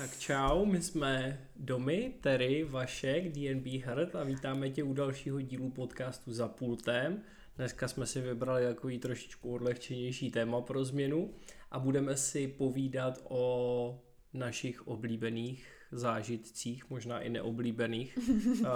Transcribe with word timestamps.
Tak 0.00 0.18
čau, 0.18 0.64
my 0.64 0.82
jsme 0.82 1.40
Domy, 1.56 2.12
Terry, 2.20 2.64
Vašek, 2.64 3.32
DNB 3.32 3.66
Herd 3.66 4.16
a 4.16 4.24
vítáme 4.24 4.70
tě 4.70 4.82
u 4.82 4.92
dalšího 4.92 5.40
dílu 5.40 5.70
podcastu 5.70 6.32
Za 6.32 6.48
pultem. 6.48 7.22
Dneska 7.56 7.88
jsme 7.88 8.06
si 8.06 8.20
vybrali 8.20 8.64
takový 8.64 8.98
trošičku 8.98 9.54
odlehčenější 9.54 10.30
téma 10.30 10.60
pro 10.60 10.84
změnu 10.84 11.30
a 11.70 11.78
budeme 11.78 12.16
si 12.16 12.48
povídat 12.48 13.18
o 13.28 14.02
našich 14.32 14.86
oblíbených 14.88 15.68
zážitcích, 15.92 16.90
možná 16.90 17.20
i 17.20 17.28
neoblíbených 17.28 18.18
uh, 18.18 18.66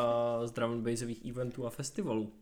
z 0.45 0.51
drum 0.51 0.85
eventů 1.31 1.67
a 1.67 1.71
festivalů. 1.71 2.33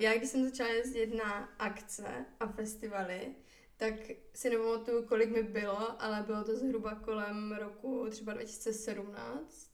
Já 0.00 0.16
když 0.16 0.30
jsem 0.30 0.44
začala 0.44 0.70
jezdit 0.70 1.14
na 1.14 1.48
akce 1.58 2.26
a 2.40 2.46
festivaly, 2.46 3.34
tak 3.76 3.94
si 4.34 4.50
nepamatuju, 4.50 5.06
kolik 5.06 5.30
mi 5.30 5.42
bylo, 5.42 6.02
ale 6.02 6.22
bylo 6.26 6.44
to 6.44 6.56
zhruba 6.56 6.94
kolem 6.94 7.52
roku 7.52 8.06
třeba 8.10 8.32
2017, 8.32 9.70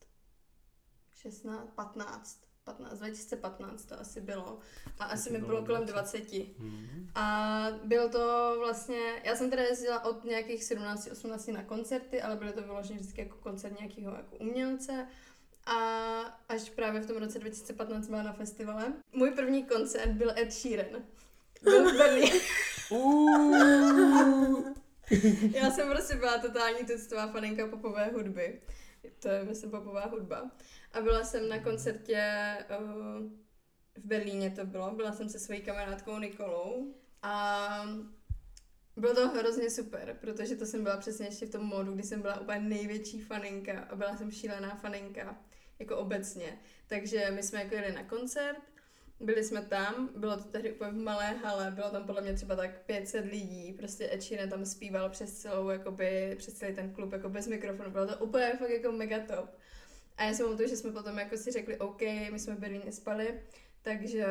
16, 1.14 1.70
15. 1.74 2.45
15, 2.64 2.98
2015 2.98 3.84
to 3.84 4.00
asi 4.00 4.20
bylo. 4.20 4.59
A 4.98 5.05
asi 5.05 5.30
mi 5.30 5.38
bylo 5.38 5.64
kolem 5.64 5.87
20. 5.87 6.19
Mm-hmm. 6.19 7.11
A 7.14 7.66
bylo 7.84 8.09
to 8.09 8.55
vlastně, 8.59 9.22
já 9.25 9.36
jsem 9.36 9.50
teda 9.50 9.62
jezdila 9.62 10.05
od 10.05 10.25
nějakých 10.25 10.64
17, 10.64 11.09
18 11.12 11.47
na 11.47 11.62
koncerty, 11.62 12.22
ale 12.22 12.36
bylo 12.36 12.52
to 12.52 12.62
vyloženě 12.62 12.98
vždycky 12.98 13.20
jako 13.20 13.36
koncert 13.36 13.78
nějakého 13.78 14.14
jako 14.14 14.36
umělce. 14.36 15.06
A 15.66 15.77
až 16.48 16.70
právě 16.70 17.00
v 17.00 17.06
tom 17.06 17.16
roce 17.16 17.38
2015 17.38 18.09
byla 18.09 18.22
na 18.22 18.32
festivale. 18.32 18.92
Můj 19.12 19.30
první 19.30 19.64
koncert 19.64 20.10
byl 20.10 20.30
Ed 20.38 20.52
Sheeran. 20.52 21.02
Byl 21.62 21.91
v 21.91 21.98
Berlíně. 21.98 22.41
Já 25.52 25.70
jsem 25.70 25.89
prostě 25.89 26.16
byla 26.16 26.39
totální 26.39 26.86
tuctová 26.86 27.28
faninka 27.28 27.66
popové 27.66 28.11
hudby. 28.14 28.61
To 29.19 29.28
je, 29.28 29.44
myslím, 29.44 29.70
popová 29.70 30.06
hudba. 30.06 30.50
A 30.92 31.00
byla 31.00 31.24
jsem 31.24 31.48
na 31.48 31.58
koncertě 31.58 32.33
uh, 32.80 33.22
v 33.94 34.05
Berlíně 34.05 34.50
to 34.50 34.67
bylo. 34.67 34.94
Byla 34.94 35.12
jsem 35.12 35.28
se 35.28 35.39
svojí 35.39 35.62
kamarádkou 35.62 36.19
Nikolou. 36.19 36.94
A 37.22 37.86
bylo 38.96 39.14
to 39.14 39.28
hrozně 39.28 39.70
super, 39.70 40.17
protože 40.20 40.56
to 40.56 40.67
jsem 40.67 40.83
byla 40.83 40.96
přesně 40.96 41.27
ještě 41.27 41.46
v 41.46 41.50
tom 41.50 41.64
módu, 41.64 41.92
kdy 41.92 42.02
jsem 42.02 42.22
byla 42.22 42.41
úplně 42.41 42.61
největší 42.61 43.20
faninka 43.20 43.80
a 43.91 43.96
byla 43.96 44.17
jsem 44.17 44.30
šílená 44.30 44.74
faninka 44.74 45.36
obecně. 45.97 46.58
Takže 46.86 47.30
my 47.30 47.42
jsme 47.42 47.62
jako 47.62 47.75
jeli 47.75 47.92
na 47.92 48.05
koncert, 48.05 48.62
byli 49.20 49.44
jsme 49.44 49.62
tam, 49.62 50.11
bylo 50.17 50.36
to 50.36 50.44
tehdy 50.44 50.72
úplně 50.72 50.91
v 50.91 50.94
malé 50.94 51.34
hale, 51.34 51.70
bylo 51.70 51.91
tam 51.91 52.05
podle 52.06 52.22
mě 52.22 52.34
třeba 52.34 52.56
tak 52.56 52.83
500 52.86 53.25
lidí, 53.25 53.72
prostě 53.72 54.11
Ed 54.12 54.50
tam 54.50 54.67
zpíval 54.67 55.11
přes 55.11 55.39
celou, 55.39 55.69
jakoby, 55.69 56.34
přes 56.39 56.55
celý 56.55 56.75
ten 56.75 56.95
klub, 56.95 57.12
jako 57.12 57.28
bez 57.28 57.47
mikrofonu, 57.47 57.91
bylo 57.91 58.06
to 58.06 58.17
úplně 58.19 58.52
fakt 58.58 58.70
jako 58.70 58.92
mega 58.92 59.19
top. 59.19 59.50
A 60.17 60.25
já 60.25 60.34
si 60.34 60.42
pamatuju, 60.42 60.69
že 60.69 60.77
jsme 60.77 60.92
potom 60.92 61.19
jako 61.19 61.36
si 61.36 61.52
řekli, 61.52 61.78
OK, 61.78 62.00
my 62.02 62.39
jsme 62.39 62.55
v 62.55 62.58
Berlíně 62.58 62.92
spali, 62.92 63.41
takže 63.83 64.27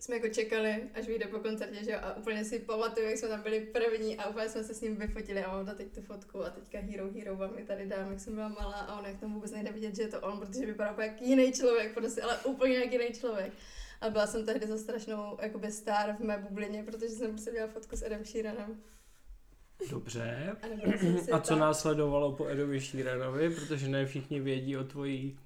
jsme 0.00 0.16
jako 0.16 0.28
čekali, 0.28 0.90
až 0.94 1.06
vyjde 1.06 1.26
po 1.26 1.38
koncertě, 1.38 1.84
že 1.84 1.90
jo, 1.90 1.98
a 2.02 2.16
úplně 2.16 2.44
si 2.44 2.58
pamatuju, 2.58 3.06
jak 3.06 3.18
jsme 3.18 3.28
tam 3.28 3.42
byli 3.42 3.60
první 3.60 4.16
a 4.16 4.28
úplně 4.28 4.48
jsme 4.48 4.64
se 4.64 4.74
s 4.74 4.80
ním 4.80 4.96
vyfotili 4.96 5.44
a 5.44 5.50
mám 5.50 5.76
teď 5.76 5.94
tu 5.94 6.00
fotku 6.00 6.44
a 6.44 6.50
teďka 6.50 6.78
Hero 6.78 7.12
Hero 7.12 7.36
vám 7.36 7.54
mi 7.54 7.64
tady 7.64 7.86
dám, 7.86 8.10
jak 8.10 8.20
jsem 8.20 8.34
byla 8.34 8.48
malá 8.48 8.80
a 8.80 8.98
on 8.98 9.06
jak 9.06 9.20
tam 9.20 9.34
vůbec 9.34 9.50
nejde 9.50 9.72
vidět, 9.72 9.96
že 9.96 10.02
je 10.02 10.08
to 10.08 10.20
on, 10.20 10.40
protože 10.40 10.66
vypadá 10.66 11.02
jako 11.02 11.24
jiný 11.24 11.52
člověk, 11.52 11.94
prostě, 11.94 12.22
ale 12.22 12.38
úplně 12.38 12.78
jak 12.78 12.92
jiný 12.92 13.08
člověk. 13.12 13.52
A 14.00 14.10
byla 14.10 14.26
jsem 14.26 14.46
tehdy 14.46 14.66
za 14.66 14.78
strašnou 14.78 15.38
jakoby 15.42 15.72
star 15.72 16.16
v 16.16 16.24
mé 16.24 16.38
bublině, 16.38 16.82
protože 16.82 17.08
jsem 17.08 17.30
prostě 17.30 17.50
měla 17.50 17.66
fotku 17.66 17.96
s 17.96 18.02
Edem 18.02 18.24
Sheeranem. 18.24 18.82
Dobře. 19.90 20.56
A, 21.32 21.36
a 21.36 21.40
co 21.40 21.48
tak. 21.48 21.58
následovalo 21.58 22.32
po 22.32 22.48
Edovi 22.48 22.80
Sheeranovi, 22.80 23.50
protože 23.50 23.88
ne 23.88 24.06
všichni 24.06 24.40
vědí 24.40 24.76
o 24.76 24.84
tvojí 24.84 25.38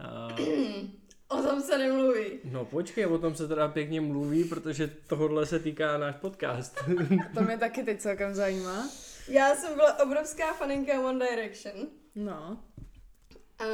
uh, 0.00 0.38
O 1.38 1.42
tom 1.42 1.60
se 1.62 1.78
nemluví. 1.78 2.40
No 2.44 2.64
počkej, 2.64 3.06
o 3.06 3.18
tom 3.18 3.34
se 3.34 3.48
teda 3.48 3.68
pěkně 3.68 4.00
mluví, 4.00 4.44
protože 4.44 4.90
tohle 5.06 5.46
se 5.46 5.58
týká 5.58 5.98
náš 5.98 6.16
podcast. 6.16 6.78
to 7.34 7.40
mě 7.40 7.58
taky 7.58 7.82
teď 7.82 8.00
celkem 8.00 8.34
zajímá. 8.34 8.88
Já 9.28 9.54
jsem 9.54 9.74
byla 9.74 10.02
obrovská 10.02 10.52
faninka 10.52 11.00
One 11.00 11.26
Direction. 11.26 11.86
No. 12.14 12.58
A 13.58 13.64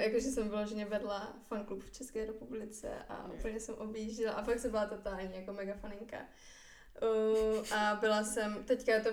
jakože 0.00 0.28
jsem 0.28 0.48
vyloženě 0.48 0.84
vedla 0.84 1.36
fanklub 1.48 1.82
v 1.82 1.90
České 1.90 2.26
republice 2.26 2.88
a 3.08 3.30
úplně 3.34 3.60
jsem 3.60 3.74
objížděla 3.74 4.32
a 4.32 4.44
fakt 4.44 4.58
jsem 4.58 4.70
byla 4.70 4.86
totálně 4.86 5.30
jako 5.34 5.52
mega 5.52 5.74
faninka. 5.74 6.16
Uh, 7.02 7.74
a 7.74 7.98
byla 8.00 8.24
jsem, 8.24 8.64
teďka 8.64 8.94
je 8.94 9.00
to 9.00 9.10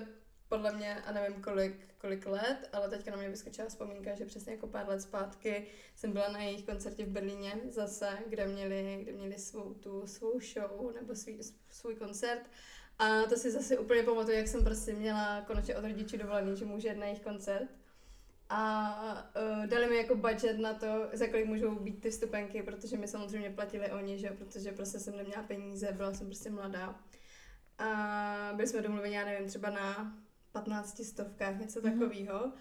podle 0.55 0.71
mě, 0.71 1.01
a 1.01 1.11
nevím 1.11 1.41
kolik, 1.41 1.75
kolik 1.97 2.25
let, 2.25 2.69
ale 2.73 2.89
teďka 2.89 3.11
na 3.11 3.17
mě 3.17 3.29
vyskočila 3.29 3.67
vzpomínka, 3.67 4.15
že 4.15 4.25
přesně 4.25 4.53
jako 4.53 4.67
pár 4.67 4.87
let 4.87 5.01
zpátky 5.01 5.67
jsem 5.95 6.11
byla 6.11 6.31
na 6.31 6.39
jejich 6.39 6.65
koncertě 6.65 7.05
v 7.05 7.09
Berlíně 7.09 7.53
zase, 7.69 8.09
kde 8.27 8.47
měli, 8.47 8.99
kde 9.03 9.11
měli 9.11 9.39
svou 9.39 9.73
tu 9.73 10.07
svou 10.07 10.39
show 10.39 10.93
nebo 10.95 11.15
svý, 11.15 11.39
svůj 11.69 11.95
koncert. 11.95 12.41
A 12.99 13.21
to 13.21 13.35
si 13.35 13.51
zase 13.51 13.77
úplně 13.77 14.03
pamatuju, 14.03 14.37
jak 14.37 14.47
jsem 14.47 14.63
prostě 14.63 14.93
měla 14.93 15.41
konečně 15.47 15.75
od 15.75 15.83
rodičů 15.83 16.17
dovolený, 16.17 16.57
že 16.57 16.65
můžu 16.65 16.87
jít 16.87 16.97
na 16.97 17.05
jejich 17.05 17.21
koncert. 17.21 17.69
A 18.49 19.31
uh, 19.35 19.67
dali 19.67 19.87
mi 19.87 19.97
jako 19.97 20.15
budget 20.15 20.59
na 20.59 20.73
to, 20.73 21.09
za 21.13 21.27
kolik 21.27 21.45
můžou 21.45 21.75
být 21.75 22.01
ty 22.01 22.09
vstupenky, 22.11 22.63
protože 22.63 22.97
mi 22.97 23.07
samozřejmě 23.07 23.49
platili 23.49 23.91
oni, 23.91 24.17
že 24.17 24.29
protože 24.29 24.71
prostě 24.71 24.99
jsem 24.99 25.17
neměla 25.17 25.43
peníze, 25.43 25.91
byla 25.91 26.13
jsem 26.13 26.27
prostě 26.27 26.49
mladá. 26.49 26.99
A 27.77 28.51
byli 28.55 28.67
jsme 28.67 28.81
domluveni, 28.81 29.15
já 29.15 29.25
nevím, 29.25 29.47
třeba 29.47 29.69
na 29.69 30.17
15 30.55 31.03
stovkách, 31.05 31.59
něco 31.59 31.79
mm-hmm. 31.79 31.99
takového. 31.99 32.51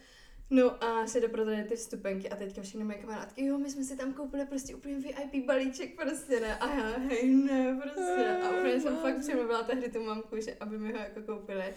No 0.50 0.84
a 0.84 1.06
se 1.06 1.20
doprodali 1.20 1.64
ty 1.64 1.76
vstupenky 1.76 2.30
a 2.30 2.36
teďka 2.36 2.62
všechny 2.62 2.84
moje 2.84 2.98
kamarádky, 2.98 3.46
jo, 3.46 3.58
my 3.58 3.70
jsme 3.70 3.84
si 3.84 3.96
tam 3.96 4.12
koupili 4.12 4.46
prostě 4.46 4.74
úplně 4.74 4.98
VIP 4.98 5.46
balíček, 5.46 6.02
prostě 6.02 6.40
ne, 6.40 6.58
a 6.58 6.74
já, 6.74 6.98
hej, 6.98 7.34
ne, 7.34 7.80
prostě. 7.82 8.38
A 8.44 8.50
úplně 8.50 8.80
jsem 8.80 8.96
fakt 8.96 9.18
přemluvila 9.18 9.62
tehdy 9.62 9.88
tu 9.88 10.04
mamku, 10.04 10.40
že 10.40 10.54
aby 10.54 10.78
mi 10.78 10.92
ho 10.92 10.98
jako 10.98 11.22
koupili. 11.22 11.74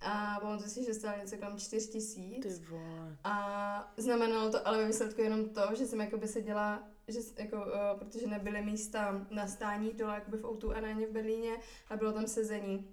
A 0.00 0.38
pamatuju 0.40 0.70
si, 0.70 0.84
že 0.84 0.94
stál 0.94 1.14
něco 1.20 1.36
kolem 1.36 1.58
4 1.58 1.88
tisíc. 1.88 2.62
A 3.24 3.94
znamenalo 3.96 4.50
to 4.50 4.68
ale 4.68 4.78
ve 4.78 4.86
výsledku 4.86 5.20
jenom 5.20 5.48
to, 5.48 5.62
že 5.74 5.86
jsem 5.86 6.00
jako 6.00 6.16
by 6.16 6.28
seděla, 6.28 6.88
že 7.08 7.20
jako, 7.38 7.56
uh, 7.56 7.98
protože 7.98 8.26
nebyly 8.26 8.62
místa 8.62 9.26
na 9.30 9.46
stání 9.46 9.92
dole 9.92 10.14
jakoby 10.14 10.36
v 10.36 10.44
Outu 10.44 10.76
aréně 10.76 11.06
v 11.06 11.10
Berlíně 11.10 11.56
a 11.88 11.96
bylo 11.96 12.12
tam 12.12 12.26
sezení 12.26 12.88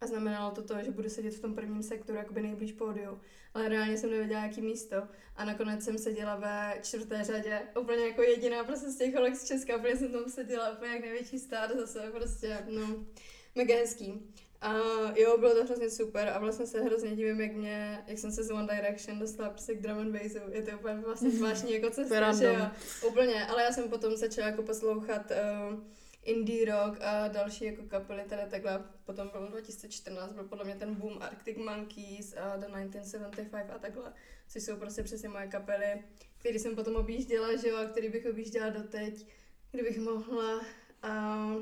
a 0.00 0.06
znamenalo 0.06 0.50
to 0.50 0.62
to, 0.62 0.74
že 0.82 0.90
budu 0.90 1.08
sedět 1.08 1.34
v 1.34 1.40
tom 1.40 1.54
prvním 1.54 1.82
sektoru, 1.82 2.18
jakoby 2.18 2.42
nejblíž 2.42 2.72
pódiu. 2.72 3.20
Ale 3.54 3.68
reálně 3.68 3.98
jsem 3.98 4.10
nevěděla, 4.10 4.42
jaký 4.42 4.62
místo. 4.62 4.96
A 5.36 5.44
nakonec 5.44 5.84
jsem 5.84 5.98
seděla 5.98 6.36
ve 6.36 6.78
čtvrté 6.82 7.24
řadě, 7.24 7.62
úplně 7.80 8.06
jako 8.06 8.22
jediná 8.22 8.64
prostě 8.64 8.90
z 8.90 8.96
těch 8.96 9.14
holek 9.14 9.36
z 9.36 9.44
Česka. 9.44 9.76
Úplně 9.76 9.96
jsem 9.96 10.12
tam 10.12 10.28
seděla 10.28 10.70
úplně 10.70 10.92
jak 10.92 11.00
největší 11.00 11.38
stát 11.38 11.70
zase, 11.76 12.10
prostě, 12.10 12.58
no, 12.68 13.06
mega 13.54 13.74
hezký. 13.74 14.32
A 14.60 14.72
jo, 15.16 15.38
bylo 15.38 15.54
to 15.54 15.64
hrozně 15.64 15.90
super 15.90 16.28
a 16.28 16.38
vlastně 16.38 16.66
se 16.66 16.80
hrozně 16.80 17.16
divím, 17.16 17.40
jak 17.40 17.52
mě, 17.52 18.04
jak 18.06 18.18
jsem 18.18 18.32
se 18.32 18.44
z 18.44 18.50
One 18.50 18.76
Direction 18.76 19.18
dostala 19.18 19.50
prostě 19.50 19.74
k 19.74 19.82
drum 19.82 19.98
and 19.98 20.12
bassu. 20.12 20.38
Je 20.50 20.62
to 20.62 20.78
úplně 20.78 20.94
vlastně 20.94 21.30
zvláštní 21.30 21.72
jako 21.72 21.90
cesta, 21.90 22.32
že 22.38 22.44
jo. 22.44 22.66
Úplně, 23.08 23.46
ale 23.46 23.62
já 23.62 23.72
jsem 23.72 23.88
potom 23.88 24.16
začala 24.16 24.46
jako 24.46 24.62
poslouchat 24.62 25.30
uh, 25.30 25.78
indie 26.28 26.64
rock 26.64 26.98
a 27.00 27.28
další 27.28 27.64
jako 27.64 27.82
kapely, 27.82 28.22
teda 28.28 28.46
takhle 28.46 28.84
potom 29.04 29.28
bylo 29.28 29.46
2014, 29.46 30.32
byl 30.32 30.44
podle 30.44 30.64
mě 30.64 30.74
ten 30.74 30.94
boom 30.94 31.22
Arctic 31.22 31.56
Monkeys 31.56 32.34
a 32.36 32.56
The 32.56 32.66
1975 32.66 33.70
a 33.74 33.78
takhle, 33.78 34.12
což 34.48 34.62
jsou 34.62 34.76
prostě 34.76 35.02
přesně 35.02 35.28
moje 35.28 35.46
kapely, 35.46 36.02
které 36.38 36.58
jsem 36.58 36.74
potom 36.74 36.96
objížděla, 36.96 37.56
že 37.56 37.68
jo, 37.68 37.76
a 37.76 37.84
který 37.84 38.08
bych 38.08 38.26
objížděla 38.26 38.70
doteď, 38.70 39.26
kdybych 39.72 39.98
mohla. 39.98 40.60
A... 41.02 41.52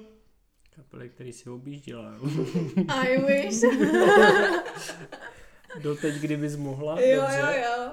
Kapely, 0.76 1.08
který 1.08 1.32
si 1.32 1.50
objížděla. 1.50 2.19
I 2.88 3.19
wish. 3.25 3.61
doteď, 5.82 6.14
kdybys 6.14 6.56
mohla. 6.56 7.00
Jo, 7.00 7.20
dobře. 7.20 7.38
jo, 7.38 7.62
jo. 7.62 7.93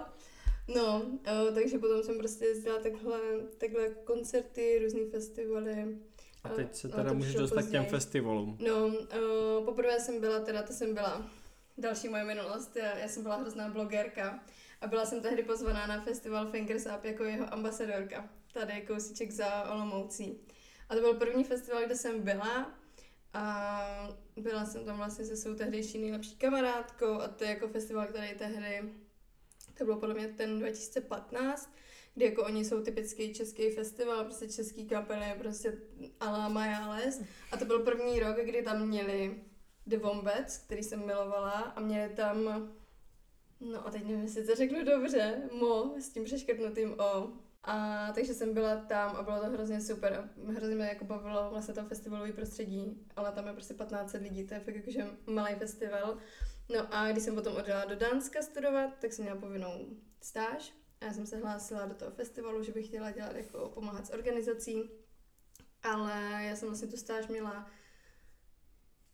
No, 0.68 1.06
takže 1.54 1.80
potom 1.80 2.04
jsem 2.04 2.18
prostě 2.18 2.46
jezdila 2.46 2.80
takhle, 2.80 3.20
takhle 3.58 3.90
koncerty, 3.90 4.80
různé 4.84 5.00
festivaly. 5.12 5.98
A 6.44 6.50
teď 6.50 6.76
se 6.76 6.90
teda 6.90 7.04
no, 7.04 7.14
můžeš 7.14 7.36
dostat 7.36 7.62
k 7.62 7.72
těm 7.72 7.86
festivalům. 7.86 8.58
No, 8.68 8.88
uh, 8.88 9.66
poprvé 9.66 10.00
jsem 10.00 10.20
byla, 10.20 10.40
teda 10.40 10.64
to 10.64 10.74
jsem 10.74 10.94
byla 10.94 11.30
další 11.78 12.10
moje 12.10 12.24
minulost, 12.24 12.76
já, 12.76 12.98
já 12.98 13.08
jsem 13.08 13.24
byla 13.24 13.36
hrozná 13.36 13.70
blogerka 13.70 14.40
a 14.82 14.88
byla 14.88 15.06
jsem 15.06 15.22
tehdy 15.22 15.44
pozvaná 15.44 15.88
na 15.88 16.02
festival 16.02 16.52
Fingers 16.52 16.86
Up 16.98 17.06
jako 17.06 17.24
jeho 17.24 17.54
ambasadorka, 17.54 18.30
tady 18.54 18.82
kousíček 18.82 19.32
za 19.32 19.72
Olomoucí. 19.72 20.40
A 20.90 20.96
to 20.96 21.02
byl 21.02 21.14
první 21.14 21.44
festival, 21.44 21.86
kde 21.86 21.96
jsem 21.96 22.22
byla 22.22 22.72
a 23.34 24.16
byla 24.38 24.66
jsem 24.66 24.86
tam 24.86 24.98
vlastně 24.98 25.26
se 25.26 25.38
svou 25.38 25.56
tehdejší 25.56 25.98
nejlepší 25.98 26.36
kamarádkou 26.36 27.14
a 27.14 27.28
to 27.28 27.44
je 27.44 27.50
jako 27.50 27.68
festival, 27.68 28.08
který 28.08 28.38
tehdy, 28.38 28.94
to 29.78 29.86
bylo 29.86 30.00
podle 30.00 30.16
mě 30.16 30.28
ten 30.28 30.60
2015, 30.60 31.74
kdy 32.16 32.26
jako 32.26 32.44
oni 32.44 32.66
jsou 32.66 32.82
typický 32.82 33.34
český 33.34 33.72
festival, 33.72 34.24
prostě 34.24 34.48
český 34.48 34.88
kapely, 34.88 35.26
prostě 35.40 35.78
ala 36.20 36.50
Majales. 36.50 37.22
A 37.52 37.58
to 37.58 37.66
byl 37.66 37.80
první 37.80 38.20
rok, 38.20 38.38
kdy 38.44 38.62
tam 38.62 38.88
měli 38.88 39.44
The 39.88 39.98
Wombats, 39.98 40.58
který 40.58 40.84
jsem 40.84 41.06
milovala 41.06 41.52
a 41.52 41.80
měli 41.80 42.14
tam, 42.14 42.70
no 43.60 43.88
a 43.88 43.92
teď 43.92 44.04
nevím, 44.04 44.22
jestli 44.22 44.46
to 44.46 44.56
řeknu 44.56 44.86
dobře, 44.86 45.42
Mo 45.60 45.96
s 46.00 46.10
tím 46.10 46.24
přeškrtnutým 46.24 47.00
O. 47.00 47.32
A 47.66 48.08
takže 48.16 48.34
jsem 48.34 48.54
byla 48.54 48.76
tam 48.76 49.16
a 49.16 49.24
bylo 49.24 49.40
to 49.40 49.50
hrozně 49.50 49.82
super. 49.82 50.30
Hrozně 50.48 50.76
mě 50.76 50.86
jako 50.86 51.06
bavilo 51.06 51.50
vlastně 51.50 51.74
to 51.74 51.84
festivalový 51.84 52.32
prostředí, 52.32 53.08
ale 53.16 53.32
tam 53.32 53.48
je 53.48 53.54
prostě 53.54 53.74
15 53.74 54.14
lidí, 54.14 54.48
to 54.48 54.54
je 54.54 54.60
fakt 54.60 54.76
jakože 54.76 55.08
malý 55.28 55.56
festival. 55.56 56.18
No 56.70 56.88
a 56.92 57.12
když 57.12 57.24
jsem 57.24 57.36
potom 57.36 57.56
odjela 57.56 57.86
do 57.86 57.96
Dánska 57.96 58.42
studovat, 58.42 58.90
tak 59.02 59.14
jsem 59.14 59.26
měla 59.26 59.40
povinnou 59.40 59.88
stáž. 60.22 60.74
A 61.04 61.06
já 61.06 61.14
jsem 61.14 61.26
se 61.26 61.38
hlásila 61.38 61.86
do 61.86 61.94
toho 61.94 62.12
festivalu, 62.12 62.64
že 62.64 62.72
bych 62.72 62.88
chtěla 62.88 63.12
dělat 63.12 63.36
jako 63.36 63.70
pomáhat 63.70 64.08
s 64.08 64.10
organizací. 64.10 64.90
Ale 65.84 66.44
já 66.44 66.56
jsem 66.56 66.68
vlastně 66.68 66.88
tu 66.88 66.98
stáž 66.98 67.28
měla 67.28 67.72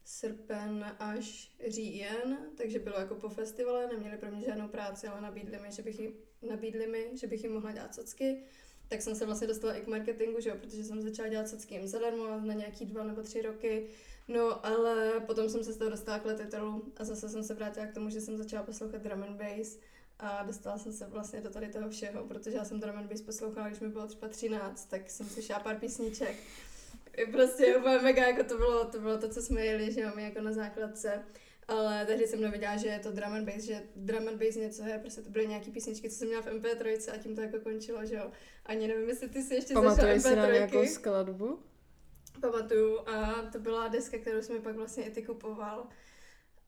srpen 0.06 0.96
až 1.00 1.56
říjen, 1.68 2.38
takže 2.58 2.80
bylo 2.80 3.00
jako 3.00 3.16
po 3.16 3.30
festivale, 3.30 3.88
neměli 3.88 4.18
pro 4.18 4.32
mě 4.32 4.46
žádnou 4.46 4.68
práci, 4.68 5.08
ale 5.08 5.22
nabídli 5.22 5.60
mi, 5.60 5.72
že 5.72 5.82
bych 5.82 6.00
jim, 6.00 6.14
nabídli 6.50 6.88
mi, 6.88 7.18
že 7.18 7.28
bych 7.28 7.44
jim 7.44 7.54
mohla 7.54 7.72
dělat 7.72 7.96
socky. 7.96 8.44
Tak 8.88 9.02
jsem 9.02 9.16
se 9.16 9.26
vlastně 9.26 9.48
dostala 9.48 9.74
i 9.74 9.82
k 9.82 9.88
marketingu, 9.88 10.40
že 10.40 10.50
jo, 10.50 10.56
protože 10.60 10.84
jsem 10.84 11.02
začala 11.02 11.30
dělat 11.30 11.50
socky 11.50 11.76
jim 11.76 11.88
zadarmo 11.88 12.40
na 12.40 12.54
nějaký 12.54 12.86
dva 12.86 13.04
nebo 13.04 13.22
tři 13.22 13.42
roky. 13.42 13.88
No, 14.28 14.66
ale 14.66 15.20
potom 15.20 15.50
jsem 15.50 15.64
se 15.64 15.74
z 15.74 15.78
toho 15.78 15.90
dostala 15.90 16.20
k 16.20 16.26
letitelu 16.26 16.94
a 16.98 17.04
zase 17.04 17.30
jsem 17.30 17.44
se 17.44 17.54
vrátila 17.54 17.86
k 17.86 17.94
tomu, 17.94 18.10
že 18.10 18.22
jsem 18.22 18.38
začala 18.38 18.64
poslouchat 18.64 19.02
drum 19.02 19.24
and 19.24 19.38
bass 19.38 19.78
a 20.20 20.44
dostala 20.44 20.78
jsem 20.78 20.94
se 20.94 21.08
vlastně 21.08 21.42
do 21.42 21.50
tady 21.50 21.68
toho 21.68 21.90
všeho, 21.90 22.24
protože 22.24 22.58
já 22.58 22.66
jsem 22.66 22.80
drum 22.80 22.98
and 22.98 23.10
bass 23.10 23.22
poslouchala, 23.22 23.68
když 23.68 23.80
mi 23.80 23.90
bylo 23.90 24.08
třeba 24.08 24.28
13, 24.28 24.86
tak 24.86 25.10
jsem 25.10 25.30
slyšela 25.30 25.60
pár 25.60 25.76
písniček 25.76 26.36
prostě 27.32 27.78
úplně 27.78 28.00
mega, 28.00 28.28
jako 28.28 28.44
to 28.44 28.58
bylo, 28.58 28.86
to 28.86 29.00
bylo 29.00 29.18
to, 29.18 29.30
co 29.30 29.42
jsme 29.42 29.66
jeli, 29.66 29.92
že 29.92 30.06
máme 30.06 30.22
jako 30.22 30.42
na 30.42 30.52
základce. 30.52 31.24
Ale 31.68 32.06
tehdy 32.06 32.28
jsem 32.28 32.42
nevěděla, 32.42 32.78
že 32.78 32.88
je 32.88 33.00
to 33.00 33.12
drum 33.12 33.34
and 33.34 33.46
bass, 33.46 33.64
že 33.64 33.84
drum 33.96 34.28
and 34.28 34.38
bass 34.38 34.56
něco 34.56 34.84
je, 34.84 35.00
prostě 35.00 35.22
to 35.22 35.30
byly 35.30 35.48
nějaký 35.48 35.72
písničky, 35.72 36.10
co 36.10 36.16
jsem 36.16 36.28
měla 36.28 36.42
v 36.42 36.46
MP3 36.46 37.14
a 37.14 37.18
tím 37.18 37.36
to 37.36 37.42
jako 37.42 37.60
končilo, 37.60 38.06
že 38.06 38.16
jo. 38.16 38.32
Ani 38.66 38.88
nevím, 38.88 39.10
jestli 39.10 39.30
ty 39.30 39.42
si 39.42 39.56
ještě 39.56 39.74
Pamatuješ 39.74 40.24
si 40.24 40.36
na 40.36 40.52
nějakou 40.52 40.86
skladbu? 40.86 41.60
Pamatuju 42.42 43.00
a 43.00 43.34
to 43.52 43.60
byla 43.60 43.88
deska, 43.88 44.18
kterou 44.18 44.42
jsme 44.42 44.60
pak 44.60 44.76
vlastně 44.76 45.04
i 45.04 45.12
ty 45.12 45.24
kupoval. 45.24 45.88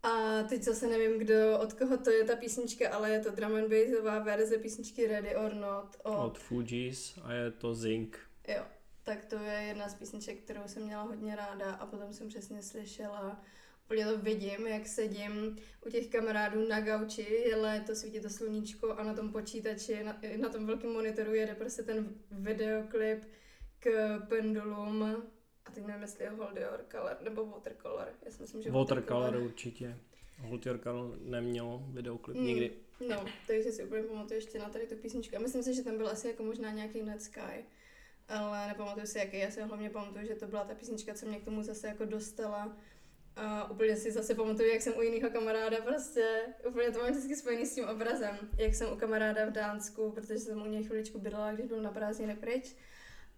A 0.03 0.44
teď 0.44 0.63
zase 0.63 0.88
nevím, 0.88 1.19
kdo, 1.19 1.59
od 1.59 1.74
koho 1.74 1.98
to 1.98 2.09
je 2.12 2.24
ta 2.24 2.36
písnička, 2.36 2.89
ale 2.89 3.12
je 3.12 3.19
to 3.19 3.31
drum 3.31 3.56
and 3.56 3.69
bassová 3.69 4.19
verze 4.19 4.57
písničky 4.57 5.07
Ready 5.07 5.36
or 5.36 5.53
Not 5.53 5.95
od, 6.03 6.25
od 6.25 6.39
Fugees 6.39 7.19
a 7.24 7.33
je 7.33 7.51
to 7.51 7.75
Zinc. 7.75 8.13
Jo, 8.48 8.63
tak 9.03 9.25
to 9.25 9.36
je 9.36 9.62
jedna 9.62 9.89
z 9.89 9.94
písniček, 9.94 10.39
kterou 10.44 10.62
jsem 10.65 10.83
měla 10.83 11.03
hodně 11.03 11.36
ráda 11.36 11.71
a 11.71 11.86
potom 11.86 12.13
jsem 12.13 12.27
přesně 12.27 12.63
slyšela, 12.63 13.42
úplně 13.86 14.06
to 14.06 14.18
vidím, 14.18 14.68
jak 14.68 14.88
sedím 14.88 15.57
u 15.86 15.89
těch 15.89 16.07
kamarádů 16.07 16.68
na 16.68 16.81
gauči, 16.81 17.21
je 17.21 17.56
léto, 17.56 17.95
svítí 17.95 18.19
to 18.19 18.30
sluníčko 18.30 18.94
a 18.94 19.03
na 19.03 19.13
tom 19.13 19.31
počítači, 19.31 20.03
na, 20.03 20.21
na 20.38 20.50
tom 20.50 20.65
velkém 20.65 20.94
monitoru 20.94 21.33
jede 21.33 21.56
prostě 21.56 21.83
ten 21.83 22.09
videoklip 22.31 23.25
k 23.80 24.19
pendulum 24.30 25.24
a 25.66 25.72
teď 25.72 25.86
nevím, 25.86 26.02
jestli 26.02 26.24
je 26.24 26.30
Hold 26.30 26.58
Your 26.58 26.86
Color 26.92 27.18
nebo 27.22 27.46
Watercolor. 27.46 28.08
Já 28.25 28.31
si 28.31 28.42
myslím, 28.42 28.62
že 28.62 28.72
Watercolor, 28.72 29.22
watercolor 29.22 29.46
určitě. 29.46 29.98
Hold 30.38 30.66
Your 30.66 30.80
Color 30.80 31.18
nemělo 31.22 31.84
videoklip 31.88 32.38
mm, 32.38 32.46
nikdy. 32.46 32.72
No, 33.10 33.25
takže 33.48 33.72
si 33.72 33.84
úplně 33.84 34.04
pamatuju 34.04 34.38
ještě 34.38 34.60
na 34.60 34.69
tady 34.69 34.88
tu 34.88 34.96
písničku. 34.96 35.36
A 35.36 35.40
myslím 35.40 35.63
si, 35.63 35.74
že 35.74 35.84
tam 35.84 35.98
byl 35.98 36.08
asi 36.08 36.28
jako 36.28 36.44
možná 36.44 36.72
nějaký 36.72 37.02
Net 37.02 37.22
Sky 37.22 37.66
ale 38.31 38.68
nepamatuju 38.68 39.06
si 39.06 39.18
jaký. 39.18 39.40
Já 39.40 39.52
si 39.52 39.62
hlavně 39.62 39.90
pamatuju, 39.90 40.28
že 40.28 40.36
to 40.36 40.48
byla 40.48 40.63
ta 40.63 40.75
písnička, 40.75 41.13
co 41.13 41.25
mě 41.25 41.40
k 41.40 41.46
tomu 41.46 41.63
zase 41.63 41.88
jako 41.88 42.06
dostala. 42.06 42.78
A 43.36 43.72
úplně 43.72 43.96
si 43.96 44.12
zase 44.12 44.36
pamatuju, 44.36 44.69
jak 44.69 44.81
jsem 44.81 44.98
u 44.98 45.02
jiného 45.02 45.30
kamaráda 45.30 45.78
prostě, 45.81 46.42
úplně 46.68 46.92
to 46.92 47.00
mám 47.00 47.12
vždycky 47.12 47.36
spojený 47.36 47.66
s 47.66 47.75
tím 47.75 47.86
obrazem, 47.86 48.38
jak 48.58 48.75
jsem 48.75 48.94
u 48.94 48.96
kamaráda 48.96 49.46
v 49.46 49.52
Dánsku, 49.52 50.12
protože 50.12 50.40
jsem 50.40 50.62
u 50.62 50.66
něj 50.66 50.84
chviličku 50.84 51.19
bydlela, 51.19 51.52
když 51.52 51.66
byl 51.66 51.81
na 51.81 51.92
prázdniny 51.92 52.36
pryč. 52.36 52.75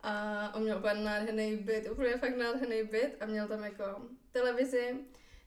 A 0.04 0.52
on 0.56 0.62
měl 0.62 0.78
úplně 0.78 0.94
nádherný 0.94 1.56
byt, 1.56 1.90
úplně 1.92 2.18
fakt 2.18 2.38
nádherný 2.38 2.84
byt 2.84 3.18
a 3.20 3.26
měl 3.26 3.48
tam 3.48 3.64
jako 3.64 3.84
televizi 4.32 4.96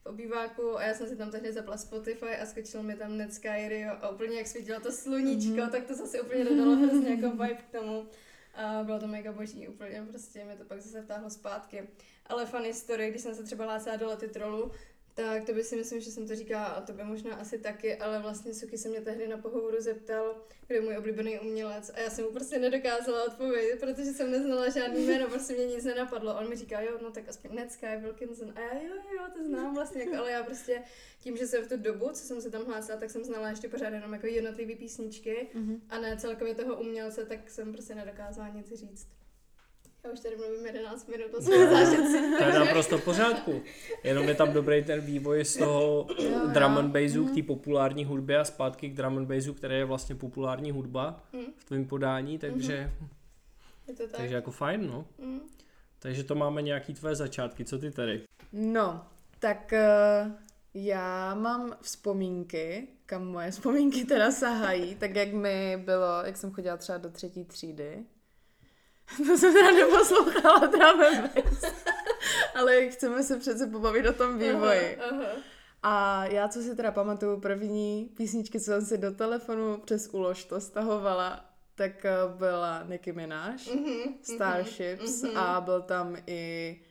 v 0.03 0.05
obýváku 0.05 0.77
a 0.77 0.83
já 0.83 0.93
jsem 0.93 1.07
si 1.07 1.15
tam 1.15 1.31
tehdy 1.31 1.53
zapla 1.53 1.77
Spotify 1.77 2.35
a 2.41 2.45
skočil 2.45 2.83
mi 2.83 2.95
tam 2.95 3.17
Net 3.17 3.33
Sky 3.33 3.67
Rio 3.67 3.91
a 4.01 4.09
úplně 4.09 4.37
jak 4.37 4.47
svítilo 4.47 4.79
to 4.79 4.91
sluníčko, 4.91 5.51
mm-hmm. 5.51 5.71
tak 5.71 5.85
to 5.85 5.95
zase 5.95 6.21
úplně 6.21 6.45
dodalo 6.45 6.75
hrozně 6.75 7.09
jako 7.09 7.29
vibe 7.29 7.53
k 7.53 7.71
tomu. 7.71 8.07
A 8.55 8.83
bylo 8.83 8.99
to 8.99 9.07
mega 9.07 9.31
boží 9.31 9.67
úplně, 9.67 10.05
prostě 10.09 10.45
mi 10.45 10.55
to 10.55 10.63
pak 10.63 10.81
zase 10.81 11.01
vtáhlo 11.01 11.29
zpátky. 11.29 11.87
Ale 12.25 12.45
funny 12.45 12.73
story, 12.73 13.09
když 13.09 13.21
jsem 13.21 13.35
se 13.35 13.43
třeba 13.43 13.65
hlásila 13.65 13.95
do 13.95 14.07
lety 14.07 14.27
trolu, 14.27 14.71
tak 15.17 15.43
to 15.45 15.53
by 15.53 15.63
si 15.63 15.75
myslím, 15.75 16.01
že 16.01 16.11
jsem 16.11 16.27
to 16.27 16.35
říkala 16.35 16.65
a 16.65 16.81
to 16.81 16.93
by 16.93 17.03
možná 17.03 17.35
asi 17.35 17.57
taky, 17.57 17.95
ale 17.95 18.19
vlastně 18.19 18.53
Suky 18.53 18.77
se 18.77 18.89
mě 18.89 19.01
tehdy 19.01 19.27
na 19.27 19.37
pohovoru 19.37 19.81
zeptal, 19.81 20.35
kdo 20.67 20.75
je 20.75 20.81
můj 20.81 20.97
oblíbený 20.97 21.39
umělec 21.39 21.91
a 21.95 21.99
já 21.99 22.09
jsem 22.09 22.25
mu 22.25 22.31
prostě 22.31 22.59
nedokázala 22.59 23.23
odpovědět, 23.23 23.79
protože 23.79 24.13
jsem 24.13 24.31
neznala 24.31 24.69
žádný 24.69 25.05
jméno, 25.07 25.27
prostě 25.29 25.53
mě 25.53 25.65
nic 25.65 25.83
nenapadlo. 25.83 26.37
On 26.39 26.49
mi 26.49 26.55
říká, 26.55 26.81
jo, 26.81 26.99
no 27.01 27.11
tak 27.11 27.29
aspoň 27.29 27.55
Ned 27.55 27.71
Sky 27.71 27.85
Wilkinson 28.01 28.53
a 28.55 28.59
já 28.59 28.73
jo, 28.73 28.95
jo, 29.15 29.23
to 29.37 29.43
znám 29.43 29.75
vlastně, 29.75 30.03
jako, 30.03 30.15
ale 30.15 30.31
já 30.31 30.43
prostě 30.43 30.83
tím, 31.19 31.37
že 31.37 31.47
jsem 31.47 31.63
v 31.63 31.69
tu 31.69 31.77
dobu, 31.77 32.09
co 32.09 32.23
jsem 32.23 32.41
se 32.41 32.51
tam 32.51 32.65
hlásila, 32.65 32.97
tak 32.97 33.09
jsem 33.09 33.23
znala 33.23 33.49
ještě 33.49 33.69
pořád 33.69 33.93
jenom 33.93 34.13
jako 34.13 34.27
jednotlivé 34.27 34.75
písničky 34.75 35.47
mm-hmm. 35.55 35.79
a 35.89 35.99
ne 35.99 36.17
celkově 36.17 36.55
toho 36.55 36.79
umělce, 36.79 37.25
tak 37.25 37.49
jsem 37.49 37.73
prostě 37.73 37.95
nedokázala 37.95 38.49
nic 38.49 38.73
říct. 38.73 39.07
Já 40.07 40.13
už 40.13 40.19
tady 40.19 40.35
mluvím 40.35 40.65
11 40.65 41.07
minut 41.07 41.33
o 41.33 41.41
své 41.41 41.69
zážitci. 41.69 42.37
To 42.37 42.43
je 42.43 42.59
naprosto 42.59 42.97
v 42.97 43.03
pořádku. 43.03 43.61
Jenom 44.03 44.27
je 44.27 44.35
tam 44.35 44.53
dobrý 44.53 44.83
ten 44.83 45.01
vývoj 45.01 45.45
z 45.45 45.57
toho 45.57 46.07
jo, 46.19 46.47
drum 46.53 46.77
and 46.77 46.91
bassu 46.91 47.25
k 47.25 47.35
té 47.35 47.43
populární 47.43 48.05
hudbě 48.05 48.39
a 48.39 48.43
zpátky 48.43 48.89
k 48.89 48.93
drum 48.93 49.17
and 49.17 49.25
bassu, 49.25 49.53
které 49.53 49.75
je 49.75 49.85
vlastně 49.85 50.15
populární 50.15 50.71
hudba 50.71 51.23
mm. 51.33 51.45
v 51.57 51.63
tvém 51.63 51.85
podání, 51.85 52.39
takže... 52.39 52.91
Mm. 53.01 53.07
Je 53.87 53.93
to 53.93 54.03
tak. 54.03 54.17
Takže 54.17 54.35
jako 54.35 54.51
fajn, 54.51 54.87
no. 54.87 55.05
Mm. 55.17 55.39
Takže 55.99 56.23
to 56.23 56.35
máme 56.35 56.61
nějaký 56.61 56.93
tvé 56.93 57.15
začátky. 57.15 57.65
Co 57.65 57.79
ty 57.79 57.91
tady? 57.91 58.21
No, 58.53 59.05
tak 59.39 59.73
uh, 60.25 60.31
já 60.73 61.35
mám 61.35 61.75
vzpomínky, 61.81 62.87
kam 63.05 63.27
moje 63.27 63.51
vzpomínky 63.51 64.05
teda 64.05 64.31
sahají, 64.31 64.95
tak 64.95 65.15
jak 65.15 65.33
mi 65.33 65.83
bylo, 65.85 66.21
jak 66.25 66.37
jsem 66.37 66.51
chodila 66.51 66.77
třeba 66.77 66.97
do 66.97 67.09
třetí 67.09 67.45
třídy, 67.45 68.05
to 69.17 69.37
jsem 69.37 69.53
teda 69.53 69.71
neposlouchala 69.71 70.59
drum 70.59 71.29
Ale 72.55 72.87
chceme 72.87 73.23
se 73.23 73.39
přece 73.39 73.67
pobavit 73.67 74.05
o 74.05 74.13
tom 74.13 74.37
vývoji. 74.37 74.97
Aha, 74.97 75.09
aha. 75.11 75.41
A 75.83 76.25
já, 76.25 76.47
co 76.47 76.61
si 76.61 76.75
teda 76.75 76.91
pamatuju, 76.91 77.39
první 77.39 78.09
písničky, 78.17 78.59
co 78.59 78.65
jsem 78.65 78.85
si 78.85 78.97
do 78.97 79.11
telefonu 79.11 79.77
přes 79.77 80.09
ulož 80.11 80.43
to 80.43 80.59
stahovala, 80.61 81.45
tak 81.75 82.05
eh, 82.05 82.11
byla 82.37 82.83
Nicki 82.83 83.13
Minaj, 83.13 83.55
mm-hmm, 83.55 84.13
Starships 84.21 85.23
mm-hmm. 85.23 85.37
a 85.37 85.61
byl 85.61 85.81
tam 85.81 86.17
i 86.27 86.81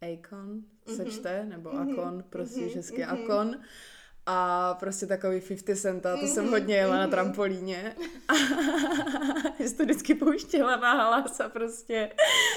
Akon, 0.00 0.60
se 0.86 1.04
mm-hmm. 1.04 1.10
čte, 1.10 1.44
nebo 1.44 1.70
mm-hmm, 1.70 1.92
Akon, 1.92 2.24
prostě 2.30 2.60
mm-hmm, 2.60 2.72
český 2.72 2.96
mm-hmm. 2.96 3.24
Akon 3.24 3.56
a 4.26 4.74
prostě 4.80 5.06
takový 5.06 5.40
50 5.40 5.76
centa, 5.76 6.16
to 6.16 6.22
mm-hmm, 6.22 6.34
jsem 6.34 6.50
hodně 6.50 6.76
jela 6.76 6.94
mm-hmm. 6.94 7.00
na 7.00 7.06
trampolíně. 7.06 7.96
A 8.28 8.34
to 9.76 9.82
vždycky 9.82 10.14
pouštěla 10.14 10.76
na 10.76 10.92
hlas 10.92 11.40
a 11.40 11.48
prostě 11.48 12.10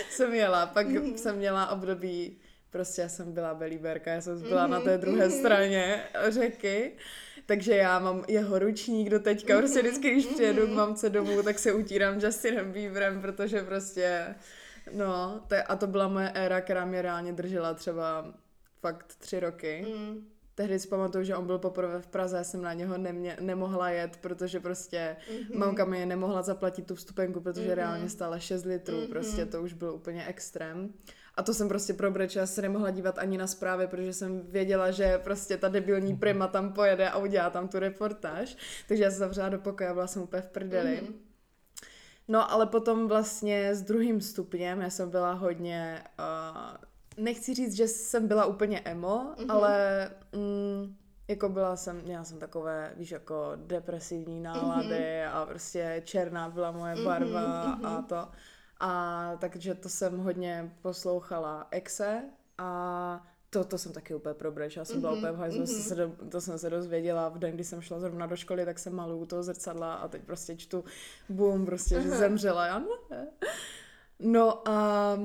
jsem 0.09 0.33
jela. 0.33 0.65
Pak 0.65 0.88
mm-hmm. 0.88 1.13
jsem 1.13 1.35
měla 1.35 1.69
období, 1.69 2.38
prostě 2.69 3.01
já 3.01 3.09
jsem 3.09 3.33
byla 3.33 3.53
belíberka, 3.53 4.11
já 4.11 4.21
jsem 4.21 4.41
byla 4.41 4.67
mm-hmm. 4.67 4.71
na 4.71 4.81
té 4.81 4.97
druhé 4.97 5.27
mm-hmm. 5.27 5.39
straně 5.39 6.03
řeky. 6.29 6.91
Takže 7.45 7.75
já 7.75 7.99
mám 7.99 8.23
jeho 8.27 8.59
ručník 8.59 9.09
do 9.09 9.19
teďka, 9.19 9.57
prostě 9.57 9.81
vždycky, 9.81 10.11
když 10.11 10.25
přijedu 10.25 10.67
k 10.67 10.71
mamce 10.71 11.09
domů, 11.09 11.43
tak 11.43 11.59
se 11.59 11.73
utírám 11.73 12.19
Justinem 12.19 12.71
Bieberem, 12.71 13.21
protože 13.21 13.63
prostě, 13.63 14.35
no, 14.91 15.43
to, 15.47 15.55
a 15.67 15.75
to 15.75 15.88
byla 15.88 16.07
moje 16.07 16.29
éra, 16.29 16.61
která 16.61 16.85
mě 16.85 17.01
reálně 17.01 17.33
držela 17.33 17.73
třeba 17.73 18.33
fakt 18.81 19.15
tři 19.19 19.39
roky. 19.39 19.85
Mm 19.95 20.38
tehdy 20.59 20.79
si 20.79 20.87
pamatuju, 20.87 21.23
že 21.23 21.35
on 21.35 21.45
byl 21.45 21.57
poprvé 21.57 22.01
v 22.01 22.07
Praze, 22.07 22.43
jsem 22.43 22.61
na 22.61 22.73
něho 22.73 22.97
nemě, 22.97 23.37
nemohla 23.39 23.89
jet, 23.89 24.17
protože 24.17 24.59
prostě 24.59 25.15
mm-hmm. 25.19 25.57
mamka 25.57 25.85
mi 25.85 26.05
nemohla 26.05 26.41
zaplatit 26.41 26.85
tu 26.87 26.95
vstupenku, 26.95 27.41
protože 27.41 27.69
mm-hmm. 27.69 27.73
reálně 27.73 28.09
stála 28.09 28.39
6 28.39 28.65
litrů, 28.65 28.97
mm-hmm. 28.97 29.09
prostě 29.09 29.45
to 29.45 29.63
už 29.63 29.73
byl 29.73 29.91
úplně 29.91 30.25
extrém. 30.25 30.93
A 31.35 31.43
to 31.43 31.53
jsem 31.53 31.67
prostě 31.67 31.93
pro 31.93 32.13
já 32.35 32.45
se 32.45 32.61
nemohla 32.61 32.91
dívat 32.91 33.17
ani 33.17 33.37
na 33.37 33.47
zprávy, 33.47 33.87
protože 33.87 34.13
jsem 34.13 34.41
věděla, 34.41 34.91
že 34.91 35.17
prostě 35.17 35.57
ta 35.57 35.67
debilní 35.67 36.11
mhm. 36.11 36.19
prima 36.19 36.47
tam 36.47 36.73
pojede 36.73 37.09
a 37.09 37.17
udělá 37.17 37.49
tam 37.49 37.67
tu 37.67 37.79
reportáž. 37.79 38.57
Takže 38.87 39.03
já 39.03 39.11
se 39.11 39.17
zavřela 39.17 39.49
do 39.49 39.59
pokoje 39.59 39.89
a 39.89 39.93
byla 39.93 40.07
jsem 40.07 40.21
úplně 40.21 40.41
v 40.41 40.49
prdeli. 40.49 41.01
Mm-hmm. 41.03 41.13
No 42.27 42.51
ale 42.51 42.65
potom 42.65 43.07
vlastně 43.07 43.75
s 43.75 43.81
druhým 43.81 44.21
stupněm, 44.21 44.81
já 44.81 44.89
jsem 44.89 45.09
byla 45.09 45.33
hodně 45.33 46.03
uh, 46.19 46.88
nechci 47.19 47.53
říct, 47.53 47.75
že 47.75 47.88
jsem 47.88 48.27
byla 48.27 48.45
úplně 48.45 48.79
emo, 48.79 49.33
mm-hmm. 49.38 49.45
ale 49.49 50.11
mm, 50.33 50.95
jako 51.27 51.49
byla 51.49 51.75
jsem, 51.75 52.01
měla 52.01 52.23
jsem 52.23 52.39
takové, 52.39 52.93
víš, 52.95 53.11
jako 53.11 53.51
depresivní 53.55 54.41
nálady 54.41 54.89
mm-hmm. 54.89 55.31
a 55.33 55.45
prostě 55.45 56.01
černá 56.05 56.49
byla 56.49 56.71
moje 56.71 56.95
barva 57.03 57.77
mm-hmm. 57.77 57.88
a 57.88 58.01
to. 58.01 58.27
A 58.79 59.33
takže 59.39 59.75
to 59.75 59.89
jsem 59.89 60.17
hodně 60.17 60.71
poslouchala 60.81 61.67
Exe 61.71 62.23
a 62.57 63.27
to, 63.49 63.63
to 63.63 63.77
jsem 63.77 63.93
taky 63.93 64.15
úplně 64.15 64.33
probreč, 64.33 64.75
já 64.77 64.85
jsem 64.85 64.97
mm-hmm, 64.97 64.99
byla 64.99 65.13
úplně 65.13 65.31
v 65.31 65.35
hajzlu, 65.35 65.63
mm-hmm. 65.63 65.88
se 65.88 65.95
do, 65.95 66.11
to 66.29 66.41
jsem 66.41 66.59
se 66.59 66.69
dozvěděla 66.69 67.29
v 67.29 67.38
den, 67.38 67.51
kdy 67.51 67.63
jsem 67.63 67.81
šla 67.81 67.99
zrovna 67.99 68.25
do 68.25 68.35
školy, 68.35 68.65
tak 68.65 68.79
jsem 68.79 68.95
maluju 68.95 69.25
toho 69.25 69.43
zrcadla 69.43 69.93
a 69.93 70.07
teď 70.07 70.21
prostě 70.23 70.55
čtu 70.55 70.83
boom, 71.29 71.65
prostě, 71.65 72.01
že 72.01 72.09
zemřela, 72.09 72.65
já 72.65 72.79
ne. 72.79 73.27
No 74.19 74.67
a 74.67 75.17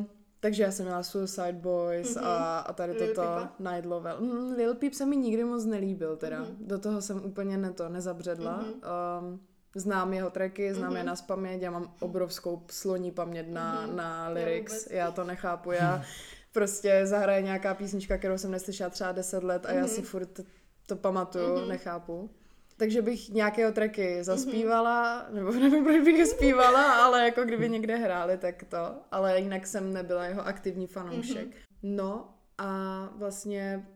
takže 0.44 0.62
já 0.62 0.70
jsem 0.70 0.86
měla 0.86 1.02
Suicide 1.02 1.52
Boys 1.52 2.16
mm-hmm. 2.16 2.26
a, 2.26 2.58
a 2.58 2.72
tady 2.72 2.92
Lil 2.92 3.14
toto 3.14 3.48
Night 3.58 3.86
Level. 3.86 4.20
Mm, 4.20 4.52
Lil 4.56 4.74
Peep 4.74 4.94
se 4.94 5.06
mi 5.06 5.16
nikdy 5.16 5.44
moc 5.44 5.64
nelíbil 5.64 6.16
teda. 6.16 6.42
Mm-hmm. 6.42 6.56
Do 6.60 6.78
toho 6.78 7.02
jsem 7.02 7.24
úplně 7.24 7.56
ne 7.56 7.72
to 7.72 7.88
nezabředla. 7.88 8.62
Mm-hmm. 8.62 9.24
Um, 9.24 9.40
znám 9.74 10.12
jeho 10.12 10.30
tracky, 10.30 10.74
znám 10.74 10.92
mm-hmm. 10.92 10.96
je 10.96 11.04
na 11.04 11.14
paměť, 11.26 11.62
já 11.62 11.70
mám 11.70 11.94
obrovskou 12.00 12.62
sloní 12.70 13.10
paměť 13.10 13.46
na, 13.48 13.86
mm-hmm. 13.86 13.94
na 13.94 14.28
lyrics, 14.28 14.90
já, 14.90 14.96
já 14.96 15.10
to 15.10 15.24
nechápu, 15.24 15.72
já 15.72 16.02
prostě 16.52 17.06
zahraje 17.06 17.42
nějaká 17.42 17.74
písnička, 17.74 18.18
kterou 18.18 18.38
jsem 18.38 18.50
neslyšela 18.50 18.90
třeba 18.90 19.12
10 19.12 19.44
let 19.44 19.66
a 19.66 19.68
mm-hmm. 19.68 19.78
já 19.78 19.86
si 19.86 20.00
mhm. 20.00 20.08
furt 20.08 20.40
to 20.86 20.96
pamatuju, 20.96 21.54
mm-hmm. 21.54 21.68
nechápu. 21.68 22.30
Takže 22.76 23.02
bych 23.02 23.28
nějakého 23.28 23.72
tracky 23.72 24.14
mhm. 24.14 24.24
zaspívala, 24.24 25.26
nebo 25.30 25.50
nevím, 25.60 25.84
proč 25.84 26.04
bych 26.04 26.18
je 26.18 26.26
zpívala, 26.26 27.04
ale 27.04 27.24
jako 27.24 27.44
kdyby 27.44 27.68
někde 27.68 27.96
hráli, 27.96 28.38
tak 28.38 28.64
to. 28.64 28.96
Ale 29.10 29.40
jinak 29.40 29.66
jsem 29.66 29.92
nebyla 29.92 30.24
jeho 30.24 30.46
aktivní 30.46 30.86
fanoušek. 30.86 31.48
Mm-hmm. 31.48 31.64
No 31.82 32.34
a 32.58 33.12
vlastně 33.16 33.86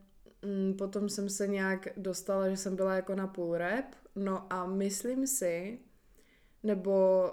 m, 0.42 0.66
mm, 0.66 0.74
potom 0.74 1.08
jsem 1.08 1.28
se 1.28 1.46
nějak 1.46 1.88
dostala, 1.96 2.48
že 2.48 2.56
jsem 2.56 2.76
byla 2.76 2.94
jako 2.94 3.14
na 3.14 3.26
půl 3.26 3.56
rap. 3.56 3.84
No 4.16 4.52
a 4.52 4.66
myslím 4.66 5.26
si, 5.26 5.78
nebo 6.62 7.30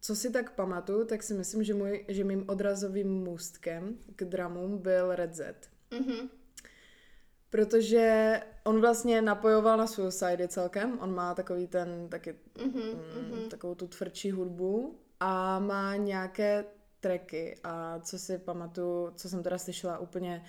co 0.00 0.16
si 0.16 0.30
tak 0.30 0.54
pamatuju, 0.54 1.04
tak 1.04 1.22
si 1.22 1.34
myslím, 1.34 1.64
že, 1.64 1.74
můj, 1.74 2.04
že 2.08 2.24
mým 2.24 2.44
odrazovým 2.48 3.08
můstkem 3.08 3.98
k 4.16 4.24
dramům 4.24 4.78
byl 4.78 5.14
Red 5.16 5.34
Z. 5.34 5.70
Mm-hmm. 5.90 6.28
Protože 7.52 8.40
on 8.64 8.80
vlastně 8.80 9.22
napojoval 9.22 9.76
na 9.76 9.86
Suicide 9.86 10.48
celkem, 10.48 10.98
on 11.00 11.14
má 11.14 11.34
takový 11.34 11.66
ten, 11.66 12.08
taky, 12.08 12.34
mm-hmm, 12.56 12.94
mm, 13.32 13.48
takovou 13.48 13.74
tu 13.74 13.86
tvrdší 13.86 14.30
hudbu 14.30 14.98
a 15.20 15.58
má 15.58 15.96
nějaké 15.96 16.64
tracky 17.00 17.56
a 17.64 18.00
co 18.00 18.18
si 18.18 18.38
pamatuju, 18.38 19.10
co 19.16 19.28
jsem 19.28 19.42
teda 19.42 19.58
slyšela 19.58 19.98
úplně 19.98 20.44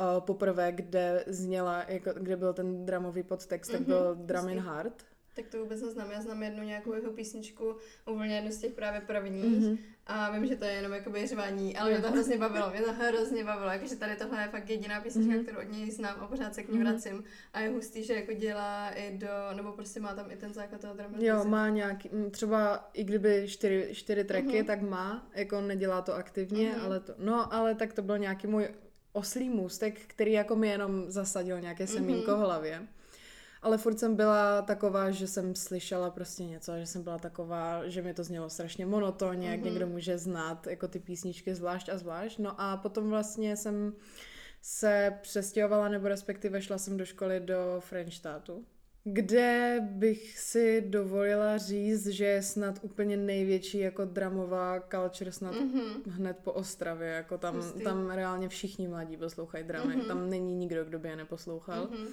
uh, 0.00 0.20
poprvé, 0.20 0.72
kde 0.72 1.24
zněla, 1.26 1.84
jako, 1.88 2.10
kde 2.12 2.36
byl 2.36 2.52
ten 2.52 2.86
dramový 2.86 3.22
podtext, 3.22 3.70
mm-hmm, 3.70 3.78
tak 3.78 3.86
byl 3.86 4.14
Drum 4.14 4.48
in 4.48 4.60
Heart 4.60 5.04
tak 5.42 5.48
to 5.48 5.58
vůbec 5.58 5.82
neznám. 5.82 6.10
Já 6.10 6.20
znám 6.20 6.42
jednu 6.42 6.62
nějakou 6.62 6.92
jeho 6.92 7.12
písničku, 7.12 7.76
úplně 8.10 8.34
jednu 8.34 8.50
z 8.50 8.58
těch 8.58 8.72
právě 8.72 9.00
prvních. 9.00 9.44
Mm-hmm. 9.44 9.78
A 10.08 10.30
vím, 10.30 10.46
že 10.46 10.56
to 10.56 10.64
je 10.64 10.72
jenom 10.72 10.92
jakoby 10.92 11.26
řvání, 11.26 11.76
ale 11.76 11.90
mě 11.90 12.00
to 12.00 12.10
hrozně 12.10 12.38
bavilo. 12.38 12.70
Mě 12.70 12.80
to 12.80 12.92
hrozně 12.92 13.44
bavilo, 13.44 13.70
jakože 13.70 13.96
tady 13.96 14.16
tohle 14.16 14.42
je 14.42 14.48
fakt 14.48 14.70
jediná 14.70 15.00
písnička, 15.00 15.32
mm-hmm. 15.32 15.42
kterou 15.42 15.58
od 15.58 15.72
něj 15.72 15.90
znám 15.90 16.20
a 16.20 16.26
pořád 16.26 16.54
se 16.54 16.62
k 16.62 16.68
ní 16.68 16.78
mhm. 16.78 16.86
vracím. 16.86 17.12
Mm-hmm. 17.12 17.24
A 17.52 17.60
je 17.60 17.68
hustý, 17.68 18.04
že 18.04 18.14
jako 18.14 18.32
dělá 18.32 18.90
i 18.90 19.18
do, 19.18 19.28
nebo 19.54 19.72
prostě 19.72 20.00
má 20.00 20.14
tam 20.14 20.30
i 20.30 20.36
ten 20.36 20.52
základ 20.52 20.80
toho 20.80 20.94
dramatizu. 20.94 21.26
Jo, 21.26 21.44
má 21.44 21.68
nějaký, 21.68 22.10
třeba 22.30 22.90
i 22.92 23.04
kdyby 23.04 23.48
čtyři, 23.48 23.88
čtyři 23.92 24.24
tracky, 24.24 24.48
mm-hmm. 24.48 24.66
tak 24.66 24.82
má, 24.82 25.28
jako 25.34 25.60
nedělá 25.60 26.02
to 26.02 26.14
aktivně, 26.14 26.72
mm-hmm. 26.72 26.84
ale 26.84 27.00
to, 27.00 27.14
no, 27.18 27.54
ale 27.54 27.74
tak 27.74 27.92
to 27.92 28.02
byl 28.02 28.18
nějaký 28.18 28.46
můj 28.46 28.68
oslý 29.12 29.48
můstek, 29.48 30.00
který 30.06 30.32
jako 30.32 30.56
mi 30.56 30.68
jenom 30.68 31.10
zasadil 31.10 31.60
nějaké 31.60 31.86
semínko 31.86 32.30
mm-hmm. 32.30 32.36
v 32.36 32.40
hlavě. 32.40 32.86
Ale 33.62 33.78
furt 33.78 33.98
jsem 33.98 34.16
byla 34.16 34.62
taková, 34.62 35.10
že 35.10 35.26
jsem 35.26 35.54
slyšela 35.54 36.10
prostě 36.10 36.44
něco, 36.44 36.78
že 36.78 36.86
jsem 36.86 37.02
byla 37.02 37.18
taková, 37.18 37.88
že 37.88 38.02
mi 38.02 38.14
to 38.14 38.24
znělo 38.24 38.50
strašně 38.50 38.86
monotónně, 38.86 39.48
mm-hmm. 39.48 39.50
jak 39.50 39.60
mhm. 39.60 39.68
někdo 39.68 39.86
může 39.86 40.18
znát 40.18 40.66
jako 40.66 40.88
ty 40.88 40.98
písničky 40.98 41.54
zvlášť 41.54 41.88
a 41.88 41.98
zvlášť. 41.98 42.38
No 42.38 42.60
a 42.60 42.76
potom 42.76 43.10
vlastně 43.10 43.56
jsem 43.56 43.92
se 44.62 45.18
přestěhovala, 45.22 45.88
nebo 45.88 46.08
respektive 46.08 46.62
šla 46.62 46.78
jsem 46.78 46.96
do 46.96 47.04
školy 47.04 47.40
do 47.40 47.76
Frenštátu, 47.80 48.64
kde 49.04 49.80
bych 49.80 50.38
si 50.38 50.80
dovolila 50.80 51.58
říct, 51.58 52.06
že 52.06 52.24
je 52.24 52.42
snad 52.42 52.78
úplně 52.82 53.16
největší 53.16 53.78
jako 53.78 54.04
dramová 54.04 54.80
culture 54.90 55.32
snad 55.32 55.54
mm-hmm. 55.54 56.02
hned 56.06 56.36
po 56.44 56.52
Ostravě, 56.52 57.08
jako 57.08 57.38
tam, 57.38 57.72
tam 57.84 58.10
reálně 58.10 58.48
všichni 58.48 58.88
mladí 58.88 59.16
poslouchají 59.16 59.64
dramy, 59.64 59.96
mm-hmm. 59.96 60.06
tam 60.06 60.30
není 60.30 60.54
nikdo, 60.54 60.84
kdo 60.84 60.98
by 60.98 61.08
je 61.08 61.16
neposlouchal. 61.16 61.86
Mm-hmm. 61.86 62.08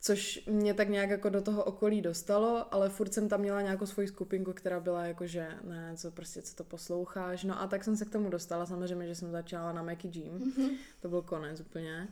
Což 0.00 0.44
mě 0.46 0.74
tak 0.74 0.88
nějak 0.88 1.10
jako 1.10 1.28
do 1.28 1.42
toho 1.42 1.64
okolí 1.64 2.02
dostalo, 2.02 2.74
ale 2.74 2.88
furt 2.88 3.14
jsem 3.14 3.28
tam 3.28 3.40
měla 3.40 3.62
nějakou 3.62 3.86
svoji 3.86 4.08
skupinku, 4.08 4.52
která 4.52 4.80
byla 4.80 5.06
jako, 5.06 5.26
že 5.26 5.48
ne, 5.64 5.92
co 5.96 6.10
prostě, 6.10 6.42
co 6.42 6.56
to 6.56 6.64
posloucháš. 6.64 7.44
No 7.44 7.60
a 7.60 7.66
tak 7.66 7.84
jsem 7.84 7.96
se 7.96 8.04
k 8.04 8.10
tomu 8.10 8.30
dostala, 8.30 8.66
samozřejmě, 8.66 9.06
že 9.06 9.14
jsem 9.14 9.30
začala 9.30 9.72
na 9.72 9.82
Mackie 9.82 10.18
Jean. 10.18 10.38
Mm-hmm. 10.38 10.70
To 11.00 11.08
byl 11.08 11.22
konec 11.22 11.60
úplně. 11.60 12.08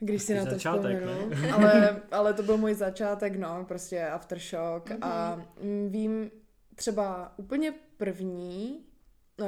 Když 0.00 0.22
si 0.22 0.34
na 0.34 0.44
to 0.44 0.50
začátek, 0.50 0.98
vzpomenu. 0.98 1.52
Ale, 1.54 2.02
ale 2.10 2.34
to 2.34 2.42
byl 2.42 2.56
můj 2.56 2.74
začátek, 2.74 3.36
no, 3.36 3.64
prostě 3.68 4.06
Aftershock. 4.06 4.90
Mm-hmm. 4.90 4.98
A 5.02 5.42
vím 5.88 6.30
třeba 6.74 7.32
úplně 7.36 7.74
první, 7.96 8.84
uh, 9.40 9.46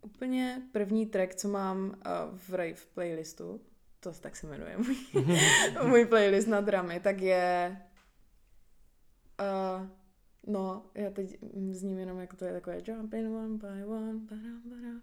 úplně 0.00 0.62
první 0.72 1.06
track, 1.06 1.34
co 1.34 1.48
mám 1.48 1.86
uh, 1.86 2.38
v 2.38 2.54
rave 2.54 2.80
playlistu, 2.94 3.60
to 4.02 4.12
tak 4.12 4.36
se 4.36 4.46
jmenuje 4.46 4.76
můj, 4.78 4.96
můj 5.86 6.06
playlist 6.06 6.48
na 6.48 6.60
dramy, 6.60 7.00
tak 7.00 7.20
je 7.20 7.76
uh, 9.40 9.86
no, 10.46 10.86
já 10.94 11.10
teď 11.10 11.38
zním 11.70 11.98
jenom 11.98 12.18
jako 12.18 12.36
to 12.36 12.44
je 12.44 12.52
takové 12.52 12.80
jumping 12.84 13.36
one 13.36 13.56
by 13.58 13.84
one, 13.84 14.14
badam, 14.14 14.62
badam, 14.64 15.02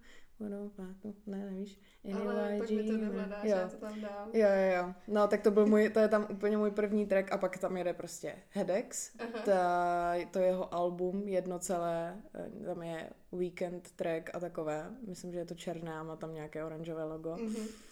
ne, 1.27 1.46
nevíš, 1.46 1.79
Ale 2.13 2.58
pak 2.60 2.70
mi 2.70 2.84
to 2.84 2.98
nevyhledáš, 2.98 3.44
já 3.44 3.68
to 3.68 3.77
tam 3.77 4.01
dám. 4.01 4.29
Jo, 4.34 4.48
jo, 4.48 4.77
jo. 4.77 4.94
No, 5.08 5.27
tak 5.27 5.41
to 5.41 5.51
byl 5.51 5.65
můj, 5.65 5.89
to 5.89 6.00
je 6.00 6.08
tam 6.08 6.27
úplně 6.32 6.58
můj 6.58 6.72
první 6.72 7.06
track 7.06 7.32
a 7.32 7.38
pak 7.38 7.58
tam 7.58 7.77
jede 7.77 7.94
prostě 7.94 8.36
Hedex, 8.50 9.18
ta, 9.46 10.13
to 10.32 10.39
jeho 10.39 10.74
album 10.74 11.27
jedno 11.27 11.60
celé, 11.60 12.22
eh, 12.36 12.65
tam 12.65 12.84
je 12.84 13.10
Weekend 13.32 13.91
track 13.91 14.29
a 14.34 14.39
takové, 14.39 14.91
myslím, 15.08 15.32
že 15.32 15.39
je 15.39 15.46
to 15.46 15.56
černé 15.56 15.94
a 15.94 16.03
má 16.03 16.15
tam 16.15 16.34
nějaké 16.34 16.63
oranžové 16.63 17.03
logo. 17.03 17.36
Mm-hmm. 17.36 17.88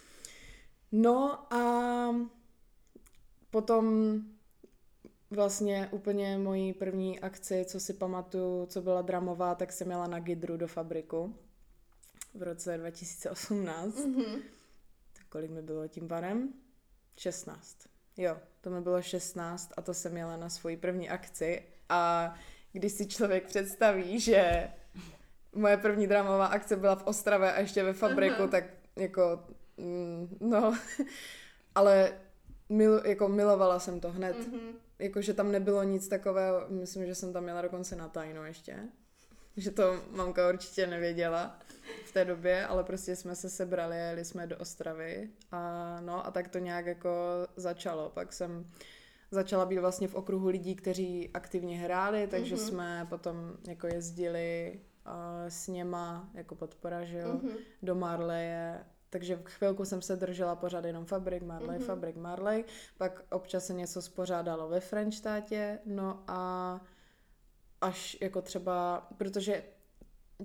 No 0.91 1.53
a 1.53 2.15
potom 3.49 4.15
vlastně 5.29 5.89
úplně 5.91 6.37
mojí 6.37 6.73
první 6.73 7.19
akci, 7.19 7.65
co 7.65 7.79
si 7.79 7.93
pamatuju, 7.93 8.65
co 8.65 8.81
byla 8.81 9.01
dramová, 9.01 9.55
tak 9.55 9.71
jsem 9.71 9.87
měla 9.87 10.07
na 10.07 10.19
Gidru 10.19 10.57
do 10.57 10.67
fabriku 10.67 11.35
v 12.33 12.43
roce 12.43 12.77
2018. 12.77 13.95
Mm-hmm. 13.95 14.41
Tak 15.13 15.27
kolik 15.29 15.51
mi 15.51 15.61
bylo 15.61 15.87
tím 15.87 16.07
barem? 16.07 16.53
16. 17.17 17.77
Jo, 18.17 18.37
to 18.61 18.69
mi 18.69 18.81
bylo 18.81 19.01
16 19.01 19.71
a 19.77 19.81
to 19.81 19.93
jsem 19.93 20.11
měla 20.11 20.37
na 20.37 20.49
svoji 20.49 20.77
první 20.77 21.09
akci 21.09 21.63
a 21.89 22.33
když 22.71 22.91
si 22.91 23.07
člověk 23.07 23.45
představí, 23.45 24.19
že 24.19 24.71
moje 25.55 25.77
první 25.77 26.07
dramová 26.07 26.45
akce 26.45 26.75
byla 26.75 26.95
v 26.95 27.03
Ostravě 27.03 27.53
a 27.53 27.59
ještě 27.59 27.83
ve 27.83 27.93
fabriku, 27.93 28.41
uh-huh. 28.41 28.49
tak 28.49 28.63
jako 28.95 29.43
Mm, 29.77 30.37
no, 30.39 30.77
ale 31.75 32.13
mil, 32.69 33.01
jako 33.05 33.27
milovala 33.27 33.79
jsem 33.79 33.99
to 33.99 34.11
hned. 34.11 34.37
Mm-hmm. 34.37 34.73
Jakože 34.99 35.33
tam 35.33 35.51
nebylo 35.51 35.83
nic 35.83 36.07
takového, 36.07 36.65
myslím, 36.69 37.05
že 37.05 37.15
jsem 37.15 37.33
tam 37.33 37.43
měla 37.43 37.61
dokonce 37.61 37.95
na 37.95 38.07
tajno 38.07 38.45
ještě. 38.45 38.79
Že 39.57 39.71
to 39.71 40.03
mamka 40.11 40.49
určitě 40.49 40.87
nevěděla 40.87 41.59
v 42.05 42.11
té 42.11 42.25
době, 42.25 42.65
ale 42.65 42.83
prostě 42.83 43.15
jsme 43.15 43.35
se 43.35 43.49
sebrali, 43.49 43.97
jeli 43.97 44.25
jsme 44.25 44.47
do 44.47 44.57
Ostravy 44.57 45.29
a 45.51 46.01
no 46.01 46.27
a 46.27 46.31
tak 46.31 46.47
to 46.47 46.59
nějak 46.59 46.85
jako 46.85 47.09
začalo. 47.55 48.09
Pak 48.09 48.33
jsem 48.33 48.71
začala 49.31 49.65
být 49.65 49.77
vlastně 49.77 50.07
v 50.07 50.15
okruhu 50.15 50.47
lidí, 50.47 50.75
kteří 50.75 51.29
aktivně 51.33 51.77
hráli, 51.77 52.27
takže 52.27 52.55
mm-hmm. 52.55 52.67
jsme 52.67 53.07
potom 53.09 53.53
jako 53.67 53.87
jezdili 53.87 54.79
uh, 55.05 55.13
s 55.49 55.67
něma 55.67 56.29
jako 56.33 56.55
podpora, 56.55 57.03
že 57.03 57.17
jo, 57.17 57.33
mm-hmm. 57.33 57.57
do 57.81 57.95
Marleje 57.95 58.85
takže 59.17 59.39
chvilku 59.43 59.85
jsem 59.85 60.01
se 60.01 60.15
držela 60.15 60.55
pořád 60.55 60.85
jenom 60.85 61.05
Fabrik 61.05 61.43
Marley, 61.43 61.79
mm-hmm. 61.79 61.85
Fabrik 61.85 62.15
Marley, 62.15 62.65
pak 62.97 63.23
občas 63.31 63.65
se 63.65 63.73
něco 63.73 64.01
spořádalo 64.01 64.69
ve 64.69 64.79
Frenštátě, 64.79 65.79
no 65.85 66.23
a 66.27 66.81
až 67.81 68.17
jako 68.21 68.41
třeba, 68.41 69.07
protože 69.17 69.63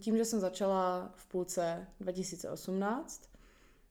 tím, 0.01 0.17
že 0.17 0.25
jsem 0.25 0.41
začala 0.41 1.13
v 1.15 1.27
půlce 1.29 1.87
2018, 2.01 3.31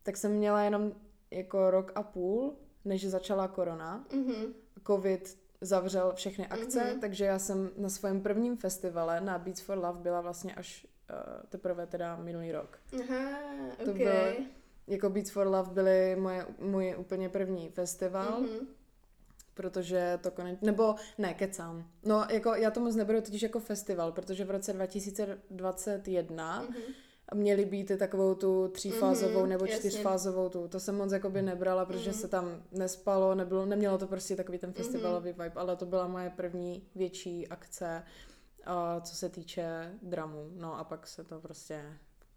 tak 0.04 0.18
jsem 0.18 0.32
měla 0.32 0.62
jenom 0.62 0.92
jako 1.32 1.72
rok 1.72 1.92
a 1.96 2.04
půl, 2.04 2.56
než 2.86 3.08
začala 3.08 3.48
korona. 3.48 4.06
Mm-hmm. 4.10 4.54
Covid 4.88 5.38
zavřel 5.62 6.14
všechny 6.16 6.48
akce, 6.48 6.80
mm-hmm. 6.80 7.00
takže 7.00 7.26
já 7.26 7.40
jsem 7.40 7.70
na 7.78 7.90
svém 7.90 8.22
prvním 8.22 8.58
festivale 8.58 9.22
na 9.22 9.38
Beats 9.38 9.62
for 9.62 9.78
Love 9.78 10.00
byla 10.00 10.22
vlastně 10.22 10.56
až 10.56 10.88
uh, 11.12 11.44
teprve 11.50 11.88
teda 11.88 12.16
minulý 12.16 12.52
rok. 12.52 12.80
Aha, 12.94 13.30
okay. 13.74 13.86
to 13.86 13.94
byl, 13.94 14.46
jako 14.92 15.10
Beats 15.10 15.32
for 15.32 15.48
Love 15.48 15.72
byly 15.72 16.16
moje, 16.16 16.46
můj 16.60 16.96
úplně 16.98 17.30
první 17.30 17.70
festival. 17.70 18.42
Mm-hmm. 18.42 18.66
protože 19.54 20.20
to 20.24 20.32
konečně, 20.32 20.66
nebo 20.66 20.96
ne, 21.18 21.34
kecám. 21.34 21.88
No, 22.04 22.26
jako 22.30 22.56
já 22.56 22.72
to 22.72 22.80
moc 22.80 22.96
neberu 22.96 23.22
totiž 23.22 23.42
jako 23.42 23.60
festival, 23.60 24.12
protože 24.12 24.46
v 24.46 24.52
roce 24.52 24.74
2021 24.74 26.64
mm-hmm. 26.64 27.36
měly 27.36 27.66
být 27.66 27.92
takovou 28.00 28.36
tu 28.36 28.68
třífázovou 28.68 29.44
mm-hmm, 29.44 29.48
nebo 29.48 29.66
jasně. 29.66 29.80
čtyřfázovou 29.80 30.50
tu. 30.50 30.68
To 30.68 30.80
jsem 30.80 30.96
moc 30.96 31.12
jakoby 31.12 31.42
nebrala, 31.42 31.86
protože 31.86 32.12
mm-hmm. 32.12 32.22
se 32.22 32.28
tam 32.28 32.64
nespalo, 32.72 33.36
nebylo, 33.36 33.66
nemělo 33.66 33.98
to 33.98 34.08
prostě 34.08 34.36
takový 34.36 34.58
ten 34.58 34.74
festivalový 34.74 35.32
mm-hmm. 35.32 35.44
vibe, 35.44 35.62
ale 35.62 35.76
to 35.76 35.86
byla 35.86 36.08
moje 36.08 36.30
první 36.30 36.84
větší 36.96 37.48
akce, 37.48 38.04
a 38.66 39.02
co 39.02 39.16
se 39.16 39.30
týče 39.30 39.92
dramu. 40.02 40.50
No 40.54 40.80
a 40.80 40.84
pak 40.84 41.08
se 41.08 41.24
to 41.24 41.40
prostě 41.40 41.84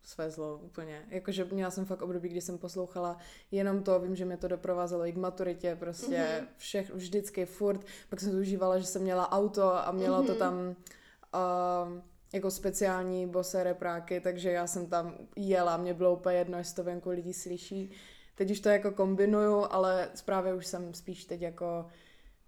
svezlo 0.04 0.58
úplně. 0.62 1.02
Jakože 1.08 1.44
měla 1.44 1.70
jsem 1.70 1.84
fakt 1.84 2.02
období, 2.02 2.28
kdy 2.28 2.40
jsem 2.40 2.58
poslouchala 2.58 3.18
jenom 3.50 3.82
to, 3.82 4.00
vím, 4.00 4.16
že 4.16 4.24
mě 4.24 4.36
to 4.36 4.48
doprovázelo 4.48 5.06
i 5.06 5.12
k 5.12 5.16
maturitě, 5.16 5.76
prostě 5.76 6.16
mm-hmm. 6.16 6.46
všech, 6.56 6.90
vždycky, 6.90 7.46
furt. 7.46 7.86
Pak 8.08 8.20
jsem 8.20 8.38
užívala, 8.38 8.78
že 8.78 8.86
jsem 8.86 9.02
měla 9.02 9.32
auto 9.32 9.74
a 9.74 9.92
měla 9.92 10.22
mm-hmm. 10.22 10.26
to 10.26 10.34
tam 10.34 10.54
uh, 10.68 11.98
jako 12.32 12.50
speciální 12.50 13.26
bose 13.26 13.64
repráky, 13.64 14.20
takže 14.20 14.50
já 14.50 14.66
jsem 14.66 14.86
tam 14.86 15.14
jela, 15.36 15.76
mě 15.76 15.94
bylo 15.94 16.12
úplně 16.12 16.36
jedno, 16.36 16.58
jestli 16.58 16.76
to 16.76 16.84
venku 16.84 17.10
lidi 17.10 17.32
slyší. 17.32 17.90
Teď 18.34 18.50
už 18.50 18.60
to 18.60 18.68
jako 18.68 18.90
kombinuju, 18.90 19.66
ale 19.70 20.08
právě 20.24 20.54
už 20.54 20.66
jsem 20.66 20.94
spíš 20.94 21.24
teď 21.24 21.40
jako 21.42 21.86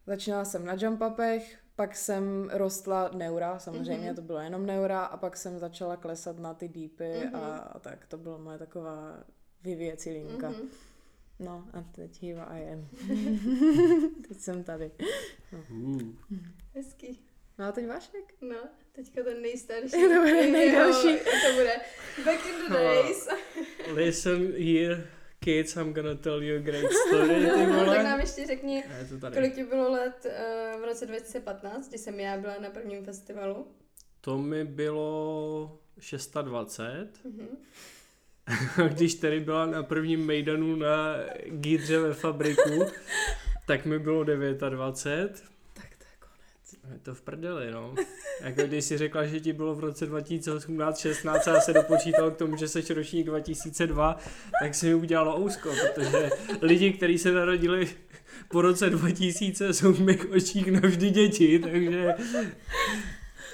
Začínala 0.06 0.44
jsem 0.44 0.64
na 0.64 0.74
jump 0.78 1.02
upech, 1.02 1.58
pak 1.76 1.96
jsem 1.96 2.50
rostla 2.52 3.10
neura, 3.14 3.58
samozřejmě 3.58 4.10
mm-hmm. 4.10 4.14
to 4.16 4.22
bylo 4.22 4.38
jenom 4.38 4.66
neura, 4.66 5.04
a 5.04 5.16
pak 5.16 5.36
jsem 5.36 5.58
začala 5.58 5.96
klesat 5.96 6.38
na 6.38 6.54
ty 6.54 6.68
deepy 6.68 7.04
mm-hmm. 7.04 7.36
a, 7.36 7.56
a 7.56 7.78
tak 7.78 8.06
to 8.06 8.18
byla 8.18 8.38
moje 8.38 8.58
taková 8.58 9.24
vyvěcí 9.62 10.10
linka. 10.10 10.50
Mm-hmm. 10.50 10.68
No 11.38 11.64
a 11.72 11.82
teď 11.82 12.22
here 12.22 12.40
I 12.40 12.72
am. 12.72 12.88
teď 14.28 14.38
jsem 14.38 14.64
tady. 14.64 14.90
No. 15.52 15.58
Mm. 15.70 16.18
Hezký. 16.74 17.20
No 17.58 17.64
a 17.64 17.72
teď 17.72 17.86
Vašek? 17.88 18.34
No, 18.40 18.56
teďka 18.92 19.22
ten 19.22 19.42
nejstarší. 19.42 19.90
To 20.08 20.20
bude 20.20 20.50
nejdelší. 20.50 21.18
To 21.18 21.52
bude 21.54 21.76
back 22.24 22.46
in 22.46 22.68
the 22.68 22.72
days. 22.72 23.28
Listen 23.94 24.52
here, 24.52 25.06
kids, 25.46 25.76
I'm 25.76 25.92
gonna 25.92 26.14
tell 26.14 26.42
you 26.42 26.56
a 26.56 26.60
great 26.60 26.92
story, 26.92 27.28
ty 27.34 27.66
No, 27.66 27.66
vole. 27.74 27.96
tak 27.96 28.04
nám 28.04 28.20
ještě 28.20 28.46
řekni, 28.46 28.74
je 29.00 29.04
to 29.08 29.18
tady. 29.18 29.34
kolik 29.36 29.54
ti 29.54 29.64
bylo 29.64 29.90
let 29.92 30.26
uh, 30.74 30.80
v 30.80 30.84
roce 30.84 31.06
2015, 31.06 31.88
kdy 31.88 31.98
jsem 31.98 32.20
já 32.20 32.36
byla 32.36 32.54
na 32.60 32.70
prvním 32.70 33.04
festivalu. 33.04 33.66
To 34.20 34.38
mi 34.38 34.64
bylo 34.64 35.78
620, 36.00 37.08
Mhm. 37.24 37.48
když 38.88 39.14
tady 39.14 39.40
byla 39.40 39.66
na 39.66 39.82
prvním 39.82 40.26
mejdanu 40.26 40.76
na 40.76 41.16
Gidře 41.46 41.98
ve 41.98 42.14
fabriku, 42.14 42.86
tak 43.66 43.84
mi 43.86 43.98
bylo 43.98 44.24
29. 44.24 45.44
Tak 45.74 45.88
to 45.98 46.04
je 46.04 46.16
konec. 46.18 46.75
Je 46.92 46.98
to 46.98 47.14
v 47.14 47.22
prdeli, 47.22 47.70
no. 47.70 47.94
Jako 48.40 48.62
když 48.62 48.84
si 48.84 48.98
řekla, 48.98 49.26
že 49.26 49.40
ti 49.40 49.52
bylo 49.52 49.74
v 49.74 49.80
roce 49.80 50.06
2018, 50.06 50.98
16 50.98 51.48
a 51.48 51.54
já 51.54 51.60
se 51.60 51.72
dopočítal 51.72 52.30
k 52.30 52.36
tomu, 52.36 52.56
že 52.56 52.68
seš 52.68 52.90
ročník 52.90 53.26
2002, 53.26 54.16
tak 54.62 54.74
se 54.74 54.86
mi 54.86 54.94
udělalo 54.94 55.40
ousko, 55.40 55.70
protože 55.70 56.30
lidi, 56.62 56.92
kteří 56.92 57.18
se 57.18 57.32
narodili 57.32 57.88
po 58.48 58.62
roce 58.62 58.90
2000 58.90 59.72
jsou 59.72 59.92
v 59.92 60.00
mých 60.00 60.30
očích 60.30 60.72
navždy 60.72 61.10
děti, 61.10 61.58
takže 61.58 62.14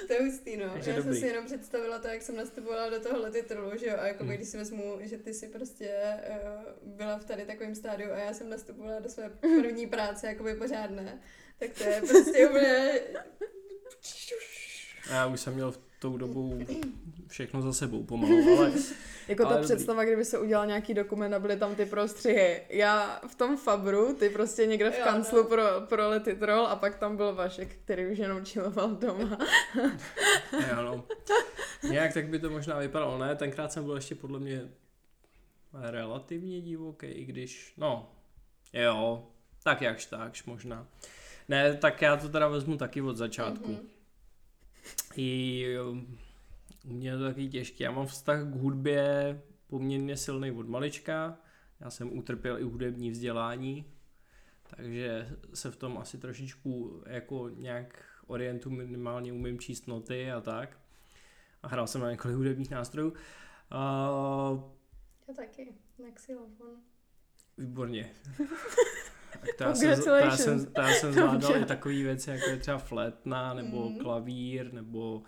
To 0.07 0.13
je 0.13 0.23
hustý, 0.23 0.57
no. 0.57 0.69
Takže 0.73 0.89
já 0.89 0.95
jsem 0.95 1.05
dobrý. 1.05 1.19
si 1.19 1.27
jenom 1.27 1.45
představila 1.45 1.99
to, 1.99 2.07
jak 2.07 2.21
jsem 2.21 2.35
nastupovala 2.35 2.89
do 2.89 2.99
tohohle 2.99 3.31
titulu, 3.31 3.71
že 3.77 3.87
jo, 3.87 3.95
a 3.99 4.07
jako 4.07 4.23
Hmm. 4.23 4.33
když 4.33 4.47
si 4.49 4.57
vezmu, 4.57 4.97
že 5.01 5.17
ty 5.17 5.33
si 5.33 5.47
prostě 5.47 5.89
uh, 6.29 6.93
byla 6.95 7.17
v 7.17 7.25
tady 7.25 7.45
takovém 7.45 7.75
stádiu 7.75 8.11
a 8.11 8.17
já 8.17 8.33
jsem 8.33 8.49
nastupovala 8.49 8.99
do 8.99 9.09
své 9.09 9.29
první 9.29 9.87
práce, 9.87 10.27
jakoby 10.27 10.55
pořádné, 10.55 11.21
tak 11.59 11.69
to 11.77 11.83
je 11.83 12.01
prostě 12.09 12.47
úplně... 12.47 13.01
a 15.09 15.13
já 15.13 15.27
už 15.27 15.39
jsem 15.39 15.53
měl 15.53 15.71
v 15.71 15.77
tou 16.03 16.17
dobou 16.17 16.59
všechno 17.27 17.61
za 17.61 17.73
sebou 17.73 18.03
pomalu, 18.03 18.57
ale 18.57 18.71
Jako 19.27 19.43
ta 19.43 19.49
Ale 19.49 19.57
dobrý. 19.57 19.65
představa, 19.75 20.03
kdyby 20.03 20.25
se 20.25 20.39
udělal 20.39 20.65
nějaký 20.67 20.93
dokument 20.93 21.33
a 21.33 21.39
byly 21.39 21.57
tam 21.57 21.75
ty 21.75 21.85
prostřihy. 21.85 22.61
Já 22.69 23.21
v 23.27 23.35
tom 23.35 23.57
Fabru, 23.57 24.13
ty 24.13 24.29
prostě 24.29 24.65
někde 24.65 24.91
v 24.91 24.97
Jo, 24.99 25.03
kanclu 25.03 25.37
no. 25.37 25.43
pro, 25.43 25.63
pro 25.89 26.09
letitrol 26.09 26.67
a 26.67 26.75
pak 26.75 26.95
tam 26.95 27.17
byl 27.17 27.35
Vašek, 27.35 27.75
který 27.75 28.07
už 28.07 28.17
jenom 28.17 28.45
čiloval 28.45 28.89
doma. 28.91 29.37
jo, 30.53 30.75
no. 30.85 31.03
Nějak 31.89 32.13
tak 32.13 32.27
by 32.27 32.39
to 32.39 32.49
možná 32.49 32.79
vypadalo, 32.79 33.17
ne? 33.17 33.35
Tenkrát 33.35 33.71
jsem 33.71 33.83
byl 33.83 33.95
ještě 33.95 34.15
podle 34.15 34.39
mě 34.39 34.69
relativně 35.73 36.61
divoký, 36.61 37.07
i 37.07 37.25
když, 37.25 37.73
no, 37.77 38.11
jo, 38.73 39.27
tak 39.63 39.81
jakž 39.81 40.05
takž 40.05 40.43
možná. 40.43 40.87
Ne, 41.49 41.77
tak 41.77 42.01
já 42.01 42.17
to 42.17 42.29
teda 42.29 42.47
vezmu 42.47 42.77
taky 42.77 43.01
od 43.01 43.17
začátku. 43.17 43.71
Mhm. 43.71 43.79
I 45.15 45.59
jo, 45.61 45.95
u 46.85 46.93
mě 46.93 47.09
je 47.09 47.17
to 47.17 47.23
taky 47.23 47.49
těžké. 47.49 47.83
Já 47.83 47.91
mám 47.91 48.05
vztah 48.07 48.43
k 48.43 48.55
hudbě 48.55 49.41
poměrně 49.67 50.17
silný 50.17 50.51
od 50.51 50.67
malička. 50.67 51.37
Já 51.79 51.89
jsem 51.89 52.17
utrpěl 52.17 52.59
i 52.59 52.63
hudební 52.63 53.11
vzdělání, 53.11 53.85
takže 54.63 55.29
se 55.53 55.71
v 55.71 55.75
tom 55.75 55.97
asi 55.97 56.17
trošičku 56.17 57.03
jako 57.07 57.49
nějak 57.49 58.05
orientu 58.27 58.69
minimálně 58.69 59.33
umím 59.33 59.59
číst 59.59 59.87
noty 59.87 60.31
a 60.31 60.41
tak. 60.41 60.79
A 61.63 61.67
hrál 61.67 61.87
jsem 61.87 62.01
na 62.01 62.11
několik 62.11 62.37
hudebních 62.37 62.69
nástrojů. 62.69 63.09
Uh, 63.09 64.61
Já 65.27 65.33
taky, 65.33 65.73
na 66.03 66.11
xylofon. 66.11 66.81
výborně. 67.57 68.11
Já, 69.59 69.75
jsem, 70.37 70.59
jsem, 70.59 70.73
jsem 70.93 71.13
zvládal 71.13 71.57
i 71.57 71.65
takové 71.65 71.93
věci, 71.93 72.29
jako 72.29 72.49
je 72.49 72.57
třeba 72.57 72.77
flétna, 72.77 73.53
nebo 73.53 73.89
Mm. 73.89 73.97
klavír, 73.97 74.73
nebo 74.73 75.23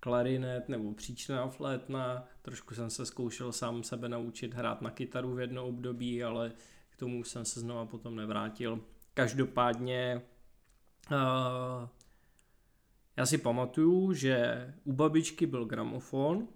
klarinet, 0.00 0.68
nebo 0.68 0.94
příčná 0.94 1.48
flétna. 1.48 2.24
Trošku 2.42 2.74
jsem 2.74 2.90
se 2.90 3.06
zkoušel 3.06 3.52
sám 3.52 3.82
sebe 3.82 4.08
naučit 4.08 4.54
hrát 4.54 4.82
na 4.82 4.90
kytaru 4.90 5.34
v 5.34 5.40
jedno 5.40 5.66
období, 5.66 6.24
ale 6.24 6.52
k 6.90 6.96
tomu 6.96 7.24
jsem 7.24 7.44
se 7.44 7.60
znova 7.60 7.86
potom 7.86 8.16
nevrátil. 8.16 8.80
Každopádně 9.14 10.22
uh, 11.12 11.88
já 13.16 13.26
si 13.26 13.38
pamatuju, 13.38 14.12
že 14.12 14.66
u 14.84 14.92
babičky 14.92 15.46
byl 15.46 15.64
gramofon, 15.64 16.48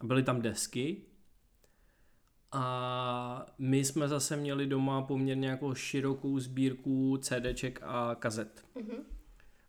a 0.00 0.06
byly 0.06 0.22
tam 0.22 0.42
desky 0.42 1.02
a 2.52 3.46
my 3.58 3.84
jsme 3.84 4.08
zase 4.08 4.36
měli 4.36 4.66
doma 4.66 5.02
poměrně 5.02 5.48
jako 5.48 5.74
širokou 5.74 6.38
sbírku 6.38 7.16
CDček 7.16 7.80
a 7.82 8.14
kazet, 8.14 8.64
Mhm. 8.74 8.96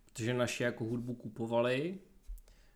protože 0.06 0.34
naši 0.34 0.64
jako 0.64 0.84
hudbu 0.84 1.14
kupovali, 1.14 2.00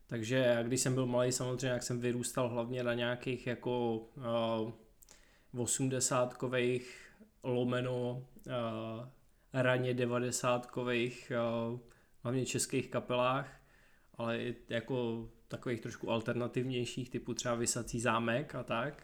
takže 0.07 0.35
já 0.35 0.63
když 0.63 0.81
jsem 0.81 0.93
byl 0.93 1.05
malý 1.05 1.31
samozřejmě, 1.31 1.67
jak 1.67 1.83
jsem 1.83 1.99
vyrůstal 1.99 2.49
hlavně 2.49 2.83
na 2.83 2.93
nějakých 2.93 3.47
jako 3.47 3.97
uh, 5.53 5.63
80-kových 5.63 6.85
lomeno 7.43 8.11
uh, 8.47 8.53
raně 9.53 9.93
90-kových 9.93 11.31
uh, 11.71 11.79
hlavně 12.23 12.45
českých 12.45 12.87
kapelách, 12.89 13.61
ale 14.15 14.39
i 14.39 14.55
jako 14.69 15.29
takových 15.47 15.81
trošku 15.81 16.11
alternativnějších, 16.11 17.09
typu 17.09 17.33
třeba 17.33 17.55
Vysací 17.55 17.99
zámek 17.99 18.55
a 18.55 18.63
tak. 18.63 19.03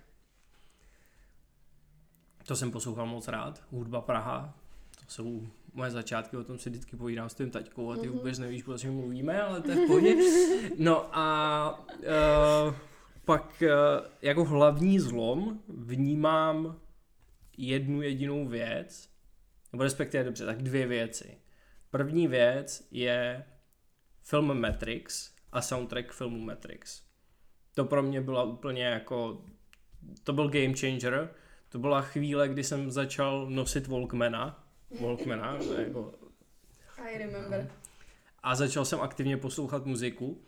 To 2.48 2.56
jsem 2.56 2.72
poslouchal 2.72 3.06
moc 3.06 3.28
rád. 3.28 3.64
Hudba 3.72 4.02
Praha, 4.02 4.58
to 5.06 5.12
jsou 5.12 5.48
moje 5.74 5.92
začátky, 5.92 6.38
o 6.38 6.44
tom 6.44 6.58
si 6.58 6.70
vždycky 6.70 6.96
povídám 6.96 7.30
s 7.30 7.34
tím 7.34 7.52
taťkou 7.52 7.92
a 7.92 7.96
ty 7.98 8.08
Mhm. 8.08 8.18
vůbec 8.18 8.40
nevíš, 8.40 8.68
o 8.68 8.78
čem 8.78 8.94
mluvíme, 8.96 9.42
ale 9.42 9.62
to 9.62 9.72
je 9.72 9.86
v 9.86 9.88
pohodě. 9.88 10.16
No 10.78 11.18
a 11.18 11.88
uh, 12.68 12.76
pak 13.26 13.64
uh, 13.66 13.68
jako 14.22 14.46
hlavní 14.46 15.00
zlom 15.00 15.60
vnímám 15.68 16.80
jednu 17.58 18.02
jedinou 18.02 18.48
věc, 18.48 19.10
nebo 19.72 19.84
respektive 19.84 20.24
dobře, 20.24 20.46
tak 20.46 20.62
dvě 20.64 20.88
věci. 20.88 21.38
První 21.90 22.28
věc 22.28 22.88
je 22.92 23.46
film 24.24 24.62
Matrix 24.62 25.32
a 25.52 25.62
soundtrack 25.62 26.12
filmu 26.12 26.40
Matrix. 26.40 27.02
To 27.76 27.86
pro 27.86 28.04
mě 28.04 28.22
byla 28.22 28.44
úplně 28.44 28.84
jako, 28.84 29.46
to 30.24 30.34
byl 30.34 30.50
game 30.50 30.74
changer, 30.74 31.30
to 31.72 31.80
byla 31.80 32.02
chvíle, 32.02 32.50
kdy 32.50 32.64
jsem 32.64 32.92
začal 32.92 33.46
nosit 33.50 33.88
Walkmana, 33.88 34.64
Walkmana, 35.02 35.58
jako, 35.78 36.14
I 36.98 37.18
remember. 37.18 37.72
a 38.44 38.56
začal 38.56 38.86
jsem 38.86 39.02
aktivně 39.02 39.38
poslouchat 39.38 39.86
muziku. 39.86 40.42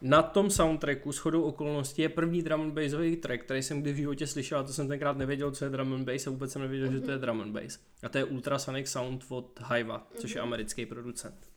Na 0.00 0.22
tom 0.22 0.50
soundtracku 0.50 1.12
s 1.12 1.18
chodou 1.18 1.42
okolností 1.42 2.02
je 2.02 2.08
první 2.08 2.42
drum 2.42 2.60
and 2.60 2.72
bassový 2.72 3.16
track, 3.16 3.44
který 3.44 3.62
jsem 3.62 3.82
kdy 3.82 3.92
v 3.92 3.96
životě 3.96 4.26
slyšel 4.26 4.58
a 4.58 4.62
to 4.62 4.72
jsem 4.72 4.88
tenkrát 4.88 5.16
nevěděl, 5.16 5.50
co 5.50 5.64
je 5.64 5.70
drum 5.70 5.92
and 5.92 6.04
bass 6.04 6.26
a 6.26 6.30
vůbec 6.30 6.52
jsem 6.52 6.62
nevěděl, 6.62 6.92
že 6.92 7.00
to 7.00 7.10
je 7.10 7.18
drum 7.18 7.40
and 7.40 7.52
bass. 7.52 7.78
A 8.02 8.08
to 8.08 8.18
je 8.18 8.24
Ultrasonic 8.24 8.88
Sound 8.88 9.24
od 9.28 9.60
Hiva, 9.74 10.06
což 10.14 10.34
je 10.34 10.40
americký 10.40 10.86
producent. 10.86 11.48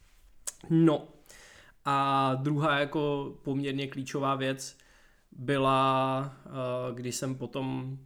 No 0.70 1.08
a 1.86 2.36
druhá 2.36 2.80
jako 2.80 3.34
poměrně 3.44 3.88
klíčová 3.88 4.36
věc 4.36 4.78
byla, 5.32 6.34
eh, 6.46 6.50
když 6.94 7.16
jsem 7.16 7.36
potom 7.36 7.98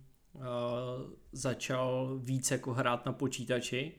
začal 1.32 2.20
víc 2.24 2.52
jako 2.52 2.74
hrát 2.74 3.06
na 3.06 3.14
počítači, 3.14 3.92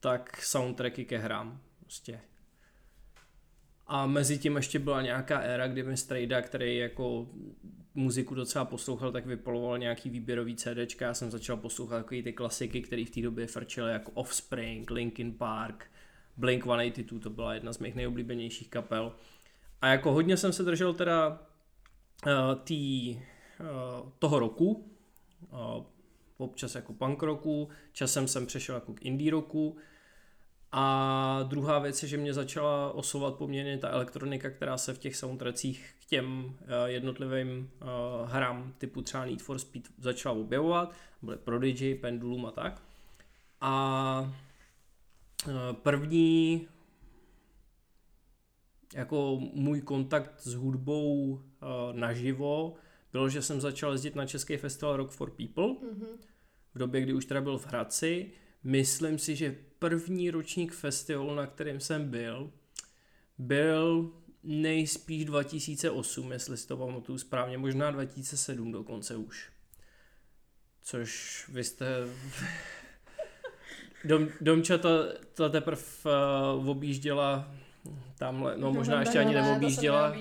tak 0.00 0.42
soundtracky 0.42 1.04
ke 1.04 1.18
hrám. 1.18 1.60
Prostě. 1.80 2.20
A 3.86 4.06
mezi 4.06 4.38
tím 4.38 4.56
ještě 4.56 4.78
byla 4.78 5.02
nějaká 5.02 5.38
éra, 5.38 5.68
kdy 5.68 5.82
mi 5.82 5.96
Strejda, 5.96 6.42
který 6.42 6.76
jako 6.76 7.26
muziku 7.94 8.34
docela 8.34 8.64
poslouchal, 8.64 9.12
tak 9.12 9.26
vypaloval 9.26 9.78
nějaký 9.78 10.10
výběrový 10.10 10.56
CDčka. 10.56 11.04
Já 11.04 11.14
jsem 11.14 11.30
začal 11.30 11.56
poslouchat 11.56 11.96
takový 11.96 12.22
ty 12.22 12.32
klasiky, 12.32 12.82
které 12.82 13.04
v 13.04 13.10
té 13.10 13.22
době 13.22 13.46
frčely 13.46 13.92
jako 13.92 14.10
Offspring, 14.10 14.90
Linkin 14.90 15.32
Park, 15.32 15.90
Blink-182, 16.38 17.20
to 17.20 17.30
byla 17.30 17.54
jedna 17.54 17.72
z 17.72 17.78
mých 17.78 17.94
nejoblíbenějších 17.94 18.70
kapel. 18.70 19.12
A 19.80 19.88
jako 19.88 20.12
hodně 20.12 20.36
jsem 20.36 20.52
se 20.52 20.62
držel 20.62 20.94
teda 20.94 21.28
uh, 22.26 22.32
tý, 22.64 23.14
uh, 23.14 24.10
toho 24.18 24.38
roku, 24.38 24.95
občas 26.38 26.74
jako 26.74 26.92
punk 26.92 27.22
roku, 27.22 27.68
časem 27.92 28.28
jsem 28.28 28.46
přešel 28.46 28.74
jako 28.74 28.94
k 28.94 29.02
indie 29.02 29.30
roku, 29.30 29.76
a 30.72 31.42
druhá 31.42 31.78
věc 31.78 32.02
je, 32.02 32.08
že 32.08 32.16
mě 32.16 32.34
začala 32.34 32.92
osovat 32.92 33.34
poměrně 33.34 33.78
ta 33.78 33.88
elektronika, 33.88 34.50
která 34.50 34.78
se 34.78 34.94
v 34.94 34.98
těch 34.98 35.16
soundtrackích 35.16 35.94
k 36.00 36.04
těm 36.04 36.56
eh, 36.60 36.90
jednotlivým 36.90 37.70
eh, 37.80 37.86
hrám 38.26 38.74
typu 38.78 39.02
třeba 39.02 39.24
Need 39.24 39.42
for 39.42 39.58
Speed 39.58 39.84
začala 39.98 40.38
objevovat. 40.38 40.94
Byly 41.22 41.36
Prodigy, 41.36 41.94
Pendulum 41.94 42.46
a 42.46 42.50
tak. 42.50 42.82
A 43.60 44.34
eh, 45.48 45.52
první 45.72 46.68
jako 48.94 49.38
můj 49.52 49.80
kontakt 49.80 50.40
s 50.40 50.54
hudbou 50.54 51.40
naživo 51.92 52.74
bylo, 53.16 53.28
že 53.28 53.42
jsem 53.42 53.60
začal 53.60 53.92
jezdit 53.92 54.14
na 54.14 54.26
český 54.26 54.56
festival 54.56 54.96
Rock 54.96 55.10
for 55.10 55.30
People 55.30 55.66
mm-hmm. 55.66 56.18
v 56.74 56.78
době, 56.78 57.00
kdy 57.00 57.12
už 57.12 57.24
teda 57.24 57.40
byl 57.40 57.58
v 57.58 57.66
Hradci 57.66 58.32
myslím 58.66 59.18
si, 59.18 59.36
že 59.36 59.56
první 59.78 60.30
ročník 60.30 60.72
festivalu, 60.72 61.34
na 61.34 61.46
kterém 61.46 61.80
jsem 61.80 62.10
byl, 62.10 62.52
byl 63.38 64.12
nejspíš 64.42 65.24
2008, 65.24 66.32
jestli 66.32 66.56
si 66.56 66.66
to 66.66 66.76
pamatuju 66.76 67.18
správně, 67.18 67.58
možná 67.58 67.90
2007 67.90 68.72
dokonce 68.72 69.16
už. 69.16 69.50
Což 70.82 71.44
vy 71.52 71.64
jste... 71.64 71.86
Dom, 74.04 74.28
Domča 74.40 74.78
to, 74.78 74.88
to 75.34 75.50
teprve 75.50 75.82
uh, 76.56 76.68
objížděla 76.68 77.54
tamhle, 78.18 78.56
no 78.56 78.72
možná 78.72 79.00
ještě 79.00 79.18
ani 79.18 79.34
neobjížděla. 79.34 80.14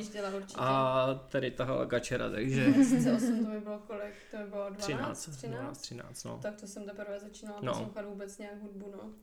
A 0.57 1.13
tady 1.29 1.51
tahala 1.51 1.85
kačera, 1.85 2.29
takže... 2.29 2.65
2008 2.71 3.45
to 3.45 3.51
mi 3.51 3.59
bylo 3.59 3.79
kolik? 3.79 4.13
To 4.31 4.37
mi 4.37 4.45
bylo 4.47 4.69
12? 4.69 4.79
13, 4.79 5.29
13? 5.37 5.53
12, 5.53 5.81
13 5.81 6.23
no. 6.23 6.39
Tak 6.41 6.55
to 6.61 6.67
jsem 6.67 6.85
teprve 6.85 7.19
začínala 7.19 7.59
no. 7.61 7.73
poslouchat 7.73 8.05
vůbec 8.05 8.37
nějak 8.37 8.61
hudbu, 8.61 8.91
no. 8.91 9.13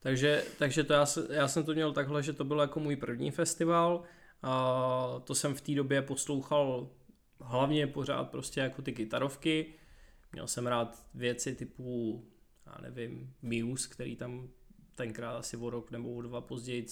Takže, 0.00 0.44
takže 0.58 0.84
to 0.84 0.92
já, 0.92 1.06
já 1.30 1.48
jsem 1.48 1.64
to 1.64 1.74
měl 1.74 1.92
takhle, 1.92 2.22
že 2.22 2.32
to 2.32 2.44
byl 2.44 2.60
jako 2.60 2.80
můj 2.80 2.96
první 2.96 3.30
festival. 3.30 4.02
A 4.42 5.20
to 5.24 5.34
jsem 5.34 5.54
v 5.54 5.60
té 5.60 5.74
době 5.74 6.02
poslouchal 6.02 6.88
hlavně 7.40 7.86
pořád 7.86 8.30
prostě 8.30 8.60
jako 8.60 8.82
ty 8.82 8.92
kytarovky. 8.92 9.74
Měl 10.32 10.46
jsem 10.46 10.66
rád 10.66 11.06
věci 11.14 11.54
typu, 11.54 12.24
já 12.66 12.78
nevím, 12.82 13.34
Muse, 13.42 13.88
který 13.88 14.16
tam 14.16 14.48
tenkrát 14.94 15.36
asi 15.36 15.56
o 15.56 15.70
rok 15.70 15.90
nebo 15.90 16.14
o 16.14 16.22
dva 16.22 16.40
později 16.40 16.86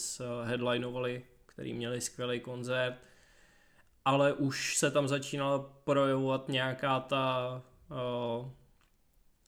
headlinovali, 0.44 1.24
který 1.46 1.72
měli 1.72 2.00
skvělý 2.00 2.40
koncert, 2.40 2.94
ale 4.04 4.32
už 4.32 4.78
se 4.78 4.90
tam 4.90 5.08
začínala 5.08 5.58
projevovat 5.84 6.48
nějaká 6.48 7.00
ta 7.00 7.62
uh, 7.90 8.50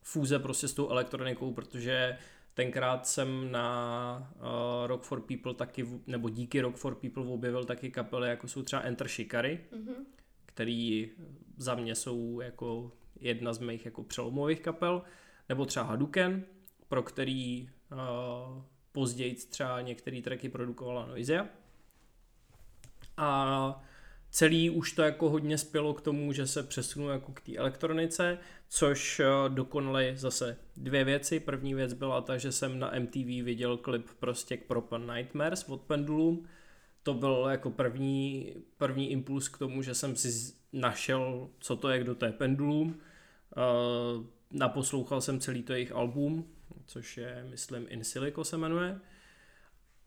fúze 0.03 0.39
prostě 0.39 0.69
s 0.69 0.75
tou 0.75 0.89
elektronikou, 0.89 1.53
protože 1.53 2.19
tenkrát 2.55 3.07
jsem 3.07 3.53
na 3.53 4.33
uh, 4.37 4.87
Rock 4.87 5.03
for 5.03 5.21
People 5.21 5.55
taky, 5.55 5.87
nebo 6.07 6.29
díky 6.29 6.61
Rock 6.61 6.77
for 6.77 6.95
People 6.95 7.27
objevil 7.27 7.65
taky 7.65 7.91
kapely, 7.91 8.29
jako 8.29 8.49
jsou 8.49 8.63
třeba 8.63 8.83
Enter 8.83 9.09
Shikary, 9.09 9.61
mm-hmm. 9.73 10.05
který 10.47 11.11
za 11.57 11.75
mě 11.75 11.95
jsou 11.95 12.41
jako 12.41 12.93
jedna 13.21 13.53
z 13.53 13.59
mých 13.59 13.85
jako 13.85 14.03
přelomových 14.03 14.61
kapel, 14.61 15.03
nebo 15.49 15.65
třeba 15.65 15.87
Hadouken, 15.87 16.45
pro 16.89 17.03
který 17.03 17.71
později 18.93 19.35
třeba 19.35 19.81
některé 19.81 20.23
tracky 20.23 20.49
produkovala 20.49 21.07
Noisia. 21.07 21.47
A 23.17 23.83
celý 24.31 24.71
už 24.71 24.93
to 24.93 25.03
jako 25.03 25.31
hodně 25.31 25.59
spělo 25.59 25.95
k 25.95 26.01
tomu, 26.01 26.33
že 26.33 26.47
se 26.47 26.63
přesunu 26.63 27.09
jako 27.09 27.33
k 27.33 27.41
té 27.41 27.57
elektronice, 27.57 28.39
což 28.69 29.21
uh, 29.21 29.55
dokonaly 29.55 30.13
zase 30.17 30.57
dvě 30.77 31.05
věci. 31.05 31.41
První 31.41 31.75
věc 31.75 31.93
byla 31.93 32.21
ta, 32.21 32.39
že 32.39 32.53
jsem 32.53 32.79
na 32.79 32.93
MTV 32.99 33.45
viděl 33.45 33.77
klip 33.77 34.07
prostě 34.21 34.57
k 34.57 34.65
Proper 34.65 35.01
Nightmares 35.01 35.69
od 35.69 35.81
Pendulum. 35.81 36.47
To 37.03 37.15
byl 37.15 37.47
jako 37.51 37.71
první, 37.71 38.55
první 38.79 39.11
impuls 39.11 39.49
k 39.49 39.59
tomu, 39.59 39.83
že 39.83 39.95
jsem 39.95 40.17
si 40.17 40.53
našel, 40.73 41.49
co 41.59 41.77
to 41.77 41.89
je, 41.89 42.01
kdo 42.01 42.15
to 42.15 42.25
je 42.27 42.33
Pendulum. 42.33 43.01
Uh, 43.57 44.25
naposlouchal 44.51 45.21
jsem 45.21 45.41
celý 45.41 45.63
to 45.63 45.73
jejich 45.73 45.93
album, 45.93 46.47
což 46.87 47.17
je, 47.17 47.47
myslím, 47.51 47.87
In 47.89 48.05
Silico 48.05 48.45
se 48.45 48.57
jmenuje. 48.57 49.01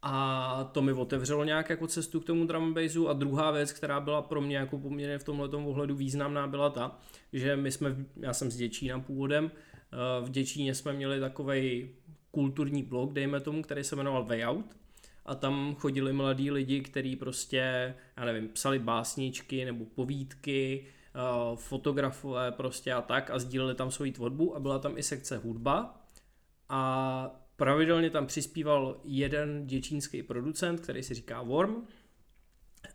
A 0.07 0.69
to 0.71 0.81
mi 0.81 0.93
otevřelo 0.93 1.43
nějak 1.43 1.69
jako 1.69 1.87
cestu 1.87 2.19
k 2.19 2.25
tomu 2.25 2.45
drum 2.45 2.73
bassu. 2.73 3.09
A 3.09 3.13
druhá 3.13 3.51
věc, 3.51 3.71
která 3.71 3.99
byla 3.99 4.21
pro 4.21 4.41
mě 4.41 4.57
jako 4.57 4.79
poměrně 4.79 5.17
v 5.17 5.23
tomhle 5.23 5.49
ohledu 5.49 5.95
významná, 5.95 6.47
byla 6.47 6.69
ta, 6.69 6.99
že 7.33 7.55
my 7.55 7.71
jsme, 7.71 7.95
já 8.15 8.33
jsem 8.33 8.51
z 8.51 8.55
Děčína 8.55 8.99
původem, 8.99 9.51
eh, 9.51 10.25
v 10.25 10.29
Děčíně 10.29 10.75
jsme 10.75 10.93
měli 10.93 11.19
takový 11.19 11.89
kulturní 12.31 12.83
blog, 12.83 13.13
dejme 13.13 13.39
tomu, 13.39 13.61
který 13.61 13.83
se 13.83 13.95
jmenoval 13.95 14.25
Way 14.25 14.45
Out. 14.45 14.77
A 15.25 15.35
tam 15.35 15.75
chodili 15.75 16.13
mladí 16.13 16.51
lidi, 16.51 16.81
kteří 16.81 17.15
prostě, 17.15 17.93
já 18.17 18.25
nevím, 18.25 18.49
psali 18.49 18.79
básničky 18.79 19.65
nebo 19.65 19.85
povídky, 19.85 20.85
eh, 20.85 21.19
fotografové 21.55 22.51
prostě 22.51 22.93
a 22.93 23.01
tak 23.01 23.29
a 23.29 23.39
sdíleli 23.39 23.75
tam 23.75 23.91
svoji 23.91 24.11
tvorbu 24.11 24.55
a 24.55 24.59
byla 24.59 24.79
tam 24.79 24.97
i 24.97 25.03
sekce 25.03 25.37
hudba 25.37 26.04
a 26.69 27.45
pravidelně 27.55 28.09
tam 28.09 28.27
přispíval 28.27 29.01
jeden 29.03 29.67
děčínský 29.67 30.23
producent, 30.23 30.81
který 30.81 31.03
si 31.03 31.13
říká 31.13 31.41
Worm 31.41 31.87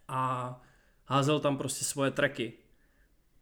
a 0.09 0.62
házel 1.06 1.40
tam 1.40 1.59
prostě 1.59 1.85
svoje 1.85 2.11
tracky. 2.11 2.52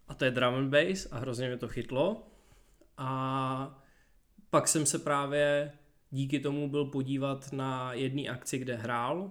A 0.09 0.15
to 0.15 0.25
je 0.25 0.31
drum 0.31 0.55
and 0.55 0.71
bass 0.71 1.09
a 1.11 1.19
hrozně 1.19 1.49
mě 1.49 1.57
to 1.57 1.69
chytlo. 1.69 2.27
A 2.97 3.83
pak 4.51 4.69
jsem 4.69 4.87
se 4.87 4.99
právě 4.99 5.73
díky 6.11 6.41
tomu 6.41 6.69
byl 6.69 6.85
podívat 6.85 7.53
na 7.53 7.93
jedné 7.93 8.23
akci, 8.23 8.59
kde 8.59 8.77
hrál, 8.77 9.31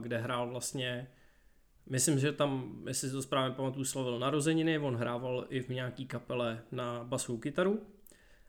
kde 0.00 0.18
hrál 0.18 0.50
vlastně, 0.50 1.10
myslím, 1.86 2.18
že 2.18 2.32
tam, 2.32 2.82
jestli 2.86 3.08
si 3.08 3.14
to 3.14 3.22
správně 3.22 3.54
pamatuju, 3.54 3.84
slavil 3.84 4.18
narozeniny, 4.18 4.78
on 4.78 4.96
hrával 4.96 5.46
i 5.48 5.60
v 5.60 5.68
nějaký 5.68 6.06
kapele 6.06 6.62
na 6.72 7.04
basovou 7.04 7.38
kytaru 7.38 7.86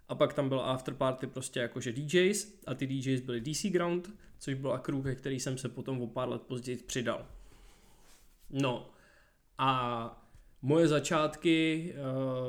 a 0.09 0.15
pak 0.15 0.33
tam 0.33 0.49
byl 0.49 0.59
afterparty 0.59 1.27
prostě 1.27 1.59
jakože 1.59 1.93
DJs 1.93 2.53
a 2.67 2.73
ty 2.73 2.87
DJs 2.87 3.21
byly 3.21 3.41
DC 3.41 3.65
Ground, 3.65 4.11
což 4.39 4.53
byla 4.53 4.79
crew, 4.79 5.15
který 5.15 5.39
jsem 5.39 5.57
se 5.57 5.69
potom 5.69 6.01
o 6.01 6.07
pár 6.07 6.29
let 6.29 6.41
později 6.41 6.77
přidal. 6.77 7.25
No 8.49 8.89
a 9.57 10.21
moje 10.61 10.87
začátky 10.87 11.93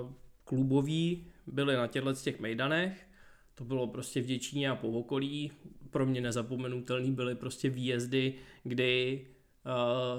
uh, 0.03 0.13
klubový 0.45 1.27
byly 1.47 1.77
na 1.77 1.87
těchto 1.87 2.13
těch 2.15 2.41
mejdanech, 2.41 3.07
to 3.55 3.65
bylo 3.65 3.87
prostě 3.87 4.21
v 4.21 4.27
Děčíně 4.27 4.71
a 4.71 4.77
po 4.77 4.89
okolí, 4.89 5.53
pro 5.91 6.07
mě 6.07 6.21
nezapomenutelný 6.21 7.13
byly 7.13 7.35
prostě 7.35 7.71
výjezdy, 7.71 8.35
kdy 8.63 9.27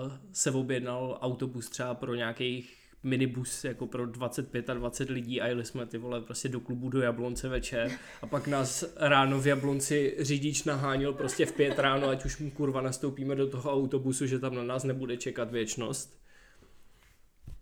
uh, 0.07 0.13
se 0.31 0.51
objednal 0.51 1.17
autobus 1.21 1.69
třeba 1.69 1.93
pro 1.93 2.15
nějakých 2.15 2.86
minibus 3.03 3.63
jako 3.63 3.87
pro 3.87 4.05
25 4.05 4.69
a 4.69 4.73
20 4.73 5.09
lidí 5.09 5.41
a 5.41 5.47
jeli 5.47 5.65
jsme 5.65 5.85
ty 5.85 5.97
vole 5.97 6.21
prostě 6.21 6.49
do 6.49 6.59
klubu 6.59 6.89
do 6.89 7.01
Jablonce 7.01 7.49
večer 7.49 7.91
a 8.21 8.27
pak 8.27 8.47
nás 8.47 8.85
ráno 8.97 9.41
v 9.41 9.47
Jablonci 9.47 10.15
řidič 10.19 10.63
nahánil 10.63 11.13
prostě 11.13 11.45
v 11.45 11.51
pět 11.51 11.79
ráno, 11.79 12.09
ať 12.09 12.25
už 12.25 12.37
mu 12.37 12.51
kurva 12.51 12.81
nastoupíme 12.81 13.35
do 13.35 13.47
toho 13.47 13.73
autobusu, 13.73 14.25
že 14.25 14.39
tam 14.39 14.55
na 14.55 14.63
nás 14.63 14.83
nebude 14.83 15.17
čekat 15.17 15.51
věčnost. 15.51 16.17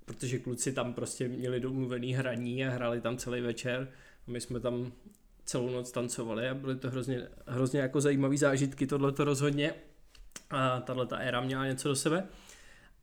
Protože 0.05 0.39
kluci 0.39 0.73
tam 0.73 0.93
prostě 0.93 1.27
měli 1.27 1.59
domluvený 1.59 2.13
hraní 2.13 2.65
a 2.65 2.69
hráli 2.69 3.01
tam 3.01 3.17
celý 3.17 3.41
večer. 3.41 3.87
A 4.27 4.31
my 4.31 4.41
jsme 4.41 4.59
tam 4.59 4.91
celou 5.45 5.69
noc 5.69 5.91
tancovali 5.91 6.49
a 6.49 6.53
byly 6.53 6.75
to 6.75 6.89
hrozně, 6.89 7.27
hrozně 7.47 7.79
jako 7.79 8.01
zajímavý 8.01 8.37
zážitky, 8.37 8.87
tohle 8.87 9.11
to 9.11 9.23
rozhodně. 9.23 9.73
A 10.49 10.79
tahle 10.79 11.07
ta 11.07 11.17
éra 11.17 11.41
měla 11.41 11.65
něco 11.65 11.89
do 11.89 11.95
sebe. 11.95 12.27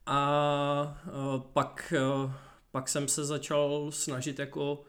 A 0.07 1.03
pak, 1.53 1.95
pak 2.71 2.89
jsem 2.89 3.09
se 3.09 3.25
začal 3.25 3.91
snažit 3.91 4.39
jako 4.39 4.85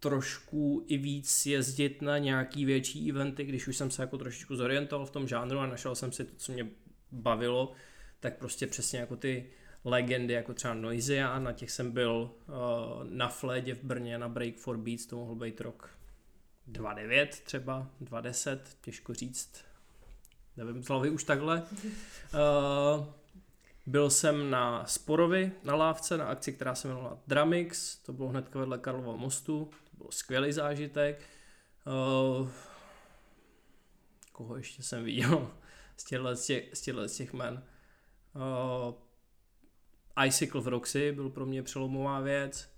trošku 0.00 0.84
i 0.86 0.96
víc 0.96 1.46
jezdit 1.46 2.02
na 2.02 2.18
nějaký 2.18 2.64
větší 2.64 3.10
eventy, 3.10 3.44
když 3.44 3.68
už 3.68 3.76
jsem 3.76 3.90
se 3.90 4.02
jako 4.02 4.18
trošičku 4.18 4.56
zorientoval 4.56 5.06
v 5.06 5.10
tom 5.10 5.28
žánru 5.28 5.58
a 5.58 5.66
našel 5.66 5.94
jsem 5.94 6.12
si 6.12 6.24
to, 6.24 6.32
co 6.36 6.52
mě 6.52 6.66
bavilo, 7.12 7.72
tak 8.20 8.38
prostě 8.38 8.66
přesně 8.66 8.98
jako 8.98 9.16
ty 9.16 9.50
legendy, 9.84 10.34
jako 10.34 10.54
třeba 10.54 10.74
Noisia, 10.74 11.38
na 11.38 11.52
těch 11.52 11.70
jsem 11.70 11.92
byl 11.92 12.30
uh, 12.48 12.54
na 13.04 13.28
Flédě 13.28 13.74
v 13.74 13.82
Brně, 13.82 14.18
na 14.18 14.28
Break 14.28 14.56
for 14.56 14.76
Beats, 14.76 15.06
to 15.06 15.16
mohl 15.16 15.34
být 15.34 15.60
rok 15.60 15.90
2,9 16.72 17.28
třeba, 17.44 17.90
2,10, 18.02 18.58
těžko 18.80 19.14
říct. 19.14 19.64
Nevím, 20.56 20.82
z 20.82 20.90
už 20.90 21.24
takhle. 21.24 21.62
Uh, 21.62 23.06
byl 23.88 24.10
jsem 24.10 24.50
na 24.50 24.86
Sporovi 24.86 25.52
na 25.64 25.74
lávce, 25.74 26.16
na 26.16 26.24
akci, 26.24 26.52
která 26.52 26.74
se 26.74 26.88
jmenovala 26.88 27.18
Dramix, 27.26 27.96
to 27.96 28.12
bylo 28.12 28.28
hned 28.28 28.54
vedle 28.54 28.78
Karlova 28.78 29.16
mostu, 29.16 29.70
to 29.90 29.96
byl 29.96 30.06
skvělý 30.10 30.52
zážitek. 30.52 31.22
Uh, 32.40 32.48
koho 34.32 34.56
ještě 34.56 34.82
jsem 34.82 35.04
viděl 35.04 35.50
z 35.96 36.04
těchto, 36.04 36.36
z 36.36 36.46
těch, 36.46 36.80
těchto 36.80 37.08
z 37.08 37.16
těch 37.16 37.32
men. 37.32 37.62
Uh, 38.34 38.94
Icicle 40.24 40.60
v 40.60 40.68
Roxy 40.68 41.12
byl 41.12 41.30
pro 41.30 41.46
mě 41.46 41.62
přelomová 41.62 42.20
věc. 42.20 42.77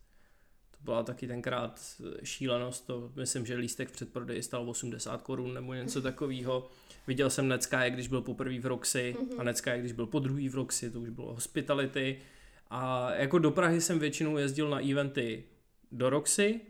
Byla 0.85 1.03
taky 1.03 1.27
tenkrát 1.27 1.81
šílenost, 2.23 2.87
to 2.87 3.12
myslím, 3.16 3.47
že 3.47 3.57
lístek 3.57 3.88
v 3.88 3.93
předprodeji 3.93 4.43
stal 4.43 4.71
80 4.71 5.23
korun 5.23 5.55
nebo 5.55 5.75
něco 5.75 6.03
takového. 6.11 6.69
Viděl 7.07 7.31
jsem 7.31 7.49
Necka, 7.49 7.88
když 7.88 8.09
byl 8.09 8.21
poprvé 8.21 8.59
v 8.59 8.66
Roxy 8.66 9.16
mm-hmm. 9.19 9.40
a 9.40 9.43
Necka, 9.43 9.77
když 9.77 9.93
byl 9.93 10.07
po 10.07 10.19
druhý 10.19 10.49
v 10.49 10.55
Roxy, 10.55 10.90
to 10.90 11.01
už 11.01 11.09
bylo 11.09 11.35
Hospitality. 11.35 12.19
A 12.71 13.12
jako 13.14 13.38
do 13.38 13.51
Prahy 13.51 13.81
jsem 13.81 13.99
většinou 13.99 14.37
jezdil 14.37 14.71
na 14.71 14.90
eventy 14.90 15.45
do 15.93 16.11
Roxy, 16.11 16.61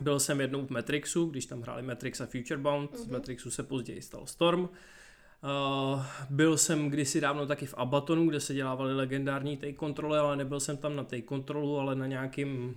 byl 0.00 0.20
jsem 0.20 0.40
jednou 0.40 0.66
v 0.66 0.70
Matrixu, 0.70 1.26
když 1.26 1.46
tam 1.46 1.62
hráli 1.62 1.82
Matrix 1.82 2.20
a 2.20 2.26
Futurebound, 2.26 2.92
mm-hmm. 2.92 3.04
z 3.04 3.06
Matrixu 3.06 3.50
se 3.50 3.62
později 3.62 4.02
stal 4.02 4.26
Storm. 4.26 4.60
Uh, 4.62 6.02
byl 6.30 6.58
jsem 6.58 6.90
kdysi 6.90 7.20
dávno 7.20 7.46
taky 7.46 7.66
v 7.66 7.74
Abatonu, 7.74 8.28
kde 8.28 8.40
se 8.40 8.54
dělávaly 8.54 8.94
legendární 8.94 9.56
take 9.56 9.72
kontroly, 9.72 10.18
ale 10.18 10.36
nebyl 10.36 10.60
jsem 10.60 10.76
tam 10.76 10.96
na 10.96 11.04
take 11.04 11.22
kontrolu, 11.22 11.78
ale 11.78 11.94
na 11.94 12.06
nějakým, 12.06 12.76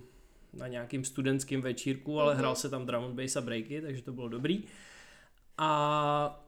na 0.52 0.68
nějakým 0.68 1.04
studentským 1.04 1.60
večírku, 1.60 2.20
ale 2.20 2.34
mm-hmm. 2.34 2.38
hrál 2.38 2.54
se 2.54 2.68
tam 2.68 2.86
drum 2.86 3.04
and 3.04 3.14
bass 3.14 3.36
a 3.36 3.40
breaky, 3.40 3.80
takže 3.80 4.02
to 4.02 4.12
bylo 4.12 4.28
dobrý. 4.28 4.64
A 5.58 6.46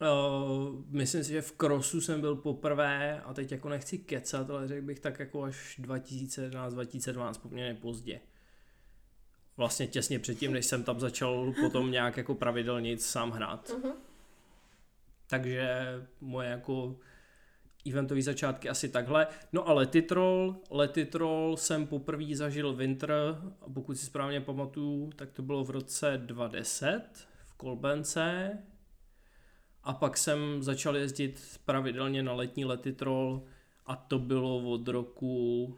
Uh, 0.00 0.84
myslím 0.88 1.24
si, 1.24 1.32
že 1.32 1.42
v 1.42 1.52
Crossu 1.52 2.00
jsem 2.00 2.20
byl 2.20 2.36
poprvé 2.36 3.20
a 3.20 3.34
teď 3.34 3.52
jako 3.52 3.68
nechci 3.68 3.98
kecat, 3.98 4.50
ale 4.50 4.68
řekl 4.68 4.86
bych 4.86 5.00
tak 5.00 5.18
jako 5.18 5.42
až 5.42 5.80
2011-2012 5.82 7.34
poměrně 7.40 7.74
pozdě. 7.74 8.20
Vlastně 9.56 9.86
těsně 9.86 10.18
předtím, 10.18 10.52
než 10.52 10.66
jsem 10.66 10.84
tam 10.84 11.00
začal 11.00 11.52
potom 11.60 11.90
nějak 11.90 12.16
jako 12.16 12.34
pravidelně 12.34 12.98
sám 12.98 13.30
hrát. 13.30 13.68
Uh-huh. 13.68 13.92
Takže 15.26 15.70
moje 16.20 16.48
jako 16.48 16.96
eventové 17.86 18.22
začátky 18.22 18.68
asi 18.68 18.88
takhle. 18.88 19.26
No 19.52 19.68
a 19.68 19.72
Letitrol, 19.72 20.56
Letitrol 20.70 21.56
jsem 21.56 21.86
poprvé 21.86 22.34
zažil 22.34 22.74
Winter, 22.74 23.12
pokud 23.74 23.98
si 23.98 24.06
správně 24.06 24.40
pamatuju, 24.40 25.10
tak 25.16 25.32
to 25.32 25.42
bylo 25.42 25.64
v 25.64 25.70
roce 25.70 26.22
2010 26.24 27.28
v 27.46 27.54
Kolbence, 27.54 28.58
a 29.84 29.92
pak 29.92 30.18
jsem 30.18 30.62
začal 30.62 30.96
jezdit 30.96 31.60
pravidelně 31.64 32.22
na 32.22 32.32
letní 32.32 32.64
letitrol 32.64 33.42
a 33.86 33.96
to 33.96 34.18
bylo 34.18 34.70
od 34.70 34.88
roku 34.88 35.76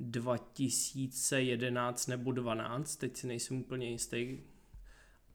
2011 0.00 2.06
nebo 2.06 2.32
12, 2.32 2.96
teď 2.96 3.16
si 3.16 3.26
nejsem 3.26 3.60
úplně 3.60 3.90
jistý. 3.90 4.38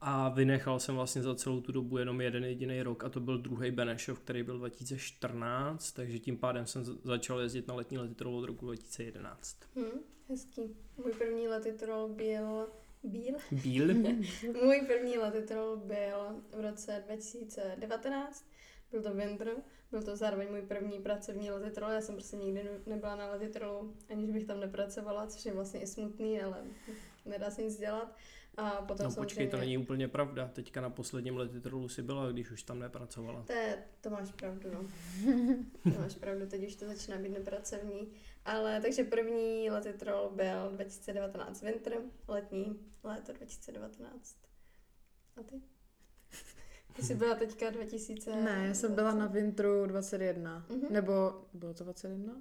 A 0.04 0.28
vynechal 0.28 0.80
jsem 0.80 0.94
vlastně 0.94 1.22
za 1.22 1.34
celou 1.34 1.60
tu 1.60 1.72
dobu 1.72 1.98
jenom 1.98 2.20
jeden 2.20 2.44
jediný 2.44 2.82
rok 2.82 3.04
a 3.04 3.08
to 3.08 3.20
byl 3.20 3.38
druhý 3.38 3.70
Benešov, 3.70 4.20
který 4.20 4.42
byl 4.42 4.58
2014, 4.58 5.92
takže 5.92 6.18
tím 6.18 6.36
pádem 6.36 6.66
jsem 6.66 6.84
začal 6.84 7.40
jezdit 7.40 7.68
na 7.68 7.74
letní 7.74 7.98
letitrol 7.98 8.36
od 8.36 8.44
roku 8.44 8.66
2011. 8.66 9.56
Hmm, 9.76 10.00
hezký. 10.28 10.76
Můj 10.96 11.12
první 11.12 11.48
letitrol 11.48 12.08
byl 12.08 12.68
Bíl. 13.04 13.34
Bíl. 13.50 13.94
Můj 14.64 14.80
první 14.86 15.18
letitrol 15.18 15.76
byl 15.76 16.42
v 16.56 16.60
roce 16.60 17.02
2019. 17.06 18.46
Byl 18.92 19.02
to 19.02 19.14
Winter, 19.14 19.56
byl 19.90 20.02
to 20.02 20.16
zároveň 20.16 20.50
můj 20.50 20.62
první 20.62 20.98
pracovní 20.98 21.50
letitrol. 21.50 21.90
Já 21.90 22.00
jsem 22.00 22.14
prostě 22.14 22.36
nikdy 22.36 22.70
nebyla 22.86 23.16
na 23.16 23.30
letitrolu, 23.30 23.96
aniž 24.10 24.30
bych 24.30 24.44
tam 24.44 24.60
nepracovala, 24.60 25.26
což 25.26 25.46
je 25.46 25.52
vlastně 25.52 25.80
i 25.80 25.86
smutný, 25.86 26.40
ale 26.40 26.64
nedá 27.24 27.50
se 27.50 27.62
nic 27.62 27.78
dělat. 27.78 28.16
A 28.56 28.70
potom 28.70 29.06
no 29.06 29.14
počkej, 29.14 29.48
to 29.48 29.56
není 29.56 29.78
úplně 29.78 30.08
pravda. 30.08 30.50
Teďka 30.52 30.80
na 30.80 30.90
posledním 30.90 31.36
letitrolu 31.36 31.88
si 31.88 32.02
byla, 32.02 32.32
když 32.32 32.50
už 32.50 32.62
tam 32.62 32.78
nepracovala. 32.78 33.42
To, 33.42 33.52
je, 33.52 33.78
to 34.00 34.10
máš 34.10 34.32
pravdu, 34.32 34.70
no. 34.74 34.80
to 35.92 36.00
máš 36.00 36.14
pravdu, 36.14 36.46
teď 36.46 36.66
už 36.66 36.76
to 36.76 36.86
začíná 36.86 37.18
být 37.18 37.28
nepracovní. 37.28 38.08
Ale 38.44 38.80
takže 38.80 39.04
první 39.04 39.70
letitrol 39.70 40.30
byl 40.34 40.70
2019 40.72 41.62
winter, 41.62 41.92
letní 42.28 42.80
léto 43.04 43.32
2019. 43.32 44.36
A 45.36 45.42
ty? 45.42 45.62
Ty 46.96 47.02
jsi 47.02 47.14
byla 47.14 47.34
teďka 47.34 47.70
2000... 47.70 48.36
Ne, 48.36 48.64
já 48.66 48.74
jsem 48.74 48.94
byla 48.94 49.14
na 49.14 49.26
Vintru 49.26 49.86
21. 49.86 50.66
Mm-hmm. 50.68 50.90
Nebo 50.90 51.44
bylo 51.54 51.74
to 51.74 51.84
21? 51.84 52.32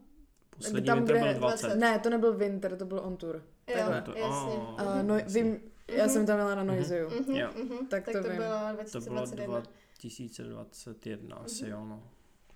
Poslední 0.50 0.86
tam, 0.86 0.97
winter 0.97 1.19
byl 1.19 1.34
20. 1.34 1.65
20. 1.65 1.80
Ne, 1.80 2.00
to 2.00 2.10
nebyl 2.10 2.34
winter, 2.38 2.78
to 2.78 2.86
byl 2.86 3.00
on 3.00 3.17
tour. 3.17 3.43
Jo, 3.67 3.76
to, 4.06 4.17
jasně. 4.17 4.54
Oh, 4.54 4.74
uh, 4.74 5.04
no, 5.04 5.15
vím, 5.28 5.70
já 5.91 6.08
jsem 6.08 6.25
tam 6.25 6.38
byla 6.38 6.56
na 6.56 6.63
Noiziu. 6.63 7.08
Mm-hmm. 7.08 7.49
Mm-hmm. 7.54 7.88
Tak, 7.88 8.06
tak 8.06 8.13
to, 8.13 8.23
to 8.23 8.30
vím. 8.30 8.38
bylo 8.38 8.58
2021. 8.73 9.45
To 9.45 9.51
bylo 9.51 9.62
2021 9.62 11.36
asi, 11.36 11.63
mm-hmm. 11.63 11.69
jo, 11.69 11.86
no. 11.86 12.04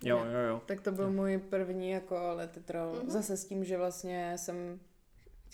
Jo, 0.04 0.18
jo, 0.18 0.40
jo. 0.50 0.62
Tak 0.66 0.82
to 0.82 0.92
byl 0.92 1.12
můj 1.12 1.38
první 1.38 1.90
jako 1.90 2.16
letitrol. 2.34 2.94
Mm-hmm. 2.94 3.10
Zase 3.10 3.38
s 3.38 3.46
tím, 3.46 3.64
že 3.64 3.78
vlastně 3.78 4.34
jsem 4.36 4.80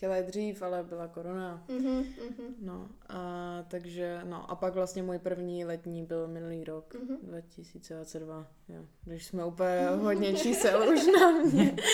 chtěla 0.02 0.18
jít 0.18 0.26
dřív, 0.26 0.62
ale 0.62 0.84
byla 0.84 1.08
korona. 1.08 1.64
Mm-hmm, 1.68 2.02
mm-hmm. 2.02 2.54
No, 2.62 2.90
a 3.10 3.64
takže, 3.68 4.22
no, 4.24 4.52
a 4.52 4.56
pak 4.56 4.74
vlastně 4.74 5.04
můj 5.04 5.20
první 5.20 5.66
letní 5.66 6.06
byl 6.06 6.28
minulý 6.28 6.64
rok, 6.64 6.96
mm-hmm. 6.96 7.18
2022, 7.24 8.48
jo. 8.70 8.86
Když 9.06 9.26
jsme 9.26 9.46
úplně 9.46 9.88
hodně 9.88 10.34
čísel 10.34 10.90
už 10.94 11.08
na 11.08 11.32
mě. 11.32 11.76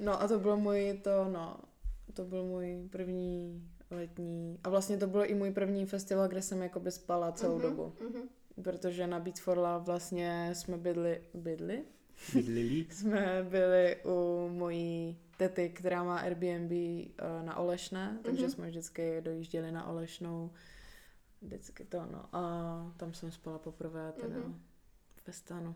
No 0.00 0.22
a 0.22 0.28
to 0.28 0.38
bylo 0.38 0.56
můj, 0.56 1.00
to, 1.02 1.28
no, 1.32 1.56
to 2.12 2.24
byl 2.24 2.44
můj 2.44 2.88
první 2.90 3.62
letní, 3.94 4.58
a 4.64 4.68
vlastně 4.68 4.96
to 4.96 5.06
byl 5.06 5.24
i 5.24 5.34
můj 5.34 5.50
první 5.50 5.86
festival, 5.86 6.28
kde 6.28 6.42
jsem 6.42 6.62
jakoby 6.62 6.90
spala 6.90 7.32
celou 7.32 7.58
mm-hmm, 7.58 7.62
dobu. 7.62 7.92
Mm-hmm 8.00 8.28
protože 8.62 9.06
na 9.06 9.20
Beat 9.20 9.38
for 9.38 9.58
Love 9.58 9.84
vlastně 9.84 10.50
jsme 10.52 10.78
bydli, 10.78 11.22
bydli? 11.34 11.84
Bydlili? 12.34 12.86
jsme 12.90 13.46
byli 13.50 13.96
u 14.04 14.48
mojí 14.48 15.18
tety, 15.36 15.68
která 15.68 16.04
má 16.04 16.18
Airbnb 16.18 16.72
eh, 16.72 17.42
na 17.42 17.56
Olešné, 17.56 18.18
takže 18.22 18.46
mm-hmm. 18.46 18.50
jsme 18.50 18.68
vždycky 18.68 19.20
dojížděli 19.20 19.72
na 19.72 19.86
Olešnou. 19.86 20.50
Vždycky 21.42 21.84
to, 21.84 22.06
no. 22.06 22.28
A 22.32 22.94
tam 22.96 23.14
jsem 23.14 23.30
spala 23.30 23.58
poprvé 23.58 24.12
teda 24.12 24.36
mm-hmm. 24.36 24.54
ve 25.26 25.32
stanu. 25.32 25.74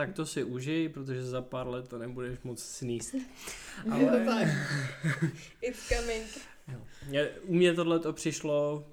Tak 0.00 0.12
to 0.12 0.26
si 0.26 0.44
užij, 0.44 0.88
protože 0.88 1.24
za 1.24 1.42
pár 1.42 1.68
let 1.68 1.88
to 1.88 1.98
nebudeš 1.98 2.38
moc 2.44 2.62
sníst. 2.62 3.14
Ale... 3.90 4.24
tak. 4.24 4.48
It's 5.62 5.88
coming. 5.88 6.26
U 7.42 7.54
mě 7.54 7.74
tohle 7.74 7.98
to 7.98 8.12
přišlo 8.12 8.86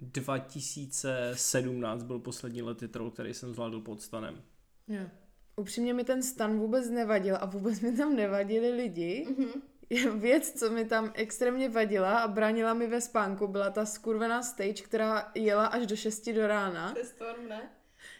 2017 0.00 2.02
byl 2.02 2.18
poslední 2.18 2.62
letitrol, 2.62 3.10
který 3.10 3.34
jsem 3.34 3.54
zvládl 3.54 3.80
pod 3.80 4.02
stanem. 4.02 4.42
Jo. 4.88 5.00
Upřímně 5.56 5.94
mi 5.94 6.04
ten 6.04 6.22
stan 6.22 6.58
vůbec 6.58 6.90
nevadil 6.90 7.36
a 7.40 7.46
vůbec 7.46 7.80
mi 7.80 7.96
tam 7.96 8.16
nevadili 8.16 8.70
lidi. 8.70 9.26
Mm-hmm. 9.30 9.62
Věc, 10.18 10.52
co 10.52 10.70
mi 10.70 10.84
tam 10.84 11.12
extrémně 11.14 11.68
vadila 11.68 12.18
a 12.18 12.28
bránila 12.28 12.74
mi 12.74 12.86
ve 12.86 13.00
spánku, 13.00 13.46
byla 13.46 13.70
ta 13.70 13.86
skurvená 13.86 14.42
stage, 14.42 14.82
která 14.82 15.32
jela 15.34 15.66
až 15.66 15.86
do 15.86 15.96
6 15.96 16.28
do 16.28 16.46
rána. 16.46 16.92
To 16.92 16.98
je 16.98 17.04
storm, 17.04 17.48
ne? 17.48 17.70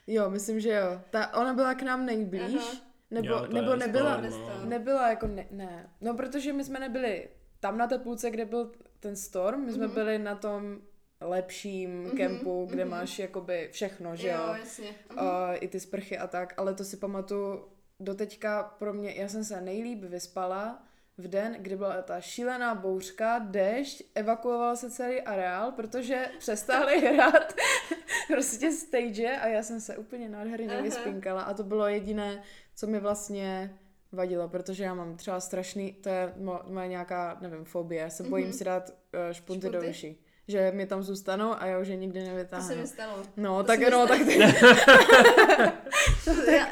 Jo, 0.06 0.30
myslím, 0.30 0.60
že 0.60 0.70
jo. 0.70 1.00
Ta, 1.10 1.34
ona 1.34 1.54
byla 1.54 1.74
k 1.74 1.82
nám 1.82 2.06
nejblíž. 2.06 2.54
Aha. 2.56 2.92
Nebo, 3.10 3.28
jo, 3.28 3.46
nebo 3.52 3.76
nebyla, 3.76 4.14
storm, 4.14 4.32
no. 4.62 4.68
nebyla 4.68 5.08
jako 5.08 5.26
ne, 5.26 5.46
ne. 5.50 5.90
No, 6.00 6.14
protože 6.14 6.52
my 6.52 6.64
jsme 6.64 6.78
nebyli 6.78 7.28
tam 7.60 7.78
na 7.78 7.86
té 7.86 7.98
půlce, 7.98 8.30
kde 8.30 8.44
byl 8.44 8.72
ten 9.00 9.16
storm, 9.16 9.64
my 9.64 9.72
jsme 9.72 9.86
mm-hmm. 9.86 9.94
byli 9.94 10.18
na 10.18 10.34
tom 10.34 10.78
lepším 11.20 12.04
mm-hmm, 12.04 12.16
kempu, 12.16 12.66
kde 12.70 12.84
mm-hmm. 12.84 12.88
máš 12.90 13.18
jakoby 13.18 13.68
všechno, 13.72 14.16
že 14.16 14.28
jo? 14.28 14.34
jo 14.46 14.54
jasně. 14.58 14.90
Mm-hmm. 14.90 15.22
Uh, 15.22 15.56
I 15.60 15.68
ty 15.68 15.80
sprchy 15.80 16.18
a 16.18 16.26
tak, 16.26 16.54
ale 16.56 16.74
to 16.74 16.84
si 16.84 16.96
pamatuju 16.96 17.64
doteďka 18.00 18.62
pro 18.62 18.92
mě, 18.92 19.14
já 19.14 19.28
jsem 19.28 19.44
se 19.44 19.60
nejlíp 19.60 20.02
vyspala 20.02 20.82
v 21.22 21.28
den, 21.28 21.56
kdy 21.58 21.76
byla 21.76 22.02
ta 22.02 22.20
šílená 22.20 22.74
bouřka, 22.74 23.38
dešť, 23.38 24.02
evakuoval 24.14 24.76
se 24.76 24.90
celý 24.90 25.20
areál, 25.20 25.72
protože 25.72 26.26
přestali 26.38 27.00
hrát 27.14 27.54
prostě 28.28 28.72
stage 28.72 29.38
a 29.38 29.48
já 29.48 29.62
jsem 29.62 29.80
se 29.80 29.96
úplně 29.96 30.28
nádherně 30.28 30.72
Aha. 30.72 30.82
vyspinkala 30.82 31.42
a 31.42 31.54
to 31.54 31.64
bylo 31.64 31.88
jediné, 31.88 32.42
co 32.74 32.86
mi 32.86 33.00
vlastně 33.00 33.78
vadilo, 34.12 34.48
protože 34.48 34.84
já 34.84 34.94
mám 34.94 35.16
třeba 35.16 35.40
strašný, 35.40 35.92
to 35.92 36.08
je 36.08 36.32
moje 36.66 36.88
nějaká, 36.88 37.38
nevím, 37.40 37.64
fobie, 37.64 38.10
se 38.10 38.22
bojím 38.22 38.48
mm-hmm. 38.48 38.58
si 38.58 38.64
dát 38.64 38.90
špunty, 39.32 39.34
špunty 39.34 39.70
do 39.70 39.90
uší 39.90 40.24
že 40.48 40.70
mi 40.70 40.86
tam 40.86 41.02
zůstanou 41.02 41.54
a 41.58 41.66
já 41.66 41.78
už 41.78 41.88
je 41.88 41.96
nikdy 41.96 42.24
nevytáhnu. 42.24 42.68
To 42.68 42.74
se 42.74 42.80
mi 42.80 42.86
stalo. 42.86 43.22
No, 43.36 43.62
to 43.62 43.66
tak 43.66 43.80
no, 43.90 44.06
tak 44.06 44.24
ty... 44.24 44.38
já, 46.52 46.66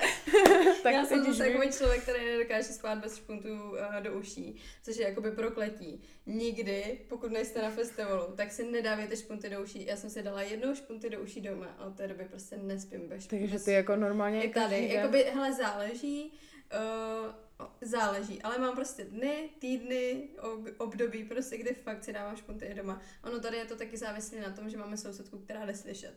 tak 0.82 0.94
Já 0.94 1.04
jsem 1.04 1.24
zase 1.24 1.44
takový 1.44 1.72
člověk, 1.72 2.02
který 2.02 2.24
nedokáže 2.24 2.64
spát 2.64 2.98
bez 2.98 3.16
špuntů 3.16 3.48
uh, 3.48 3.78
do 4.00 4.12
uší, 4.12 4.56
což 4.82 4.96
je 4.96 5.08
jakoby 5.08 5.30
prokletí. 5.30 6.02
Nikdy, 6.26 7.00
pokud 7.08 7.32
nejste 7.32 7.62
na 7.62 7.70
festivalu, 7.70 8.32
tak 8.36 8.52
si 8.52 8.70
nedávejte 8.70 9.16
špunty 9.16 9.50
do 9.50 9.62
uší. 9.62 9.86
Já 9.86 9.96
jsem 9.96 10.10
si 10.10 10.22
dala 10.22 10.42
jednou 10.42 10.74
špunty 10.74 11.10
do 11.10 11.20
uší 11.20 11.40
doma 11.40 11.66
a 11.78 11.84
od 11.84 11.96
té 11.96 12.08
doby 12.08 12.24
prostě 12.24 12.56
nespím 12.56 13.08
bez 13.08 13.24
špuntů. 13.24 13.44
Takže 13.44 13.64
ty 13.64 13.72
jako 13.72 13.96
normálně 13.96 14.42
I 14.42 14.48
tady, 14.48 14.92
jakoby, 14.92 15.24
hele, 15.34 15.52
záleží, 15.52 16.32
uh, 16.74 17.34
záleží, 17.80 18.42
ale 18.42 18.58
mám 18.58 18.74
prostě 18.74 19.04
dny, 19.04 19.50
týdny, 19.58 20.28
ob- 20.40 20.68
období, 20.80 21.24
prostě, 21.24 21.58
kdy 21.58 21.74
fakt 21.74 22.04
si 22.04 22.12
dávám 22.12 22.36
špunty 22.36 22.64
i 22.66 22.74
doma. 22.74 23.00
Ono 23.24 23.40
tady 23.40 23.56
je 23.56 23.64
to 23.64 23.76
taky 23.76 23.96
závislé 23.96 24.40
na 24.40 24.50
tom, 24.50 24.70
že 24.70 24.76
máme 24.76 24.96
sousedku, 24.96 25.38
která 25.38 25.66
jde 25.66 25.74
slyšet. 25.74 26.14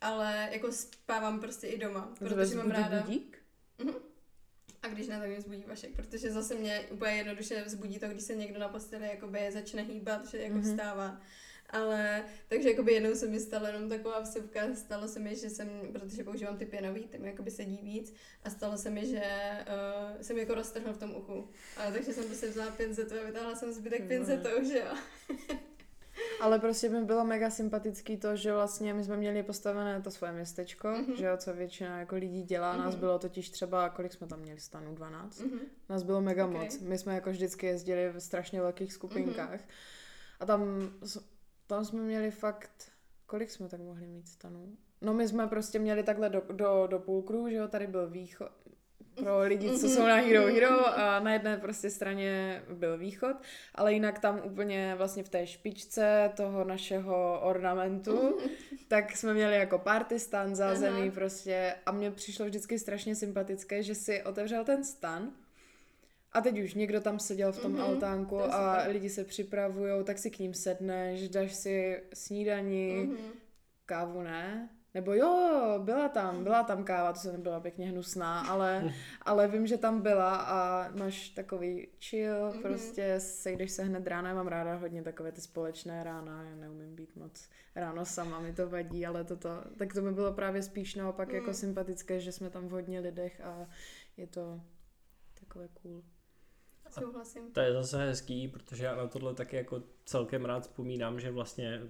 Ale 0.00 0.48
jako 0.52 0.72
spávám 0.72 1.40
prostě 1.40 1.66
i 1.66 1.78
doma, 1.78 2.14
protože 2.18 2.54
mám 2.56 2.70
ráda. 2.70 3.00
budík? 3.02 3.38
Mhm. 3.78 3.94
A 4.82 4.88
když 4.88 5.06
ne, 5.08 5.18
tak 5.18 5.28
mě 5.28 5.38
vzbudí 5.38 5.64
Vašek, 5.66 5.90
protože 5.96 6.32
zase 6.32 6.54
mě 6.54 6.80
úplně 6.90 7.12
jednoduše 7.12 7.64
vzbudí 7.64 7.98
to, 7.98 8.08
když 8.08 8.22
se 8.22 8.34
někdo 8.34 8.58
na 8.60 8.68
posteli 8.68 9.06
jakoby 9.08 9.52
začne 9.52 9.82
hýbat, 9.82 10.26
že 10.26 10.38
jako 10.38 10.54
Mhm. 10.54 10.62
vstává. 10.64 11.20
Ale, 11.74 12.24
takže 12.48 12.70
jakoby 12.70 12.92
jednou 12.92 13.14
se 13.14 13.26
mi 13.26 13.40
stala 13.40 13.68
jenom 13.68 13.88
taková 13.88 14.20
vsuvka, 14.20 14.60
stalo 14.74 15.08
se 15.08 15.20
mi, 15.20 15.36
že 15.36 15.50
jsem, 15.50 15.68
protože 15.92 16.24
používám 16.24 16.56
ty 16.56 16.66
pěnový, 16.66 17.04
ty 17.06 17.18
mi 17.18 17.28
jakoby 17.28 17.50
sedí 17.50 17.80
víc 17.82 18.14
a 18.44 18.50
stalo 18.50 18.76
se 18.76 18.90
mi, 18.90 19.06
že 19.06 19.22
uh, 19.60 20.20
jsem 20.22 20.38
jako 20.38 20.54
roztrhl 20.54 20.92
v 20.92 20.98
tom 20.98 21.14
uchu. 21.16 21.48
A 21.76 21.90
takže 21.90 22.12
jsem 22.12 22.24
prostě 22.24 22.48
vzala 22.48 22.70
pinzetu 22.70 23.14
a 23.22 23.26
vytáhla 23.26 23.54
jsem 23.54 23.72
zbytek 23.72 24.08
pinzetou, 24.08 24.64
že 24.64 24.78
jo. 24.78 24.94
Ale 26.40 26.58
prostě 26.58 26.88
mi 26.88 27.04
bylo 27.04 27.24
mega 27.24 27.50
sympatický 27.50 28.16
to, 28.16 28.36
že 28.36 28.52
vlastně 28.52 28.94
my 28.94 29.04
jsme 29.04 29.16
měli 29.16 29.42
postavené 29.42 30.02
to 30.02 30.10
svoje 30.10 30.32
městečko, 30.32 30.88
Mhm. 30.88 31.16
že 31.16 31.26
jo, 31.26 31.36
co 31.36 31.52
většina 31.54 31.98
jako 32.00 32.16
lidí 32.16 32.42
dělá. 32.42 32.76
Nás 32.76 32.90
Mhm. 32.94 33.00
bylo 33.00 33.18
totiž 33.18 33.50
třeba, 33.50 33.88
kolik 33.88 34.12
jsme 34.12 34.26
tam 34.26 34.40
měli 34.40 34.60
stanů, 34.60 34.94
12? 34.94 35.40
Mhm. 35.40 35.58
Nás 35.88 36.02
bylo 36.02 36.20
mega 36.20 36.46
Ok. 36.46 36.52
moc. 36.52 36.78
My 36.78 36.98
jsme 36.98 37.14
jako 37.14 37.30
vždycky 37.30 37.66
jezdili 37.66 38.10
v 38.12 38.20
strašně 38.20 38.60
velkých 38.60 38.92
skupinkách. 38.92 39.50
Mhm. 39.60 39.68
A 40.40 40.46
tam, 40.46 40.60
tam 41.66 41.84
jsme 41.84 42.00
měli 42.00 42.30
fakt, 42.30 42.92
kolik 43.26 43.50
jsme 43.50 43.68
tak 43.68 43.80
mohli 43.80 44.06
mít 44.06 44.28
stanů? 44.28 44.76
No 45.00 45.14
my 45.14 45.28
jsme 45.28 45.46
prostě 45.46 45.78
měli 45.78 46.02
takhle 46.02 46.28
do, 46.28 46.42
do, 46.52 46.86
do 46.86 46.98
půlkruhu, 46.98 47.48
že 47.48 47.56
jo, 47.56 47.68
tady 47.68 47.86
byl 47.86 48.10
východ, 48.10 48.50
pro 49.14 49.40
lidi, 49.40 49.78
co 49.78 49.88
jsou 49.88 50.06
na 50.06 50.14
Hero 50.14 50.46
Hero 50.46 50.98
a 50.98 51.20
na 51.20 51.32
jedné 51.32 51.56
prostě 51.56 51.90
straně 51.90 52.62
byl 52.72 52.98
východ, 52.98 53.36
ale 53.74 53.92
jinak 53.92 54.18
tam 54.18 54.40
úplně 54.44 54.94
vlastně 54.94 55.22
v 55.22 55.28
té 55.28 55.46
špičce 55.46 56.30
toho 56.36 56.64
našeho 56.64 57.40
ornamentu, 57.42 58.38
tak 58.88 59.16
jsme 59.16 59.34
měli 59.34 59.56
jako 59.56 59.78
party 59.78 60.18
stan, 60.18 60.54
zázemí 60.54 61.02
Aha. 61.02 61.10
prostě 61.14 61.74
a 61.86 61.92
mně 61.92 62.10
přišlo 62.10 62.46
vždycky 62.46 62.78
strašně 62.78 63.14
sympatické, 63.14 63.82
že 63.82 63.94
si 63.94 64.22
otevřel 64.22 64.64
ten 64.64 64.84
stan 64.84 65.32
a 66.34 66.40
teď 66.40 66.58
už 66.60 66.74
někdo 66.74 67.00
tam 67.00 67.18
seděl 67.18 67.52
v 67.52 67.62
tom 67.62 67.72
Mhm, 67.72 67.80
altánku 67.82 68.36
to 68.36 68.54
a 68.54 68.76
super. 68.78 68.92
lidi 68.92 69.10
se 69.10 69.24
připravujou, 69.24 70.02
tak 70.02 70.18
si 70.18 70.30
k 70.30 70.38
ním 70.38 70.54
sedneš, 70.54 71.28
dáš 71.28 71.54
si 71.54 72.02
snídaní, 72.14 72.94
Mhm. 73.06 73.16
kávu 73.86 74.22
ne, 74.22 74.68
nebo 74.94 75.12
jo, 75.14 75.74
byla 75.84 76.08
tam, 76.08 76.44
byla 76.44 76.62
tam 76.62 76.84
káva, 76.84 77.12
to 77.12 77.18
se 77.18 77.32
nebyla 77.32 77.60
pěkně 77.60 77.86
hnusná, 77.88 78.40
ale, 78.40 78.92
ale 79.22 79.48
vím, 79.48 79.66
že 79.66 79.78
tam 79.78 80.00
byla 80.02 80.36
a 80.36 80.88
máš 80.98 81.28
takový 81.28 81.88
chill, 82.00 82.50
Mhm. 82.52 82.62
prostě 82.62 83.14
sejdeš 83.18 83.70
se 83.70 83.82
hned 83.84 84.06
ráno, 84.06 84.28
já 84.28 84.34
mám 84.34 84.46
ráda 84.48 84.74
hodně 84.74 85.02
takové 85.02 85.32
ty 85.32 85.40
společné 85.40 86.04
rána, 86.04 86.42
já 86.42 86.54
neumím 86.56 86.94
být 86.96 87.16
moc 87.16 87.48
ráno 87.74 88.04
sama, 88.04 88.40
mi 88.40 88.52
to 88.52 88.68
vadí, 88.68 89.06
ale 89.06 89.24
toto, 89.24 89.48
tak 89.78 89.94
to 89.94 90.02
mi 90.02 90.12
bylo 90.12 90.32
právě 90.32 90.62
spíš 90.62 90.94
naopak 90.94 91.28
Mm. 91.28 91.34
jako 91.34 91.54
sympatické, 91.54 92.20
že 92.20 92.32
jsme 92.32 92.50
tam 92.50 92.66
v 92.68 92.70
hodně 92.70 93.00
lidech 93.00 93.40
a 93.40 93.66
je 94.16 94.26
to 94.26 94.60
takové 95.40 95.68
cool. 95.82 96.02
Souhlasím. 97.00 97.42
To 97.52 97.60
je 97.60 97.72
zase 97.72 97.98
hezký, 98.06 98.48
protože 98.48 98.84
já 98.84 98.96
na 98.96 99.06
tohle 99.06 99.34
taky 99.34 99.56
jako 99.56 99.82
celkem 100.04 100.44
rád 100.44 100.62
vzpomínám, 100.62 101.20
že 101.20 101.30
vlastně 101.30 101.80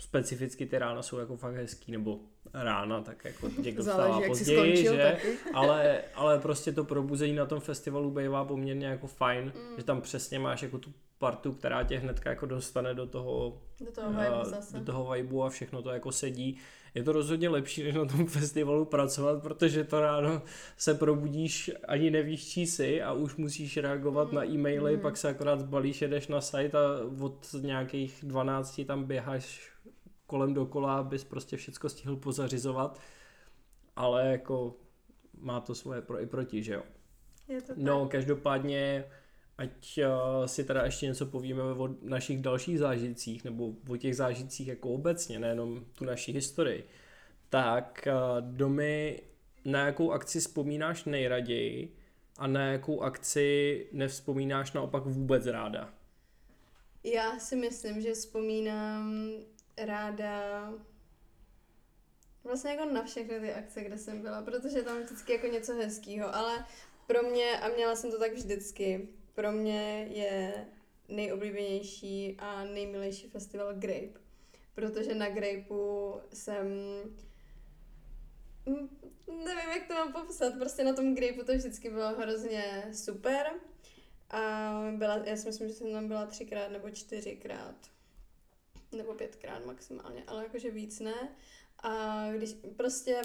specificky 0.00 0.66
ty 0.66 0.78
rána 0.78 1.02
jsou 1.02 1.18
jako 1.18 1.36
fakt 1.36 1.54
hezký, 1.54 1.92
nebo 1.92 2.18
rána, 2.54 3.00
tak 3.02 3.24
jako 3.24 3.48
někdo 3.62 3.82
vstává 3.82 4.20
později, 4.26 4.58
skončil 4.76 4.92
že? 4.96 5.02
taky. 5.02 5.36
ale, 5.54 6.00
ale 6.14 6.38
prostě 6.38 6.72
to 6.72 6.84
probuzení 6.84 7.34
na 7.34 7.46
tom 7.46 7.60
festivalu 7.60 8.10
bývá 8.10 8.44
poměrně 8.44 8.86
jako 8.86 9.06
fajn, 9.06 9.52
Mm. 9.56 9.76
že 9.76 9.84
tam 9.84 10.00
přesně 10.00 10.38
máš 10.38 10.62
jako 10.62 10.78
tu 10.78 10.92
partu, 11.18 11.52
která 11.52 11.84
tě 11.84 11.98
hnedka 11.98 12.30
jako 12.30 12.46
dostane 12.46 12.94
do 12.94 13.06
toho, 13.06 13.62
Do 13.80 13.92
toho 13.92 14.08
vibe 14.10 14.40
zase. 14.44 14.78
do 14.78 14.84
toho 14.92 15.12
vibeu 15.12 15.42
a 15.42 15.50
všechno 15.50 15.82
to 15.82 15.90
jako 15.90 16.12
sedí. 16.12 16.58
Je 16.98 17.04
to 17.04 17.12
rozhodně 17.12 17.48
lepší, 17.48 17.82
než 17.82 17.94
na 17.94 18.04
tom 18.04 18.26
festivalu 18.26 18.84
pracovat, 18.84 19.42
protože 19.42 19.84
to 19.84 20.00
ráno 20.00 20.42
se 20.76 20.94
probudíš, 20.94 21.70
ani 21.88 22.10
nevíš, 22.10 22.48
čí 22.48 22.66
jsi 22.66 23.02
a 23.02 23.12
už 23.12 23.36
musíš 23.36 23.76
reagovat 23.76 24.28
Mm. 24.28 24.34
na 24.34 24.44
e-maily, 24.44 24.96
Mm. 24.96 25.02
pak 25.02 25.16
se 25.16 25.28
akorát 25.28 25.60
zbalíš, 25.60 26.02
jedeš 26.02 26.28
na 26.28 26.40
site 26.40 26.78
a 26.78 26.80
od 27.20 27.46
nějakých 27.60 28.24
12 28.26 28.84
tam 28.84 29.04
běháš 29.04 29.72
kolem 30.26 30.54
dokola, 30.54 30.96
abys 30.98 31.24
prostě 31.24 31.56
všecko 31.56 31.88
stihl 31.88 32.16
pozařizovat. 32.16 33.00
Ale 33.96 34.26
jako 34.26 34.74
má 35.40 35.60
to 35.60 35.74
svoje 35.74 36.02
pro 36.02 36.20
i 36.20 36.26
proti, 36.26 36.62
že 36.62 36.72
jo? 36.74 36.82
Je 37.48 37.60
to 37.60 37.66
tak. 37.66 37.76
No, 37.78 38.08
každopádně, 38.08 39.04
ať 39.58 39.98
uh, 39.98 40.46
si 40.46 40.64
teda 40.64 40.84
ještě 40.84 41.06
něco 41.06 41.26
povíme 41.26 41.62
o 41.62 41.88
našich 42.02 42.42
dalších 42.42 42.78
zážitcích, 42.78 43.44
nebo 43.44 43.72
o 43.88 43.96
těch 43.96 44.16
zážitcích 44.16 44.68
jako 44.68 44.90
obecně, 44.90 45.38
nejenom 45.38 45.84
tu 45.94 46.04
naší 46.04 46.32
historii, 46.32 46.88
tak 47.48 48.08
uh, 48.08 48.50
domy, 48.50 49.22
na 49.64 49.86
jakou 49.86 50.12
akci 50.12 50.40
vzpomínáš 50.40 51.04
nejraději 51.04 51.96
a 52.38 52.46
na 52.46 52.66
jakou 52.66 53.00
akci 53.00 53.86
nevzpomínáš 53.92 54.72
naopak 54.72 55.06
vůbec 55.06 55.46
ráda? 55.46 55.94
Já 57.04 57.38
si 57.38 57.56
myslím, 57.56 58.00
že 58.00 58.14
vzpomínám 58.14 59.30
ráda 59.76 60.72
vlastně 62.44 62.70
jako 62.70 62.84
na 62.92 63.02
všechny 63.02 63.40
ty 63.40 63.54
akce, 63.54 63.84
kde 63.84 63.98
jsem 63.98 64.22
byla, 64.22 64.42
protože 64.42 64.82
tam 64.82 65.02
vždycky 65.02 65.32
jako 65.32 65.46
něco 65.46 65.74
hezkého, 65.74 66.34
ale 66.34 66.66
pro 67.06 67.22
mě, 67.22 67.60
a 67.60 67.68
měla 67.68 67.96
jsem 67.96 68.10
to 68.10 68.18
tak 68.18 68.32
vždycky, 68.32 69.08
pro 69.38 69.52
mě 69.52 70.08
je 70.10 70.66
nejoblíbenější 71.08 72.36
a 72.38 72.64
nejmilejší 72.64 73.28
festival 73.28 73.74
Grape, 73.74 74.20
protože 74.74 75.14
na 75.14 75.28
Grapeu 75.28 76.20
jsem 76.32 76.66
Mm, 78.66 78.88
nevím, 79.26 79.70
jak 79.70 79.86
to 79.88 79.94
mám 79.94 80.12
popsat, 80.12 80.54
prostě 80.58 80.84
na 80.84 80.92
tom 80.92 81.14
Grapeu 81.14 81.44
to 81.44 81.52
vždycky 81.52 81.90
bylo 81.90 82.08
hrozně 82.08 82.90
super 82.92 83.46
a 84.30 84.72
byla, 84.96 85.16
já 85.16 85.36
si 85.36 85.46
myslím, 85.46 85.68
že 85.68 85.74
jsem 85.74 85.92
tam 85.92 86.08
byla 86.08 86.26
třikrát 86.26 86.68
nebo 86.68 86.90
čtyřikrát, 86.90 87.76
nebo 88.92 89.14
pětkrát 89.14 89.64
maximálně, 89.64 90.24
ale 90.26 90.42
jakože 90.42 90.70
víc 90.70 91.00
ne. 91.00 91.28
A 91.82 92.24
když 92.32 92.54
prostě 92.76 93.22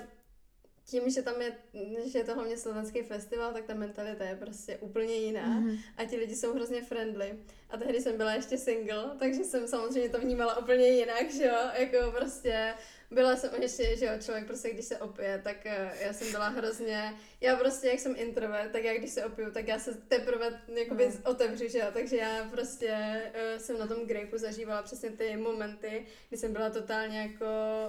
tím, 0.86 1.10
že 1.10 1.22
tam 1.22 1.42
je, 1.42 1.58
že 2.06 2.20
je 2.20 2.24
to 2.24 2.34
hlavně 2.36 2.58
slovenský 2.58 3.02
festival, 3.04 3.54
tak 3.54 3.66
ta 3.66 3.74
mentalita 3.74 4.24
je 4.24 4.36
prostě 4.36 4.78
úplně 4.78 5.14
jiná 5.16 5.46
Mhm. 5.46 5.78
a 5.98 6.06
ti 6.06 6.16
lidi 6.18 6.36
jsou 6.36 6.54
hrozně 6.54 6.82
friendly. 6.82 7.40
A 7.70 7.78
tehdy 7.78 8.02
jsem 8.02 8.18
byla 8.18 8.34
ještě 8.34 8.58
single, 8.58 9.12
takže 9.20 9.44
jsem 9.44 9.68
samozřejmě 9.68 10.10
to 10.10 10.20
vnímala 10.20 10.58
úplně 10.58 10.88
jinak, 10.88 11.32
že 11.32 11.46
jo, 11.46 11.58
jako 11.80 12.12
prostě 12.12 12.74
byla 13.14 13.36
jsem 13.36 13.62
ještě, 13.62 13.98
že 13.98 14.06
jo, 14.06 14.12
člověk 14.20 14.46
prostě, 14.48 14.70
když 14.74 14.86
se 14.86 14.98
opije, 14.98 15.42
tak 15.44 15.66
eh, 15.66 15.92
já 16.00 16.14
jsem 16.14 16.32
byla 16.32 16.48
hrozně, 16.48 17.14
já 17.42 17.56
prostě, 17.56 17.88
jak 17.88 18.00
jsem 18.00 18.16
introvert, 18.18 18.72
tak 18.72 18.84
já 18.84 18.94
když 18.98 19.12
se 19.12 19.26
opiju, 19.26 19.52
tak 19.52 19.68
já 19.68 19.80
se 19.80 19.94
teprve 19.94 20.62
jakoby 20.76 21.06
No. 21.06 21.32
otevřu, 21.32 21.68
že 21.68 21.80
jo, 21.80 21.86
takže 21.94 22.18
já 22.18 22.50
prostě 22.52 23.22
uh, 23.28 23.62
jsem 23.62 23.80
na 23.80 23.88
tom 23.88 24.06
grapeu 24.06 24.38
zažívala 24.38 24.82
přesně 24.82 25.10
ty 25.10 25.38
momenty, 25.38 26.06
kdy 26.30 26.38
jsem 26.38 26.54
byla 26.54 26.70
totálně 26.70 27.20
jako 27.20 27.46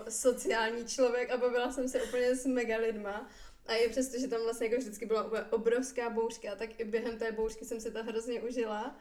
sociální 0.08 0.84
člověk 0.84 1.30
a 1.30 1.36
bavila 1.36 1.72
jsem 1.72 1.88
se 1.88 2.02
úplně 2.02 2.34
s 2.34 2.46
mega 2.46 2.76
lidma. 2.76 3.30
A 3.66 3.74
i 3.74 3.88
přesto, 3.88 4.18
že 4.18 4.28
tam 4.28 4.42
vlastně 4.42 4.66
jako 4.66 4.80
vždycky 4.80 5.06
byla 5.06 5.52
obrovská 5.52 6.10
bouřka, 6.10 6.54
tak 6.54 6.80
i 6.80 6.84
během 6.84 7.18
té 7.18 7.32
bouřky 7.32 7.64
jsem 7.64 7.80
si 7.80 7.90
to 7.90 8.04
hrozně 8.04 8.40
užila. 8.40 8.96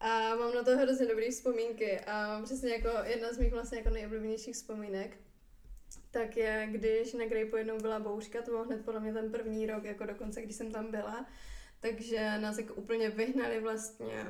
A 0.00 0.34
mám 0.34 0.54
na 0.54 0.62
to 0.62 0.76
hrozně 0.76 1.06
dobré 1.06 1.30
vzpomínky. 1.30 2.00
A 2.00 2.40
přesně 2.44 2.70
jako 2.70 2.88
jedna 3.04 3.32
z 3.32 3.38
mých 3.38 3.52
vlastně 3.52 3.78
jako 3.78 3.90
nejoblíbenějších 3.90 4.54
vzpomínek, 4.54 5.16
tak 6.12 6.36
je, 6.36 6.68
když 6.70 7.12
na 7.12 7.26
Grapeu 7.26 7.56
jednou 7.56 7.78
byla 7.78 8.00
bouřka, 8.00 8.42
to 8.42 8.50
bylo 8.50 8.64
hned 8.64 8.84
podle 8.84 9.00
mě 9.00 9.12
ten 9.12 9.30
první 9.30 9.66
rok, 9.66 9.84
jako 9.84 10.06
dokonce, 10.06 10.42
když 10.42 10.56
jsem 10.56 10.72
tam 10.72 10.90
byla, 10.90 11.26
takže 11.80 12.38
nás 12.38 12.58
jako 12.58 12.74
úplně 12.74 13.10
vyhnali 13.10 13.60
vlastně. 13.60 14.26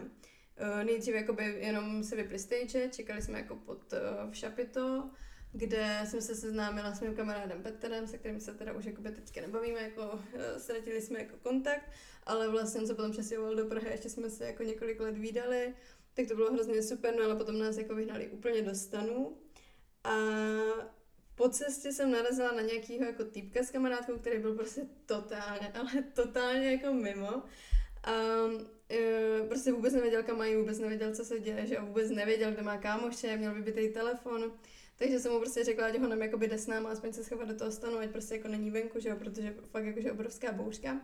Uh, 0.61 0.85
nejdřív 0.85 1.15
jakoby 1.15 1.45
jenom 1.45 2.05
se 2.05 2.17
vypli 2.17 2.39
stage, 2.39 2.89
čekali 2.89 3.23
jsme 3.23 3.39
jako 3.39 3.57
pod 3.57 3.93
uh, 3.93 4.31
v 4.31 4.37
Šapito, 4.37 5.11
kde 5.53 6.01
jsem 6.05 6.21
se 6.21 6.35
seznámila 6.35 6.95
s 6.95 7.01
mým 7.01 7.15
kamarádem 7.15 7.63
Petrem, 7.63 8.07
se 8.07 8.19
kterým 8.19 8.41
se 8.41 8.55
teda 8.55 8.73
už 8.73 8.85
jakoby 8.85 9.11
teďka 9.11 9.41
nebavíme, 9.41 9.81
jako 9.81 10.03
uh, 10.13 10.21
ztratili 10.59 11.01
jsme 11.01 11.19
jako 11.19 11.37
kontakt, 11.43 11.91
ale 12.27 12.49
vlastně 12.49 12.81
on 12.81 12.87
se 12.87 12.95
potom 12.95 13.11
přestěhoval 13.11 13.55
do 13.55 13.67
Prahy, 13.67 13.91
ještě 13.91 14.09
jsme 14.09 14.31
se 14.31 14.47
jako 14.47 14.63
několik 14.63 15.01
let 15.01 15.19
výdali, 15.19 15.75
tak 16.15 16.27
to 16.27 16.35
bylo 16.35 16.53
hrozně 16.53 16.83
super, 16.83 17.15
no 17.17 17.25
ale 17.25 17.37
potom 17.37 17.59
nás 17.59 17.77
jako 17.77 17.95
vyhnali 17.95 18.29
úplně 18.29 18.63
do 18.63 18.75
stanu. 18.75 19.37
A 20.05 20.17
po 21.35 21.49
cestě 21.49 21.93
jsem 21.93 22.11
narazila 22.11 22.53
na 22.53 22.61
nějakýho 22.61 23.05
jako 23.05 23.25
týpka 23.25 23.63
s 23.63 23.71
kamarádkou, 23.71 24.19
který 24.19 24.39
byl 24.39 24.55
prostě 24.55 24.81
totálně, 25.07 25.73
ale 25.75 25.91
totálně 26.15 26.73
jako 26.73 26.93
mimo. 26.93 27.43
A 28.05 28.13
uh, 28.45 29.49
prostě 29.49 29.73
vůbec 29.73 29.95
nevěděl, 29.95 30.23
kam 30.23 30.39
mají, 30.39 30.57
vůbec 30.57 30.79
nevěděl, 30.79 31.15
co 31.15 31.25
se 31.25 31.41
děje, 31.41 31.67
že 31.67 31.81
vůbec 31.81 32.11
nevěděl, 32.11 32.53
kde 32.53 32.63
má 32.63 32.77
kámoše, 32.77 33.37
měl 33.37 33.55
vybitý 33.55 33.89
telefon. 33.89 34.53
Takže 34.97 35.21
jsem 35.21 35.33
mu 35.33 35.39
prostě 35.39 35.65
řekla, 35.65 35.87
ať 35.87 35.99
ho 35.99 36.09
nám 36.09 36.23
jakoby 36.23 36.49
jde 36.49 36.59
s 36.59 36.67
náma, 36.67 36.91
aspoň 36.91 37.13
se 37.13 37.25
schovat 37.25 37.49
do 37.49 37.55
toho 37.55 37.73
stanu, 37.73 37.99
ať 37.99 38.11
prostě 38.11 38.35
jako 38.35 38.49
není 38.49 38.71
venku, 38.71 39.01
že 39.01 39.09
jo, 39.09 39.17
protože 39.17 39.55
fakt 39.71 39.85
jakože 39.85 40.13
obrovská 40.13 40.53
bouřka. 40.53 41.01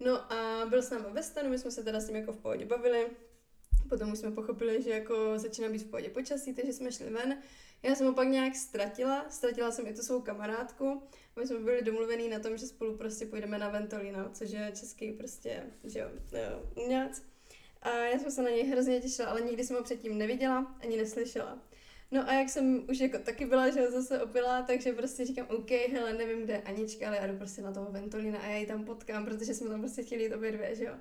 No 0.00 0.32
a 0.32 0.66
byl 0.70 0.82
s 0.82 0.90
námi 0.90 1.04
ve 1.10 1.22
stanu, 1.22 1.50
my 1.50 1.58
jsme 1.58 1.70
se 1.70 1.82
teda 1.82 2.00
s 2.00 2.08
ním 2.08 2.16
jako 2.16 2.32
v 2.32 2.38
pohodě 2.38 2.66
bavili. 2.66 3.06
Potom 3.88 4.12
už 4.12 4.18
jsme 4.18 4.30
pochopili, 4.30 4.82
že 4.82 4.90
jako 4.90 5.38
začíná 5.38 5.68
být 5.68 5.82
v 5.82 5.90
pohodě 5.90 6.08
počasí, 6.08 6.54
takže 6.54 6.72
jsme 6.72 6.92
šli 6.92 7.10
ven. 7.10 7.38
Já 7.84 7.94
jsem 7.94 8.06
ho 8.06 8.12
pak 8.12 8.28
nějak 8.28 8.54
ztratila, 8.54 9.26
ztratila 9.30 9.70
jsem 9.70 9.86
i 9.86 9.94
tu 9.94 10.02
svou 10.02 10.20
kamarádku. 10.20 11.02
My 11.36 11.46
jsme 11.46 11.58
byli 11.58 11.82
domluvení 11.82 12.28
na 12.28 12.38
tom, 12.38 12.56
že 12.56 12.66
spolu 12.66 12.96
prostě 12.96 13.26
půjdeme 13.26 13.58
na 13.58 13.68
Ventolino, 13.68 14.30
což 14.32 14.50
je 14.50 14.72
český 14.74 15.12
prostě, 15.12 15.62
že 15.84 15.98
jo, 15.98 16.08
umělec. 16.84 17.22
A 17.82 17.90
já 17.90 18.18
jsem 18.18 18.30
se 18.30 18.42
na 18.42 18.50
něj 18.50 18.66
hrozně 18.66 19.00
těšila, 19.00 19.28
ale 19.28 19.40
nikdy 19.40 19.64
jsem 19.64 19.76
ho 19.76 19.82
předtím 19.82 20.18
neviděla, 20.18 20.76
ani 20.80 20.96
neslyšela. 20.96 21.58
No 22.10 22.28
a 22.28 22.32
jak 22.32 22.48
jsem 22.48 22.84
už 22.90 23.00
jako 23.00 23.18
taky 23.18 23.46
byla, 23.46 23.70
že 23.70 23.90
zase 23.90 24.22
opila, 24.22 24.62
takže 24.62 24.92
prostě 24.92 25.24
říkám, 25.24 25.46
OK, 25.50 25.70
hele, 25.70 26.12
nevím, 26.12 26.42
kde 26.42 26.52
je 26.52 26.62
Anička, 26.62 27.06
ale 27.06 27.16
já 27.16 27.26
jdu 27.26 27.36
prostě 27.36 27.62
na 27.62 27.72
toho 27.72 27.92
Ventolina 27.92 28.38
a 28.38 28.46
já 28.46 28.56
ji 28.56 28.66
tam 28.66 28.84
potkám, 28.84 29.24
protože 29.24 29.54
jsme 29.54 29.70
tam 29.70 29.80
prostě 29.80 30.02
chtěli 30.02 30.22
jít 30.22 30.34
obě 30.34 30.52
dvě, 30.52 30.74
že 30.74 30.84
jo. 30.84 30.94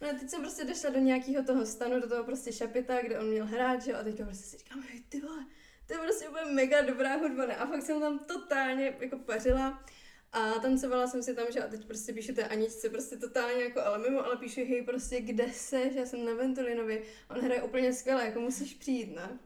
No 0.00 0.08
a 0.08 0.12
teď 0.12 0.30
jsem 0.30 0.40
prostě 0.40 0.64
došla 0.64 0.90
do 0.90 0.98
nějakého 0.98 1.44
toho 1.44 1.66
stanu, 1.66 2.00
do 2.00 2.08
toho 2.08 2.24
prostě 2.24 2.52
šapita, 2.52 3.02
kde 3.02 3.18
on 3.18 3.28
měl 3.28 3.46
hrát, 3.46 3.82
že 3.82 3.90
jo, 3.90 3.96
a 4.00 4.04
teď 4.04 4.16
prostě 4.16 4.44
si 4.44 4.56
říkám, 4.56 4.82
hej, 4.82 5.02
ty 5.08 5.20
vole, 5.20 5.46
to 5.88 5.94
je 5.94 6.00
prostě 6.00 6.28
úplně 6.28 6.44
mega 6.52 6.80
dobrá 6.80 7.16
hudba, 7.16 7.46
ne? 7.46 7.56
A 7.56 7.66
fakt 7.66 7.82
jsem 7.82 8.00
tam 8.00 8.18
totálně 8.18 8.96
jako 9.00 9.18
pařila. 9.18 9.84
A 10.32 10.50
tancovala 10.50 11.06
jsem 11.06 11.22
si 11.22 11.34
tam, 11.34 11.46
že 11.50 11.60
a 11.60 11.68
teď 11.68 11.86
prostě 11.86 12.12
píšu 12.12 12.34
té 12.34 12.48
Aničce 12.48 12.88
prostě 12.88 13.16
totálně 13.16 13.62
jako, 13.62 13.80
ale 13.80 13.98
mimo, 13.98 14.24
ale 14.24 14.36
píšu, 14.36 14.60
hej, 14.60 14.82
prostě 14.82 15.20
kde 15.20 15.52
se, 15.52 15.80
já 15.94 16.06
jsem 16.06 16.24
na 16.24 16.34
Ventolinovi, 16.34 17.02
on 17.30 17.40
hraje 17.40 17.62
úplně 17.62 17.92
skvěle, 17.92 18.24
jako 18.24 18.40
musíš 18.40 18.74
přijít, 18.74 19.14
ne? 19.16 19.38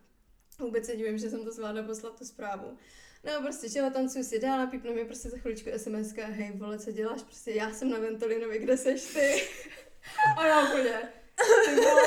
Vůbec 0.58 0.86
se 0.86 0.96
divím, 0.96 1.18
že 1.18 1.30
jsem 1.30 1.44
to 1.44 1.52
zvládla 1.52 1.82
poslat 1.82 2.18
tu 2.18 2.24
zprávu. 2.24 2.78
No 3.24 3.42
prostě, 3.42 3.68
že 3.68 3.90
tancuju 3.92 4.24
si 4.24 4.38
dál 4.38 4.60
a 4.60 4.66
pípne 4.66 4.90
mi 4.90 5.04
prostě 5.04 5.30
za 5.30 5.38
chviličku 5.38 5.70
SMS, 5.76 6.12
hej 6.12 6.52
vole, 6.54 6.78
co 6.78 6.92
děláš, 6.92 7.22
prostě 7.22 7.50
já 7.50 7.70
jsem 7.70 7.90
na 7.90 7.98
Ventolinovi, 7.98 8.58
kde 8.58 8.76
seš 8.76 9.02
ty? 9.04 9.42
a 10.38 10.46
já 10.46 10.68
úplně, 10.68 11.12
ty 11.64 11.74
vole, 11.74 12.02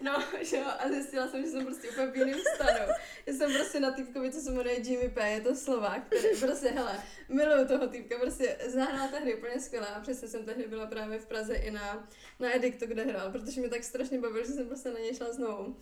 No, 0.00 0.24
že 0.42 0.56
jo, 0.56 0.64
a 0.78 0.88
zjistila 0.88 1.28
jsem, 1.28 1.44
že 1.44 1.50
jsem 1.50 1.64
prostě 1.64 1.90
úplně 1.90 2.06
v 2.06 2.16
jiném 2.16 2.40
stanu. 2.54 2.92
Já 3.26 3.34
jsem 3.34 3.54
prostě 3.54 3.80
na 3.80 3.90
týpkovi, 3.90 4.32
co 4.32 4.40
se 4.40 4.50
jmenuje 4.50 4.80
Jimmy 4.80 5.08
P, 5.08 5.30
je 5.30 5.40
to 5.40 5.54
Slovák, 5.54 6.06
který 6.06 6.36
prostě, 6.40 6.68
hele, 6.68 7.02
miluju 7.28 7.68
toho 7.68 7.88
týpka, 7.88 8.18
prostě 8.18 8.56
zahrál 8.66 9.08
tehdy 9.08 9.34
úplně 9.34 9.60
skvěle 9.60 9.86
a 9.86 10.00
přesně 10.00 10.28
jsem 10.28 10.44
tehdy 10.44 10.68
byla 10.68 10.86
právě 10.86 11.18
v 11.18 11.26
Praze 11.26 11.54
i 11.54 11.70
na, 11.70 12.08
na 12.40 12.56
Edikto, 12.56 12.86
kde 12.86 13.04
hrál, 13.04 13.30
protože 13.30 13.60
mě 13.60 13.70
tak 13.70 13.84
strašně 13.84 14.18
bavil, 14.18 14.46
že 14.46 14.52
jsem 14.52 14.66
prostě 14.66 14.90
na 14.90 14.98
něj 14.98 15.14
šla 15.14 15.32
znovu. 15.32 15.76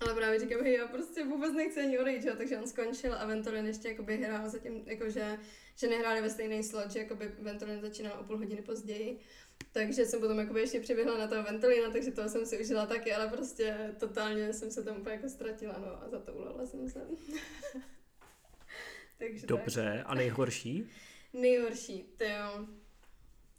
Ale 0.00 0.14
právě 0.14 0.40
říkám, 0.40 0.60
hej, 0.60 0.74
já 0.74 0.86
prostě 0.86 1.24
vůbec 1.24 1.52
nechci 1.52 1.80
ani 1.80 1.98
odejít, 1.98 2.22
že? 2.22 2.30
takže 2.30 2.58
on 2.58 2.66
skončil 2.66 3.14
a 3.14 3.26
Ventolin 3.26 3.66
ještě 3.66 3.88
jakoby 3.88 4.16
hrál 4.16 4.48
zatím, 4.48 4.82
jakože, 4.86 5.38
že 5.76 5.86
nehráli 5.86 6.20
ve 6.20 6.30
stejný 6.30 6.62
slot, 6.62 6.90
že 6.90 6.98
jakoby 6.98 7.30
Ventolin 7.38 7.80
začínal 7.80 8.18
o 8.20 8.24
půl 8.24 8.36
hodiny 8.36 8.62
později. 8.62 9.20
Takže 9.72 10.06
jsem 10.06 10.20
potom 10.20 10.38
jakoby 10.38 10.60
ještě 10.60 10.80
přiběhla 10.80 11.18
na 11.18 11.26
toho 11.26 11.42
Ventolina, 11.42 11.90
takže 11.90 12.10
toho 12.10 12.28
jsem 12.28 12.46
si 12.46 12.60
užila 12.60 12.86
taky, 12.86 13.14
ale 13.14 13.28
prostě 13.28 13.94
totálně 14.00 14.52
jsem 14.52 14.70
se 14.70 14.84
tam 14.84 14.96
úplně 14.96 15.14
jako 15.14 15.28
ztratila, 15.28 15.78
no 15.78 16.02
a 16.02 16.08
za 16.08 16.18
to 16.18 16.32
ulala 16.32 16.66
jsem 16.66 16.88
se. 16.88 17.00
takže 19.18 19.46
Dobře, 19.46 19.94
tak. 19.96 20.06
a 20.06 20.14
nejhorší? 20.14 20.90
nejhorší, 21.32 22.02
to 22.16 22.24
jo. 22.24 22.66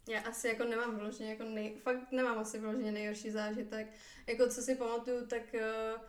Já 0.08 0.20
asi 0.20 0.48
jako 0.48 0.64
nemám 0.64 0.96
vyloženě, 0.96 1.30
jako 1.30 1.44
nej, 1.44 1.76
fakt 1.82 2.12
nemám 2.12 2.38
asi 2.38 2.58
vyloženě 2.58 2.92
nejhorší 2.92 3.30
zážitek. 3.30 3.86
Jako 4.26 4.48
co 4.48 4.62
si 4.62 4.74
pamatuju, 4.74 5.26
tak 5.26 5.42
uh, 5.54 6.00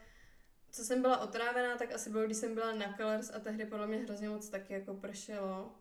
co 0.72 0.84
jsem 0.84 1.02
byla 1.02 1.18
otrávená, 1.18 1.78
tak 1.78 1.92
asi 1.92 2.10
bylo, 2.10 2.26
když 2.26 2.38
jsem 2.38 2.54
byla 2.54 2.74
na 2.74 2.94
Colors 2.98 3.30
a 3.30 3.40
tehdy 3.40 3.66
podle 3.66 3.88
mě 3.88 3.98
hrozně 3.98 4.30
moc 4.30 4.50
taky 4.50 4.74
jako 4.74 4.94
pršelo. 4.94 5.76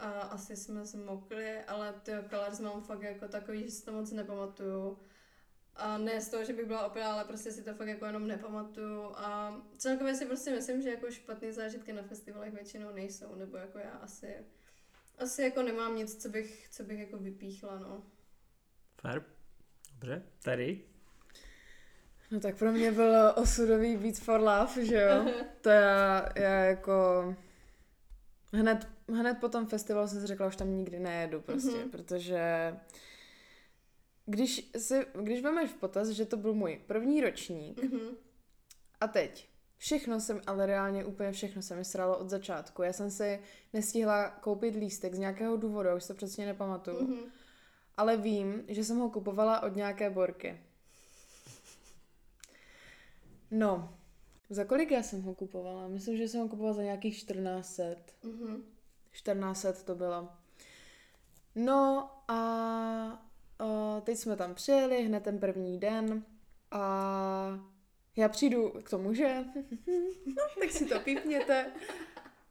A 0.00 0.10
asi 0.10 0.56
jsme 0.56 0.84
zmokli, 0.84 1.64
ale 1.64 1.94
ty 2.02 2.12
Colors 2.30 2.60
mám 2.60 2.82
fakt 2.82 3.02
jako 3.02 3.28
takový, 3.28 3.64
že 3.64 3.70
si 3.70 3.84
to 3.84 3.92
moc 3.92 4.12
nepamatuju. 4.12 4.98
A 5.76 5.98
ne 5.98 6.20
z 6.20 6.28
toho, 6.28 6.44
že 6.44 6.52
bych 6.52 6.66
byla 6.66 6.86
opět, 6.86 7.04
ale 7.04 7.24
prostě 7.24 7.52
si 7.52 7.62
to 7.62 7.74
fakt 7.74 7.88
jako 7.88 8.06
jenom 8.06 8.26
nepamatuju. 8.26 9.02
A 9.14 9.56
celkově 9.78 10.14
si 10.14 10.26
prostě 10.26 10.50
myslím, 10.50 10.82
že 10.82 10.90
jako 10.90 11.10
špatné 11.10 11.52
zážitky 11.52 11.92
na 11.92 12.02
festivalech 12.02 12.54
většinou 12.54 12.92
nejsou, 12.92 13.34
nebo 13.34 13.56
jako 13.56 13.78
já 13.78 13.90
asi, 13.90 14.34
asi 15.18 15.42
jako 15.42 15.62
nemám 15.62 15.96
nic, 15.96 16.22
co 16.22 16.28
bych, 16.28 16.68
co 16.70 16.82
bych 16.84 16.98
jako 16.98 17.18
vypíchla, 17.18 17.78
no. 17.78 18.02
Fair. 19.00 19.22
Dobře. 19.92 20.22
Tady? 20.42 20.80
No 22.30 22.40
tak 22.40 22.56
pro 22.56 22.72
mě 22.72 22.92
byl 22.92 23.32
osudový 23.36 23.96
Beat 23.96 24.16
for 24.16 24.40
Love, 24.40 24.86
že 24.86 25.00
jo? 25.00 25.24
To 25.60 25.68
já, 25.68 26.28
já 26.36 26.64
jako... 26.64 27.34
Hned, 28.52 28.88
hned 29.12 29.38
po 29.40 29.48
tom 29.48 29.66
festivalu 29.66 30.08
jsem 30.08 30.20
si 30.20 30.26
řekla, 30.26 30.46
už 30.46 30.56
tam 30.56 30.76
nikdy 30.76 30.98
nejedu 30.98 31.40
prostě, 31.40 31.70
mm-hmm. 31.70 31.90
protože 31.90 32.74
když, 34.26 34.70
si, 34.78 35.06
když 35.22 35.42
vemeš 35.42 35.70
v 35.70 35.74
potaz, 35.74 36.08
že 36.08 36.26
to 36.26 36.36
byl 36.36 36.54
můj 36.54 36.80
první 36.86 37.20
ročník 37.20 37.82
mm-hmm. 37.82 38.14
a 39.00 39.08
teď 39.08 39.48
všechno 39.76 40.20
jsem, 40.20 40.40
ale 40.46 40.66
reálně 40.66 41.04
úplně 41.04 41.32
všechno 41.32 41.62
se 41.62 41.76
mi 41.76 41.84
sralo 41.84 42.18
od 42.18 42.30
začátku. 42.30 42.82
Já 42.82 42.92
jsem 42.92 43.10
si 43.10 43.40
nestihla 43.72 44.30
koupit 44.30 44.74
lístek 44.74 45.14
z 45.14 45.18
nějakého 45.18 45.56
důvodu, 45.56 45.88
už 45.96 46.04
se 46.04 46.14
přesně 46.14 46.46
nepamatuju. 46.46 47.06
Mm-hmm. 47.06 47.30
Ale 47.96 48.16
vím, 48.16 48.64
že 48.68 48.84
jsem 48.84 48.98
ho 48.98 49.10
kupovala 49.10 49.62
od 49.62 49.76
nějaké 49.76 50.10
borky. 50.10 50.60
No, 53.50 53.98
za 54.50 54.64
kolik 54.64 54.90
já 54.90 55.02
jsem 55.02 55.22
ho 55.22 55.34
kupovala? 55.34 55.88
Myslím, 55.88 56.16
že 56.16 56.28
jsem 56.28 56.40
ho 56.40 56.48
kupovala 56.48 56.74
za 56.74 56.82
nějakých 56.82 57.14
1400. 57.14 57.82
Mm-hmm. 58.24 58.60
1400 59.12 59.84
to 59.84 59.94
bylo. 59.94 60.28
No 61.54 62.10
a 62.28 63.24
uh, 63.60 64.00
teď 64.00 64.18
jsme 64.18 64.36
tam 64.36 64.54
přijeli, 64.54 65.02
hned 65.02 65.22
ten 65.22 65.38
první 65.38 65.80
den 65.80 66.24
a 66.70 67.60
já 68.16 68.28
přijdu 68.28 68.70
k 68.70 68.90
tomu, 68.90 69.14
že 69.14 69.36
no, 70.26 70.42
tak 70.60 70.70
si 70.70 70.86
to 70.86 71.00
pípněte 71.00 71.72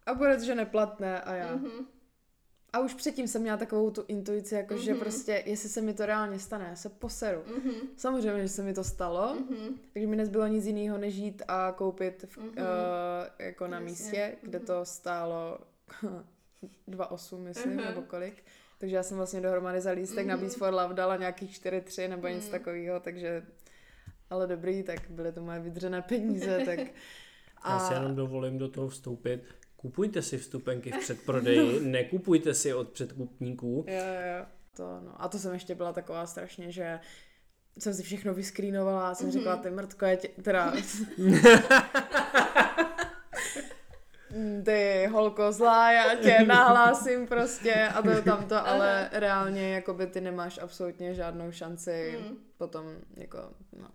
a 0.05 0.13
bude 0.13 0.37
to, 0.37 0.43
že 0.43 0.55
neplatné 0.55 1.21
a 1.21 1.33
já. 1.33 1.55
Mm-hmm. 1.55 1.85
A 2.73 2.79
už 2.79 2.93
předtím 2.93 3.27
jsem 3.27 3.41
měla 3.41 3.57
takovou 3.57 3.91
tu 3.91 4.03
intuici, 4.07 4.55
jako 4.55 4.73
mm-hmm. 4.73 4.83
že 4.83 4.91
mhm. 4.91 4.99
prostě, 4.99 5.43
jestli 5.45 5.69
se 5.69 5.81
mi 5.81 5.93
to 5.93 6.05
reálně 6.05 6.39
stane, 6.39 6.65
já 6.69 6.75
se 6.75 6.89
poseru. 6.89 7.41
Mm-hmm. 7.41 7.87
Samozřejmě, 7.97 8.41
že 8.41 8.49
se 8.49 8.63
mi 8.63 8.73
to 8.73 8.83
stalo, 8.83 9.35
mm-hmm. 9.35 9.77
takže 9.93 10.07
mi 10.07 10.15
nezbylo 10.15 10.47
nic 10.47 10.65
jiného, 10.65 10.97
než 10.97 11.15
jít 11.15 11.41
a 11.47 11.71
koupit 11.71 12.25
v, 12.29 12.37
mm-hmm. 12.37 12.47
uh, 12.47 13.27
jako 13.39 13.67
na 13.67 13.77
Jasně. 13.77 13.91
místě, 13.91 14.37
kde 14.41 14.59
mm-hmm. 14.59 14.65
to 14.65 14.85
stálo 14.85 15.59
2,8 16.87 17.37
myslím, 17.37 17.77
mm-hmm. 17.77 17.85
nebo 17.85 18.01
kolik. 18.01 18.43
Takže 18.77 18.95
já 18.95 19.03
jsem 19.03 19.17
vlastně 19.17 19.41
dohromady 19.41 19.81
za 19.81 19.91
lístek 19.91 20.25
mm-hmm. 20.25 20.29
na 20.29 20.37
Beats 20.37 20.55
for 20.55 20.73
Love 20.73 20.93
dala 20.93 21.15
nějakých 21.15 21.51
4,3 21.51 22.09
nebo 22.09 22.27
mm-hmm. 22.27 22.35
nic 22.35 22.49
takového, 22.49 22.99
takže 22.99 23.43
ale 24.29 24.47
dobrý, 24.47 24.83
tak 24.83 25.09
byly 25.09 25.31
to 25.31 25.41
moje 25.41 25.59
vydřené 25.59 26.01
peníze, 26.01 26.59
tak... 26.65 26.79
A... 27.61 27.73
Já 27.73 27.79
si 27.79 27.93
jenom 27.93 28.15
dovolím 28.15 28.57
do 28.57 28.69
toho 28.69 28.89
vstoupit 28.89 29.43
kupujte 29.81 30.21
si 30.21 30.37
vstupenky 30.37 30.91
v 30.91 30.97
předprodeji, 30.97 31.79
no. 31.79 31.79
nekupujte 31.91 32.53
si 32.53 32.73
od 32.73 32.89
předkupníků. 32.89 33.85
Jo, 33.87 34.03
jo, 34.37 34.45
to 34.75 34.99
no. 35.05 35.21
A 35.21 35.27
to 35.27 35.39
jsem 35.39 35.53
ještě 35.53 35.75
byla 35.75 35.93
taková 35.93 36.25
strašně, 36.25 36.71
že 36.71 36.99
jsem 37.77 37.93
si 37.93 38.03
všechno 38.03 38.33
vyskrýnovala 38.33 39.09
a 39.09 39.15
jsem 39.15 39.29
mm-hmm. 39.29 39.33
řekla, 39.33 39.57
ty 39.57 39.69
mrtko, 39.69 40.05
je 40.05 40.17
tě, 40.17 40.27
teda... 40.27 40.73
ty 44.65 45.07
holko 45.11 45.51
zlá, 45.51 45.91
já 45.91 46.15
tě 46.15 46.37
nahlásím 46.47 47.27
prostě 47.27 47.87
a 47.87 48.01
to 48.01 48.21
tamto, 48.21 48.55
ale 48.67 49.09
reálně 49.11 49.73
jakoby 49.73 50.07
ty 50.07 50.21
nemáš 50.21 50.59
absolutně 50.61 51.13
žádnou 51.13 51.51
šanci 51.51 52.19
mm. 52.21 52.37
potom 52.57 52.85
jako, 53.17 53.37
no. 53.81 53.87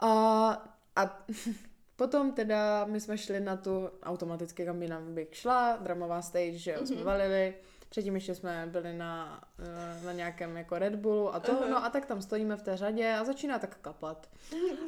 A, 0.00 0.50
a 0.96 1.22
Potom 1.96 2.32
teda 2.32 2.84
my 2.84 3.00
jsme 3.00 3.18
šli 3.18 3.40
na 3.40 3.56
tu 3.56 3.90
automaticky, 4.02 4.64
kam 4.64 4.80
by 4.80 4.88
nám 4.88 5.14
bych 5.14 5.28
šla, 5.36 5.76
dramová 5.76 6.22
stage, 6.22 6.58
že 6.58 6.70
jo, 6.70 6.80
mm-hmm. 6.80 6.86
jsme 6.86 6.96
mhm. 6.96 7.04
valili. 7.04 7.54
Předtím 7.88 8.14
ještě 8.14 8.34
jsme 8.34 8.68
byli 8.70 8.94
na, 8.94 9.44
eh, 9.58 10.04
na 10.04 10.12
nějakém 10.12 10.56
jako 10.56 10.78
Red 10.78 10.94
Bullu 10.94 11.34
a 11.34 11.40
to, 11.40 11.52
uh-huh. 11.52 11.70
no 11.70 11.84
a 11.84 11.90
tak 11.90 12.06
tam 12.06 12.22
stojíme 12.22 12.56
v 12.56 12.62
té 12.62 12.76
řadě 12.76 13.14
a 13.14 13.24
začíná 13.24 13.58
tak 13.58 13.76
kapat. 13.76 14.28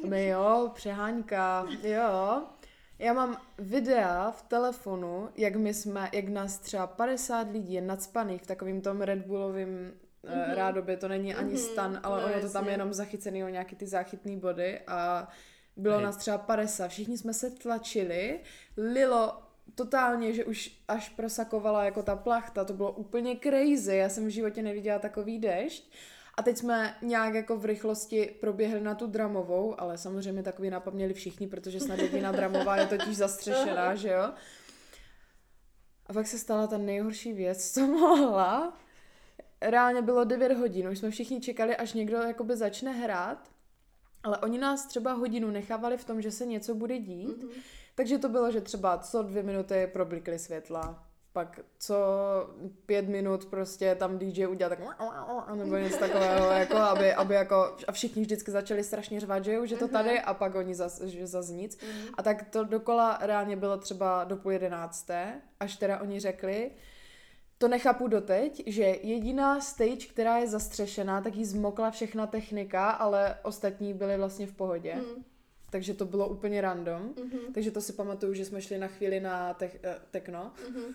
My 0.07 0.27
jo, 0.27 0.71
přeháňka, 0.73 1.67
jo. 1.83 2.43
Já 2.99 3.13
mám 3.13 3.41
videa 3.57 4.31
v 4.31 4.41
telefonu, 4.41 5.29
jak 5.35 5.55
my 5.55 5.73
jsme, 5.73 6.09
jak 6.13 6.29
nás 6.29 6.57
třeba 6.57 6.87
50 6.87 7.51
lidí 7.51 7.73
je 7.73 7.81
nadspaných 7.81 8.41
v 8.41 8.47
takovým 8.47 8.81
tom 8.81 9.01
Red 9.01 9.25
Bullovým 9.25 9.93
mm-hmm. 10.23 10.53
rádoby, 10.55 10.97
to 10.97 11.07
není 11.07 11.35
ani 11.35 11.53
mm-hmm. 11.53 11.71
stan, 11.71 11.99
ale 12.03 12.21
no, 12.21 12.27
ono 12.27 12.41
to 12.41 12.49
tam 12.49 12.65
je 12.65 12.71
jenom 12.71 12.93
zachycený 12.93 13.43
o 13.43 13.49
nějaký 13.49 13.75
ty 13.75 13.87
záchytné 13.87 14.37
body 14.37 14.79
a 14.87 15.27
bylo 15.75 15.95
Hej. 15.95 16.03
nás 16.03 16.17
třeba 16.17 16.37
50, 16.37 16.87
všichni 16.87 17.17
jsme 17.17 17.33
se 17.33 17.51
tlačili, 17.51 18.39
lilo 18.77 19.41
totálně, 19.75 20.33
že 20.33 20.45
už 20.45 20.81
až 20.87 21.09
prosakovala 21.09 21.83
jako 21.83 22.03
ta 22.03 22.15
plachta, 22.15 22.65
to 22.65 22.73
bylo 22.73 22.91
úplně 22.91 23.37
crazy, 23.43 23.95
já 23.95 24.09
jsem 24.09 24.25
v 24.25 24.29
životě 24.29 24.61
neviděla 24.61 24.99
takový 24.99 25.39
dešť. 25.39 25.93
A 26.37 26.43
teď 26.43 26.57
jsme 26.57 26.95
nějak 27.01 27.33
jako 27.33 27.57
v 27.57 27.65
rychlosti 27.65 28.35
proběhli 28.39 28.81
na 28.81 28.95
tu 28.95 29.07
dramovou, 29.07 29.81
ale 29.81 29.97
samozřejmě 29.97 30.43
takový 30.43 30.69
nápad 30.69 30.93
měli 30.93 31.13
všichni, 31.13 31.47
protože 31.47 31.79
snad 31.79 31.99
jediná 31.99 32.31
dramová 32.31 32.77
je 32.77 32.85
totiž 32.85 33.17
zastřešená, 33.17 33.95
že 33.95 34.09
jo. 34.09 34.31
A 36.05 36.13
pak 36.13 36.27
se 36.27 36.39
stala 36.39 36.67
ta 36.67 36.77
nejhorší 36.77 37.33
věc, 37.33 37.71
co 37.71 37.87
mohla. 37.87 38.77
Reálně 39.61 40.01
bylo 40.01 40.23
9 40.23 40.57
hodin, 40.57 40.87
už 40.87 40.99
jsme 40.99 41.11
všichni 41.11 41.41
čekali, 41.41 41.75
až 41.75 41.93
někdo 41.93 42.17
jakoby 42.17 42.57
začne 42.57 42.91
hrát, 42.91 43.51
ale 44.23 44.37
oni 44.37 44.57
nás 44.57 44.85
třeba 44.85 45.13
hodinu 45.13 45.51
nechávali 45.51 45.97
v 45.97 46.05
tom, 46.05 46.21
že 46.21 46.31
se 46.31 46.45
něco 46.45 46.75
bude 46.75 46.99
dít, 46.99 47.43
mm-hmm. 47.43 47.61
takže 47.95 48.17
to 48.17 48.29
bylo, 48.29 48.51
že 48.51 48.61
třeba 48.61 48.97
co 48.97 49.23
dvě 49.23 49.43
minuty 49.43 49.89
problikly 49.93 50.39
světla, 50.39 51.06
pak 51.37 51.59
co 51.79 51.95
pět 52.85 53.07
minut 53.07 53.45
prostě 53.45 53.95
tam 53.95 54.19
DJ 54.19 54.47
udělal 54.47 54.69
tak 54.69 54.79
nebo 55.55 55.77
něco 55.77 55.97
takového, 55.97 56.51
jako 56.59 56.77
aby, 56.77 57.13
aby 57.13 57.33
jako, 57.33 57.75
a 57.87 57.91
všichni 57.91 58.21
vždycky 58.21 58.51
začali 58.51 58.83
strašně 58.83 59.19
řvat, 59.19 59.43
že 59.45 59.53
jo, 59.53 59.65
že 59.65 59.77
to 59.77 59.85
mhm. 59.85 59.93
tady 59.93 60.19
a 60.19 60.33
pak 60.33 60.55
oni 60.55 60.75
zas, 60.75 61.01
že 61.01 61.27
zas 61.27 61.49
nic. 61.49 61.81
Mm. 61.81 62.01
A 62.17 62.23
tak 62.23 62.49
to 62.49 62.63
dokola 62.63 63.17
reálně 63.21 63.55
bylo 63.55 63.77
třeba 63.77 64.23
do 64.23 64.37
půl 64.37 64.51
jedenácté, 64.51 65.41
až 65.59 65.75
teda 65.75 65.99
oni 65.99 66.19
řekli, 66.19 66.71
to 67.57 67.67
nechápu 67.67 68.07
doteď, 68.07 68.63
že 68.67 68.83
jediná 68.83 69.61
stage, 69.61 70.07
která 70.09 70.37
je 70.37 70.47
zastřešená, 70.47 71.21
tak 71.21 71.35
jí 71.35 71.45
zmokla 71.45 71.91
všechna 71.91 72.27
technika, 72.27 72.89
ale 72.89 73.35
ostatní 73.43 73.93
byly 73.93 74.17
vlastně 74.17 74.47
v 74.47 74.53
pohodě. 74.53 74.95
Mm. 74.95 75.23
Takže 75.69 75.93
to 75.93 76.05
bylo 76.05 76.27
úplně 76.27 76.61
random. 76.61 77.13
Mm-hmm. 77.13 77.53
Takže 77.53 77.71
to 77.71 77.81
si 77.81 77.93
pamatuju, 77.93 78.33
že 78.33 78.45
jsme 78.45 78.61
šli 78.61 78.77
na 78.77 78.87
chvíli 78.87 79.19
na 79.19 79.53
te- 79.53 79.65
uh, 79.65 79.71
techno. 80.11 80.51
Mm-hmm. 80.69 80.93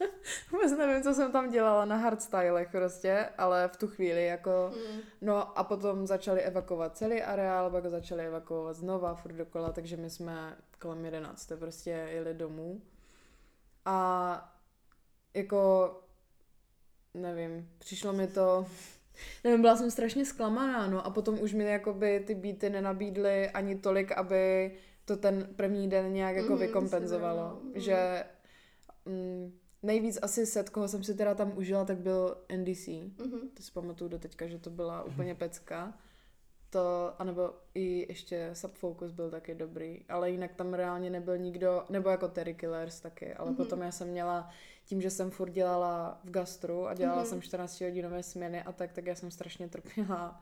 Vůbec 0.52 0.72
nevím, 0.72 1.02
co 1.02 1.14
jsem 1.14 1.32
tam 1.32 1.50
dělala 1.50 1.84
na 1.84 1.96
hardstylech 1.96 2.68
prostě, 2.70 3.28
ale 3.38 3.68
v 3.68 3.76
tu 3.76 3.88
chvíli 3.88 4.26
jako, 4.26 4.72
mm. 4.74 5.00
no 5.20 5.58
a 5.58 5.64
potom 5.64 6.06
začali 6.06 6.40
evakuovat 6.40 6.96
celý 6.96 7.22
areál, 7.22 7.70
pak 7.70 7.86
začali 7.86 8.26
evakuovat 8.26 8.76
znova, 8.76 9.14
furt 9.14 9.32
dokola, 9.32 9.72
takže 9.72 9.96
my 9.96 10.10
jsme 10.10 10.56
kolem 10.78 11.04
11. 11.04 11.52
prostě 11.58 11.90
jeli 11.90 12.34
domů. 12.34 12.80
A 13.84 14.54
jako, 15.34 15.94
nevím, 17.14 17.70
přišlo 17.78 18.12
mi 18.12 18.26
to, 18.26 18.66
nevím, 19.44 19.60
byla 19.60 19.76
jsem 19.76 19.90
strašně 19.90 20.24
zklamaná, 20.24 20.86
no 20.86 21.06
a 21.06 21.10
potom 21.10 21.40
už 21.40 21.52
mi 21.52 21.64
jakoby 21.64 22.20
ty 22.26 22.34
býty 22.34 22.70
nenabídly 22.70 23.50
ani 23.50 23.76
tolik, 23.76 24.12
aby 24.12 24.72
to 25.04 25.16
ten 25.16 25.48
první 25.56 25.88
den 25.90 26.12
nějak 26.12 26.36
jako 26.36 26.52
mm, 26.52 26.58
vykompenzovalo, 26.58 27.60
že 27.74 28.24
mm, 29.04 29.59
Nejvíc 29.82 30.18
asi 30.22 30.46
set, 30.46 30.70
koho 30.70 30.88
jsem 30.88 31.04
si 31.04 31.14
teda 31.14 31.34
tam 31.34 31.52
užila, 31.58 31.84
tak 31.84 31.98
byl 31.98 32.36
NDC. 32.56 32.86
Mm-hmm. 32.86 33.48
To 33.54 33.62
si 33.62 33.72
pamatuju 33.72 34.10
do 34.10 34.18
teďka, 34.18 34.46
že 34.46 34.58
to 34.58 34.70
byla 34.70 35.04
mm-hmm. 35.04 35.12
úplně 35.12 35.34
pecka. 35.34 35.94
To, 36.70 37.14
anebo 37.18 37.50
i 37.74 38.06
ještě 38.08 38.50
Subfocus 38.52 39.12
byl 39.12 39.30
taky 39.30 39.54
dobrý, 39.54 40.04
ale 40.08 40.30
jinak 40.30 40.54
tam 40.54 40.74
reálně 40.74 41.10
nebyl 41.10 41.38
nikdo, 41.38 41.84
nebo 41.88 42.10
jako 42.10 42.28
Terry 42.28 42.54
Killers 42.54 43.00
taky, 43.00 43.34
ale 43.34 43.50
mm-hmm. 43.50 43.56
potom 43.56 43.80
já 43.80 43.92
jsem 43.92 44.08
měla, 44.08 44.50
tím, 44.84 45.00
že 45.00 45.10
jsem 45.10 45.30
furt 45.30 45.50
dělala 45.50 46.20
v 46.24 46.30
gastru 46.30 46.86
a 46.86 46.94
dělala 46.94 47.22
mm-hmm. 47.22 47.28
jsem 47.28 47.42
14 47.42 47.80
hodinové 47.80 48.22
směny 48.22 48.62
a 48.62 48.72
tak, 48.72 48.92
tak 48.92 49.06
já 49.06 49.14
jsem 49.14 49.30
strašně 49.30 49.68
trpěla 49.68 50.40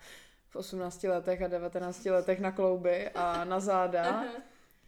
v 0.49 0.57
18 0.57 1.03
letech 1.05 1.43
a 1.43 1.49
19 1.49 2.05
letech 2.05 2.41
na 2.41 2.53
klouby 2.53 3.09
a 3.09 3.45
na 3.45 3.61
záda. 3.61 4.25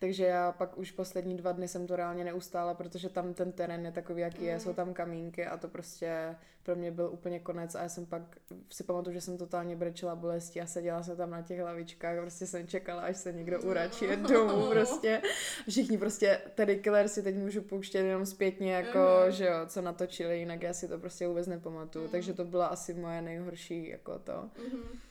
Takže 0.01 0.25
já 0.25 0.53
pak 0.53 0.79
už 0.79 0.91
poslední 0.91 1.37
dva 1.37 1.53
dny 1.53 1.69
jsem 1.69 1.87
to 1.87 1.97
reálně 1.97 2.25
neustála, 2.25 2.75
protože 2.75 3.09
tam 3.09 3.35
ten 3.35 3.53
terén 3.53 3.85
je 3.85 3.93
takový, 3.93 4.23
jaký 4.23 4.45
je, 4.45 4.55
mm. 4.55 4.61
jsou 4.61 4.73
tam 4.73 4.95
kamínky 4.95 5.47
a 5.47 5.57
to 5.57 5.69
prostě 5.69 6.37
pro 6.63 6.77
mě 6.77 6.91
byl 6.91 7.11
úplně 7.13 7.41
konec 7.41 7.75
a 7.75 7.83
já 7.83 7.89
jsem 7.89 8.07
pak 8.07 8.23
si 8.71 8.85
pamatuju, 8.85 9.15
že 9.15 9.21
jsem 9.21 9.39
totálně 9.39 9.77
brečela 9.77 10.15
bolesti 10.15 10.61
a 10.61 10.67
seděla 10.67 11.03
jsem 11.03 11.17
tam 11.17 11.31
na 11.31 11.43
těch 11.43 11.63
lavičkách 11.63 12.19
a 12.19 12.21
prostě 12.21 12.47
jsem 12.47 12.67
čekala, 12.67 13.03
až 13.03 13.17
se 13.17 13.33
někdo 13.33 13.63
uračí 13.63 14.07
domů 14.17 14.71
prostě. 14.71 15.23
Všichni 15.69 15.99
prostě, 15.99 16.41
tedy 16.55 16.77
Killer 16.77 17.09
si 17.09 17.23
teď 17.23 17.37
můžu 17.37 17.63
pouštět 17.63 17.99
jenom 17.99 18.27
zpětně, 18.27 18.73
jako, 18.73 18.99
mm. 19.25 19.33
že 19.33 19.47
jo, 19.47 19.55
co 19.67 19.83
natočili, 19.83 20.39
jinak 20.39 20.63
já 20.63 20.73
si 20.73 20.89
to 20.89 20.99
prostě 20.99 21.29
vůbec 21.29 21.47
nepamatuju, 21.47 22.05
mm. 22.05 22.11
takže 22.11 22.33
to 22.33 22.45
byla 22.45 22.67
asi 22.67 22.95
moje 22.95 23.23
nejhorší, 23.23 23.89
jako 23.89 24.19
to. 24.19 24.51
Mm. 24.73 25.10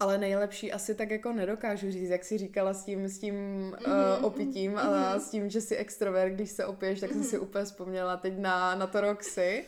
Ale 0.00 0.18
nejlepší 0.18 0.72
asi 0.72 0.94
tak 0.94 1.10
jako 1.10 1.32
nedokážu 1.32 1.90
říct, 1.90 2.10
jak 2.10 2.24
si 2.24 2.38
říkala 2.38 2.74
s 2.74 2.84
tím, 2.84 3.08
s 3.08 3.18
tím 3.18 3.34
mm-hmm. 3.34 4.18
uh, 4.18 4.24
opitím 4.24 4.72
mm-hmm. 4.72 4.78
a 4.78 5.10
mhm. 5.10 5.20
s 5.20 5.30
tím, 5.30 5.50
že 5.50 5.60
jsi 5.60 5.76
extrovert, 5.76 6.32
když 6.32 6.50
se 6.50 6.66
opiješ, 6.66 7.00
tak 7.00 7.12
jsem 7.12 7.24
si 7.24 7.36
mhm. 7.36 7.44
úplně 7.44 7.64
vzpomněla 7.64 8.16
teď 8.16 8.38
na, 8.38 8.74
na 8.74 8.86
to 8.86 9.00
Roxy, 9.00 9.64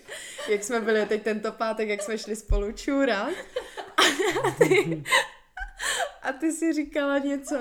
jak 0.50 0.64
jsme 0.64 0.80
byli 0.80 1.06
teď 1.06 1.22
tento 1.22 1.52
pátek, 1.52 1.88
jak 1.88 2.02
jsme 2.02 2.18
šli 2.18 2.36
spolu 2.36 2.72
čůrat 2.72 3.32
a 4.44 4.50
ty, 4.58 5.02
a 6.22 6.32
ty 6.32 6.52
si 6.52 6.72
říkala 6.72 7.18
něco, 7.18 7.56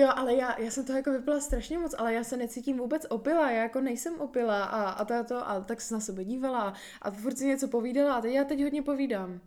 Jo, 0.00 0.08
ale 0.16 0.34
já, 0.34 0.60
já 0.60 0.70
jsem 0.70 0.84
to 0.84 0.92
jako 0.92 1.12
vypila 1.12 1.40
strašně 1.40 1.78
moc, 1.78 1.94
ale 1.98 2.14
já 2.14 2.24
se 2.24 2.36
necítím 2.36 2.78
vůbec 2.78 3.06
opila, 3.08 3.50
já 3.50 3.62
jako 3.62 3.80
nejsem 3.80 4.20
opila 4.20 4.64
a, 4.64 4.90
a 4.90 5.04
to, 5.04 5.24
to 5.24 5.48
a 5.48 5.60
tak 5.60 5.80
se 5.80 5.94
na 5.94 6.00
sebe 6.00 6.24
dívala 6.24 6.74
a 7.02 7.10
furt 7.10 7.38
si 7.38 7.46
něco 7.46 7.68
povídala 7.68 8.14
a 8.14 8.20
teď 8.20 8.32
já 8.32 8.44
teď 8.44 8.62
hodně 8.62 8.82
povídám 8.82 9.40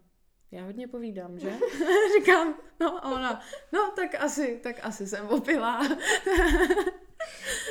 já 0.53 0.63
hodně 0.63 0.87
povídám, 0.87 1.39
že? 1.39 1.49
Říkám, 2.19 2.55
no 2.79 3.05
a 3.05 3.11
ona, 3.11 3.41
no 3.71 3.91
tak 3.95 4.15
asi, 4.15 4.59
tak 4.63 4.75
asi 4.81 5.07
jsem 5.07 5.27
opila. 5.27 5.87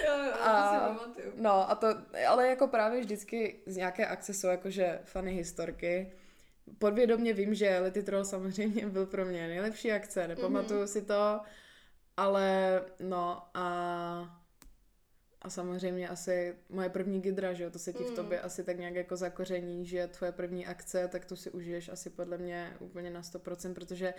jo, 0.05 0.25
jo, 0.27 0.33
a, 0.41 0.97
No 1.37 1.71
a 1.71 1.75
to, 1.75 1.87
ale 2.29 2.49
jako 2.49 2.69
právě 2.69 3.01
vždycky 3.01 3.63
z 3.67 3.77
nějaké 3.77 4.07
akce 4.07 4.35
jsou 4.35 4.47
jakože 4.47 5.01
funny 5.05 5.33
historky. 5.33 6.13
Podvědomě 6.79 7.33
vím, 7.33 7.55
že 7.55 7.79
Lety 7.79 8.03
Troll 8.03 8.25
samozřejmě 8.25 8.87
byl 8.87 9.07
pro 9.07 9.25
mě 9.25 9.49
nejlepší 9.49 9.93
akce, 9.93 10.29
nepamatuju 10.29 10.81
mm-hmm. 10.81 10.93
si 10.93 11.03
to, 11.03 11.41
ale 12.17 12.81
no 13.01 13.43
a 13.55 14.42
a 15.43 15.51
samozřejmě 15.51 16.09
asi 16.09 16.57
moje 16.69 16.89
první 16.89 17.21
gidra, 17.21 17.53
že 17.53 17.65
jo, 17.65 17.71
to 17.71 17.79
se 17.79 17.93
ti 17.93 18.05
v 18.05 18.15
tobě 18.15 18.39
mm. 18.39 18.45
asi 18.45 18.65
tak 18.65 18.79
nějak 18.79 18.95
jako 18.95 19.17
zakoření, 19.17 19.87
že 19.87 20.07
tvoje 20.07 20.33
první 20.33 20.67
akce, 20.67 21.09
tak 21.09 21.25
to 21.25 21.37
si 21.37 21.51
užiješ 21.51 21.89
asi 21.89 22.11
podle 22.11 22.39
mě 22.39 22.77
úplně 22.81 23.11
na 23.11 23.23
100%, 23.23 23.75
protože 23.75 24.15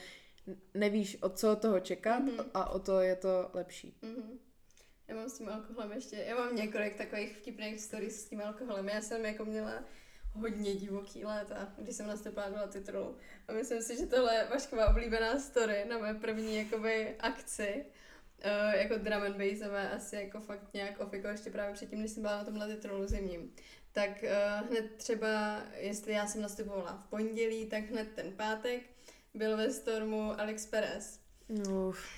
nevíš, 0.74 1.18
od 1.22 1.40
co 1.40 1.56
toho 1.56 1.80
čekat 1.80 2.24
mm-hmm. 2.24 2.50
a 2.54 2.70
o 2.70 2.80
to 2.80 3.00
je 3.00 3.16
to 3.16 3.50
lepší. 3.54 3.98
Mm-hmm. 4.04 4.38
Já 5.08 5.16
mám 5.16 5.30
s 5.30 5.38
tím 5.38 5.50
alkoholem 5.50 5.92
ještě, 5.92 6.16
já 6.16 6.36
mám 6.36 6.56
několik 6.56 6.96
takových 6.96 7.38
vtipných 7.38 7.82
stories 7.82 8.22
s 8.22 8.30
tím 8.30 8.42
alkoholem. 8.42 8.90
Já 8.90 9.02
jsem 9.02 9.26
jako 9.26 9.46
měla 9.46 9.84
hodně 10.34 10.76
divoký 10.76 11.26
léta, 11.26 11.74
když 11.78 11.96
jsem 11.96 12.08
nastoupila 12.08 12.50
do 12.50 12.72
titulu. 12.72 13.18
A 13.48 13.54
myslím 13.54 13.82
si, 13.82 13.98
že 13.98 14.06
tohle 14.06 14.36
je 14.36 14.48
Vašková 14.50 14.90
oblíbená 14.90 15.40
story 15.40 15.86
na 15.90 15.98
mé 15.98 16.14
první 16.14 16.58
jakoby 16.58 17.16
akci 17.20 17.86
uh, 18.46 18.76
jako 18.76 18.98
drum 18.98 19.24
and 19.24 19.38
bassové 19.38 19.90
asi 19.90 20.16
jako 20.16 20.40
fakt 20.40 20.74
nějak 20.74 21.00
ofiko 21.00 21.28
ještě 21.28 21.50
právě 21.52 21.74
předtím, 21.74 22.00
když 22.00 22.12
jsem 22.12 22.24
byla 22.24 22.38
na 22.38 22.44
tomhle 22.44 22.76
titrolu 22.76 23.08
zimním. 23.08 23.54
Tak 23.92 24.24
uh, 24.24 24.70
hned 24.70 24.96
třeba, 24.96 25.62
jestli 25.76 26.14
já 26.14 26.28
jsem 26.28 26.42
nastupovala 26.42 26.98
v 26.98 27.10
pondělí, 27.10 27.66
tak 27.66 27.84
hned 27.84 28.08
ten 28.16 28.32
pátek 28.32 28.82
byl 29.34 29.58
ve 29.58 29.72
Stormu 29.72 30.40
Alex 30.40 30.66
Perez. 30.66 31.20
Uf. 31.90 32.10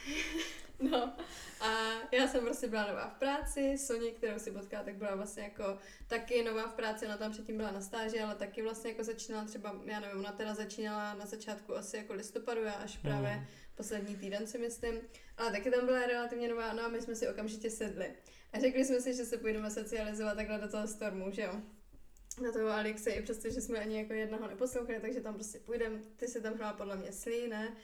no 0.92 1.14
a 1.62 1.68
já 2.12 2.28
jsem 2.28 2.46
prostě 2.46 2.68
byla 2.68 2.88
nová 2.88 3.08
v 3.08 3.20
práci, 3.20 3.78
Soni, 3.78 4.12
kterou 4.12 4.40
si 4.40 4.52
potkala, 4.52 4.84
tak 4.84 4.96
byla 4.96 5.16
vlastně 5.16 5.44
jako 5.44 5.78
taky 6.08 6.44
nová 6.44 6.68
v 6.68 6.74
práci, 6.74 7.06
ona 7.06 7.18
tam 7.18 7.32
předtím 7.32 7.58
byla 7.58 7.72
na 7.72 7.82
stáži, 7.82 8.20
ale 8.20 8.36
taky 8.36 8.62
vlastně 8.62 8.90
jako 8.90 9.04
začínala 9.04 9.46
třeba, 9.46 9.76
já 9.86 10.00
nevím, 10.00 10.20
ona 10.20 10.32
teda 10.32 10.54
začínala 10.54 11.14
na 11.14 11.26
začátku 11.26 11.76
asi 11.76 11.98
jako 11.98 12.14
listopadu, 12.14 12.64
já 12.64 12.74
až 12.74 12.98
právě 12.98 13.36
mm 13.36 13.46
poslední 13.76 14.16
týden 14.16 14.48
si 14.48 14.58
myslím, 14.58 15.02
ale 15.38 15.52
taky 15.52 15.72
tam 15.72 15.86
byla 15.86 16.06
relativně 16.06 16.48
nová, 16.48 16.74
no 16.74 16.84
a 16.86 16.88
my 16.88 17.02
jsme 17.02 17.16
si 17.16 17.28
okamžitě 17.28 17.70
sedli. 17.70 18.14
A 18.54 18.60
řekli 18.60 18.86
jsme 18.86 19.02
si, 19.02 19.14
že 19.14 19.26
se 19.26 19.38
půjdeme 19.38 19.72
socializovat 19.72 20.36
takhle 20.36 20.58
do 20.60 20.68
toho 20.68 20.88
stormu, 20.88 21.32
že 21.32 21.42
jo? 21.42 21.62
Na 22.44 22.52
toho 22.52 22.70
Alexe, 22.70 23.12
i 23.12 23.22
přesto, 23.22 23.50
že 23.50 23.62
jsme 23.62 23.80
ani 23.80 23.98
jako 23.98 24.14
jednoho 24.14 24.48
neposlouchali, 24.48 25.00
takže 25.00 25.22
tam 25.22 25.34
prostě 25.34 25.60
půjdeme, 25.60 26.00
ty 26.16 26.28
si 26.28 26.42
tam 26.42 26.54
hrála 26.54 26.74
podle 26.74 26.98
mě 26.98 27.12
slí, 27.12 27.48
ne? 27.48 27.78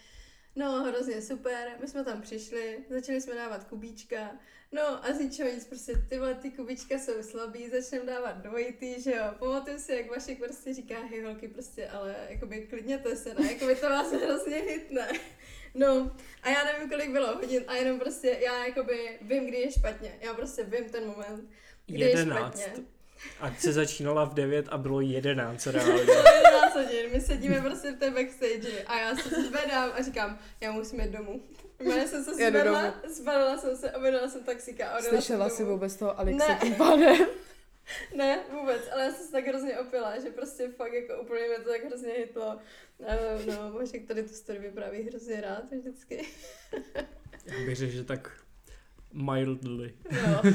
No, 0.55 0.83
hrozně 0.83 1.21
super, 1.21 1.71
my 1.81 1.87
jsme 1.87 2.03
tam 2.03 2.21
přišli, 2.21 2.79
začali 2.89 3.21
jsme 3.21 3.35
dávat 3.35 3.63
kubíčka, 3.63 4.39
no 4.71 5.05
a 5.05 5.13
z 5.13 5.19
ničeho 5.19 5.49
nic, 5.49 5.65
prostě 5.65 5.93
tyhle 6.09 6.35
ty 6.35 6.51
kubička 6.51 6.99
jsou 6.99 7.23
slabý, 7.23 7.69
začneme 7.69 8.05
dávat 8.05 8.37
dvojitý, 8.37 9.01
že 9.01 9.11
jo, 9.11 9.23
pamatuju 9.39 9.79
si, 9.79 9.93
jak 9.93 10.09
Vašek 10.09 10.37
prostě 10.37 10.73
říká, 10.73 10.99
hej 10.99 11.21
holky, 11.21 11.47
prostě, 11.47 11.87
ale 11.87 12.15
jakoby 12.29 12.67
klidněte 12.67 13.15
se, 13.15 13.33
ne, 13.33 13.53
jakoby 13.53 13.75
to 13.75 13.89
vás 13.89 14.11
hrozně 14.11 14.55
hitne. 14.55 15.07
No, 15.73 16.11
a 16.43 16.49
já 16.49 16.63
nevím, 16.63 16.89
kolik 16.89 17.11
bylo 17.11 17.35
hodin 17.35 17.63
a 17.67 17.75
jenom 17.75 17.99
prostě 17.99 18.37
já 18.41 18.65
jakoby 18.65 19.17
vím, 19.21 19.47
kdy 19.47 19.57
je 19.57 19.71
špatně. 19.71 20.15
Já 20.21 20.33
prostě 20.33 20.63
vím 20.63 20.89
ten 20.89 21.05
moment, 21.07 21.49
kdy 21.85 21.99
11. 21.99 22.59
je 22.59 22.63
špatně. 22.65 22.83
akce 23.39 23.73
začínala 23.73 24.25
v 24.25 24.33
9 24.33 24.65
a 24.69 24.77
bylo 24.77 25.01
11 25.01 25.65
reálně. 25.67 25.93
Bylo 26.05 26.23
11 26.35 26.75
hodin, 26.75 27.05
my 27.13 27.21
sedíme 27.21 27.61
prostě 27.61 27.91
v 27.91 27.95
té 27.99 28.11
backstage 28.11 28.83
a 28.87 28.99
já 28.99 29.15
se 29.15 29.29
zvedám 29.43 29.91
a 29.97 30.01
říkám, 30.03 30.39
já 30.61 30.71
musím 30.71 30.99
jít 30.99 31.11
domů. 31.11 31.41
Já 31.79 32.07
jsem 32.07 32.23
se 32.23 32.33
zvedla, 32.35 32.93
zbalila 33.07 33.57
jsem 33.57 33.77
se, 33.77 33.91
objednala 33.91 34.27
jsem 34.27 34.43
taxíka 34.43 34.87
a 34.89 34.97
odjela 34.97 35.17
Slyšela 35.21 35.49
jsem 35.49 35.57
jsi 35.57 35.63
domů. 35.63 35.73
vůbec 35.75 35.95
toho 35.95 36.19
Alexe 36.19 36.47
Ne. 36.47 36.57
tím 36.61 36.75
pádem? 36.75 37.17
Ne, 38.15 38.39
vůbec, 38.59 38.81
ale 38.93 39.03
já 39.03 39.11
jsem 39.11 39.25
se 39.25 39.31
tak 39.31 39.47
hrozně 39.47 39.79
opila, 39.79 40.19
že 40.19 40.29
prostě 40.29 40.69
fakt 40.69 40.93
jako 40.93 41.21
úplně 41.21 41.47
mě 41.47 41.57
to 41.57 41.69
tak 41.69 41.85
hrozně 41.85 42.13
hitlo. 42.13 42.57
Uh, 42.97 43.07
no, 43.47 43.71
Vašek 43.73 44.07
tady 44.07 44.23
tu 44.23 44.33
story 44.33 44.59
vypráví 44.59 45.03
hrozně 45.03 45.41
rád 45.41 45.63
vždycky. 45.71 46.27
Já 47.45 47.65
bych 47.65 47.75
řekl, 47.75 47.91
že 47.91 48.03
tak 48.03 48.43
mildly. 49.13 49.93
No. 50.11 50.41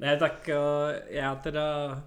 Ne, 0.00 0.16
tak 0.16 0.48
eh, 0.48 0.56
já 1.08 1.34
teda 1.34 2.02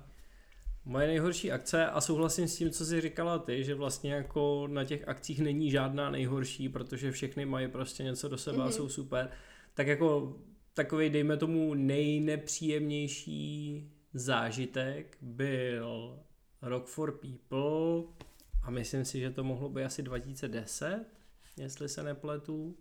moje 0.85 1.07
nejhorší 1.07 1.51
akce 1.51 1.85
a 1.85 2.01
souhlasím 2.01 2.47
s 2.47 2.55
tím, 2.55 2.69
co 2.69 2.85
jsi 2.85 3.01
říkala 3.01 3.39
ty, 3.39 3.63
že 3.63 3.75
vlastně 3.75 4.13
jako 4.13 4.67
na 4.67 4.83
těch 4.85 5.07
akcích 5.07 5.39
není 5.41 5.71
žádná 5.71 6.11
nejhorší, 6.11 6.69
protože 6.69 7.11
všechny 7.11 7.45
mají 7.45 7.67
prostě 7.67 8.03
něco 8.03 8.29
do 8.29 8.37
sebe 8.37 8.57
mm-hmm. 8.57 8.61
a 8.61 8.65
Mhm. 8.65 8.73
jsou 8.73 8.89
super. 8.89 9.31
Tak 9.73 9.87
jako 9.87 10.35
takový, 10.73 11.09
dejme 11.09 11.37
tomu, 11.37 11.73
nejnepříjemnější 11.73 13.83
zážitek 14.13 15.17
byl 15.21 16.19
Rock 16.61 16.87
for 16.87 17.19
People 17.19 18.13
a 18.63 18.71
myslím 18.71 19.05
si, 19.05 19.19
že 19.19 19.29
to 19.29 19.43
mohlo 19.43 19.69
být 19.69 19.83
asi 19.83 20.03
2010, 20.03 21.05
jestli 21.57 21.89
se 21.89 22.03
nepletu, 22.03 22.77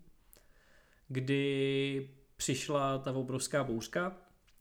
kdy 1.07 2.09
přišla 2.37 2.97
ta 2.97 3.11
obrovská 3.11 3.63
bouřka 3.63 4.17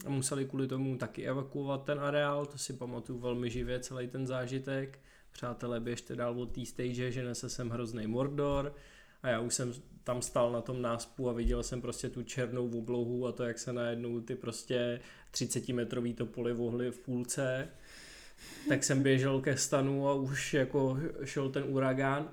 a 0.06 0.10
museli 0.10 0.44
kvůli 0.44 0.68
tomu 0.68 0.98
taky 0.98 1.26
evakuovat 1.26 1.84
ten 1.84 2.00
areál, 2.00 2.46
to 2.46 2.58
si 2.58 2.72
pamatuju 2.72 3.18
velmi 3.18 3.50
živě 3.50 3.80
celý 3.80 4.08
ten 4.08 4.26
zážitek. 4.26 5.00
Přátelé, 5.30 5.80
běžte 5.80 6.16
dál 6.16 6.40
od 6.40 6.54
té 6.54 6.66
stage, 6.66 7.12
že 7.12 7.24
nese 7.24 7.48
sem 7.48 7.70
hrozný 7.70 8.06
Mordor 8.06 8.74
a 9.22 9.28
já 9.28 9.40
už 9.40 9.54
jsem 9.54 9.72
tam 10.04 10.22
stál 10.22 10.52
na 10.52 10.60
tom 10.60 10.82
náspu 10.82 11.28
a 11.28 11.32
viděl 11.32 11.62
jsem 11.62 11.80
prostě 11.80 12.08
tu 12.10 12.22
černou 12.22 12.78
oblohu 12.78 13.26
a 13.26 13.32
to, 13.32 13.44
jak 13.44 13.58
se 13.58 13.72
najednou 13.72 14.20
ty 14.20 14.34
prostě 14.34 15.00
30 15.30 15.68
metrový 15.68 16.14
topoly 16.14 16.52
vohly 16.52 16.90
v 16.90 16.98
půlce. 16.98 17.68
Tak 18.68 18.84
jsem 18.84 19.02
běžel 19.02 19.40
ke 19.40 19.56
stanu 19.56 20.08
a 20.08 20.14
už 20.14 20.54
jako 20.54 20.98
šel 21.24 21.48
ten 21.50 21.64
uragán. 21.66 22.30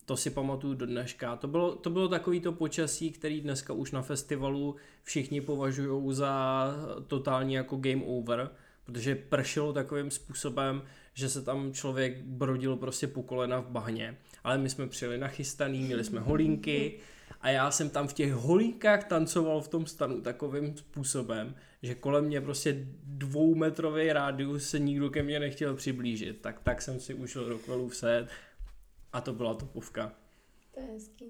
To 0.05 0.17
si 0.17 0.29
pamatuju 0.29 0.73
do 0.73 0.85
dneška. 0.85 1.35
To 1.35 1.47
bylo, 1.47 1.75
to 1.75 1.89
bylo 1.89 2.07
takový 2.07 2.41
to 2.41 2.51
počasí, 2.51 3.11
který 3.11 3.41
dneska 3.41 3.73
už 3.73 3.91
na 3.91 4.01
festivalu 4.01 4.75
všichni 5.03 5.41
považují 5.41 6.15
za 6.15 6.65
totální 7.07 7.53
jako 7.53 7.77
game 7.77 8.03
over, 8.05 8.51
protože 8.85 9.15
pršelo 9.15 9.73
takovým 9.73 10.11
způsobem, 10.11 10.83
že 11.13 11.29
se 11.29 11.41
tam 11.41 11.73
člověk 11.73 12.21
brodil 12.21 12.75
prostě 12.75 13.07
po 13.07 13.23
kolena 13.23 13.59
v 13.59 13.67
bahně. 13.67 14.17
Ale 14.43 14.57
my 14.57 14.69
jsme 14.69 14.87
přijeli 14.87 15.17
nachystaný, 15.17 15.83
měli 15.83 16.03
jsme 16.03 16.19
holínky 16.19 16.99
a 17.41 17.49
já 17.49 17.71
jsem 17.71 17.89
tam 17.89 18.07
v 18.07 18.13
těch 18.13 18.33
holínkách 18.33 19.03
tancoval 19.03 19.61
v 19.61 19.67
tom 19.67 19.85
stanu 19.85 20.21
takovým 20.21 20.77
způsobem, 20.77 21.55
že 21.81 21.95
kolem 21.95 22.25
mě 22.25 22.41
prostě 22.41 22.87
dvoumetrový 23.03 24.13
rádius 24.13 24.69
se 24.69 24.79
nikdo 24.79 25.09
ke 25.09 25.23
mně 25.23 25.39
nechtěl 25.39 25.75
přiblížit. 25.75 26.41
Tak, 26.41 26.59
tak 26.59 26.81
jsem 26.81 26.99
si 26.99 27.13
užil 27.13 27.49
Rockwellův 27.49 27.95
set 27.95 28.27
a 29.13 29.21
to 29.21 29.33
byla 29.33 29.53
topovka. 29.53 30.13
To 30.73 30.79
je 30.79 30.85
hezký. 30.85 31.25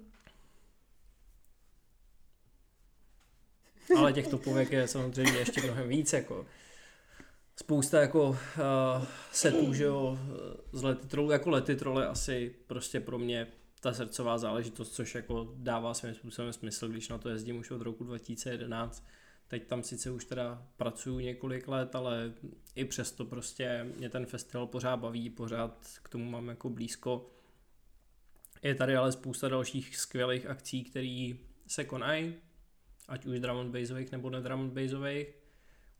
Ale 3.96 4.12
těch 4.12 4.28
topovek 4.28 4.72
je 4.72 4.88
samozřejmě 4.88 5.38
ještě 5.38 5.62
mnohem 5.62 5.88
víc, 5.88 6.12
jako 6.12 6.46
spousta 7.60 8.00
jako 8.00 8.28
uh, 8.28 8.36
setů, 9.32 9.74
že 9.74 9.84
jo, 9.84 10.18
z 10.72 10.82
lety 10.82 11.06
trolů, 11.06 11.30
jako 11.30 11.50
lety 11.50 11.76
trole 11.76 12.06
asi 12.06 12.54
prostě 12.66 13.00
pro 13.00 13.18
mě 13.18 13.46
ta 13.80 13.92
srdcová 13.92 14.38
záležitost, 14.38 14.94
což 14.94 15.14
jako 15.14 15.54
dává 15.56 15.94
svým 15.94 16.14
způsobem 16.14 16.52
smysl, 16.52 16.88
když 16.88 17.08
na 17.08 17.18
to 17.18 17.28
jezdím 17.28 17.58
už 17.58 17.70
od 17.70 17.82
roku 17.82 18.04
2011. 18.04 19.06
Teď 19.48 19.66
tam 19.66 19.82
sice 19.82 20.10
už 20.10 20.24
teda 20.24 20.66
pracuju 20.76 21.18
několik 21.18 21.68
let, 21.68 21.94
ale 21.94 22.32
i 22.74 22.84
přesto 22.84 23.24
prostě 23.24 23.86
mě 23.96 24.10
ten 24.10 24.26
festival 24.26 24.66
pořád 24.66 24.96
baví, 24.96 25.30
pořád 25.30 25.86
k 26.02 26.08
tomu 26.08 26.30
mám 26.30 26.48
jako 26.48 26.70
blízko. 26.70 27.30
Je 28.62 28.74
tady 28.74 28.96
ale 28.96 29.12
spousta 29.12 29.48
dalších 29.48 29.96
skvělých 29.96 30.46
akcí, 30.46 30.84
které 30.84 31.32
se 31.66 31.84
konají, 31.84 32.34
ať 33.08 33.26
už 33.26 33.40
drum 33.40 33.58
and 33.58 33.70
bassových 33.70 34.12
nebo 34.12 34.30
ne 34.30 34.40
drum 34.40 34.60
and 34.60 34.72
bassových. 34.72 35.26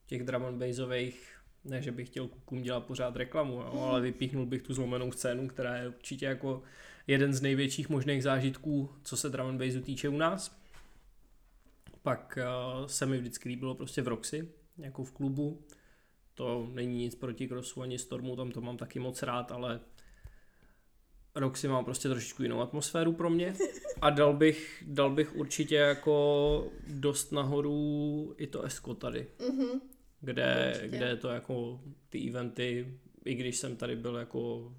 Těch 0.07 0.23
drum 0.23 0.45
and 0.45 0.59
bassových, 0.59 1.36
ne, 1.69 1.83
že 1.83 1.93
bych 1.93 2.09
chtěl 2.09 2.29
klukům 2.29 2.63
dělat 2.63 2.85
pořád 2.85 3.17
reklamu, 3.17 3.53
jo, 3.53 3.87
ale 3.89 4.01
vypíchnul 4.01 4.47
bych 4.47 4.63
tu 4.63 4.75
zlomenou 4.75 5.13
scénu, 5.13 5.49
která 5.49 5.77
je 5.77 5.89
určitě 5.89 6.27
jako 6.27 6.63
jeden 7.07 7.33
z 7.35 7.43
největších 7.43 7.89
možných 7.89 8.23
zážitků, 8.23 8.91
co 9.03 9.17
se 9.17 9.29
drum 9.29 9.47
and 9.49 9.59
bassu 9.59 9.81
týče 9.81 10.09
u 10.09 10.17
nás. 10.17 10.57
Pak 12.03 12.39
uh, 12.81 12.87
se 12.87 13.07
mi 13.07 13.19
vždycky 13.19 13.49
líbilo 13.49 13.75
prostě 13.75 14.03
v 14.03 14.09
Roxy, 14.09 14.49
jako 14.79 15.05
v 15.05 15.13
klubu. 15.13 15.63
To 16.35 16.69
není 16.73 16.99
nic 16.99 17.15
proti 17.15 17.49
Crossu 17.49 17.83
ani 17.83 17.99
Stormu, 17.99 18.37
tam 18.37 18.51
to 18.51 18.61
mám 18.61 18.77
taky 18.77 18.99
moc 18.99 19.23
rád, 19.23 19.53
ale 19.53 19.81
Roxy 21.35 21.69
má 21.69 21.83
prostě 21.83 22.09
trošičku 22.09 22.43
jinou 22.43 22.61
atmosféru 22.61 23.13
pro 23.13 23.31
mě 23.31 23.55
a 24.01 24.11
dal 24.11 24.33
bych, 24.37 24.85
dal 24.87 25.11
bych 25.11 25.37
určitě 25.37 25.75
jako 25.75 26.69
dost 26.89 27.33
nahoru 27.33 28.35
i 28.39 28.47
to 28.47 28.63
Esko 28.63 28.95
tady, 28.95 29.27
Mhm. 29.49 29.81
Kde, 30.27 30.73
Určitě. 30.75 30.97
kde 30.97 31.17
to 31.17 31.29
jako 31.29 31.81
ty 32.09 32.29
eventy, 32.29 32.99
i 33.25 33.35
když 33.35 33.57
jsem 33.57 33.77
tady 33.77 33.97
byl 33.97 34.17
jako 34.17 34.73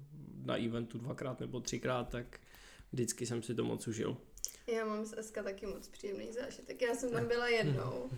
na 0.44 0.56
eventu 0.56 0.98
dvakrát 0.98 1.40
nebo 1.40 1.60
třikrát, 1.60 2.08
tak 2.08 2.40
vždycky 2.92 3.26
jsem 3.26 3.42
si 3.42 3.54
to 3.54 3.64
moc 3.64 3.88
užil. 3.88 4.16
Já 4.74 4.84
mám 4.84 5.04
z 5.04 5.22
SK 5.22 5.34
taky 5.34 5.66
moc 5.66 5.88
příjemný 5.88 6.32
zážitek. 6.32 6.82
Já 6.82 6.94
jsem 6.94 7.10
tam 7.10 7.28
byla 7.28 7.48
jednou. 7.48 8.10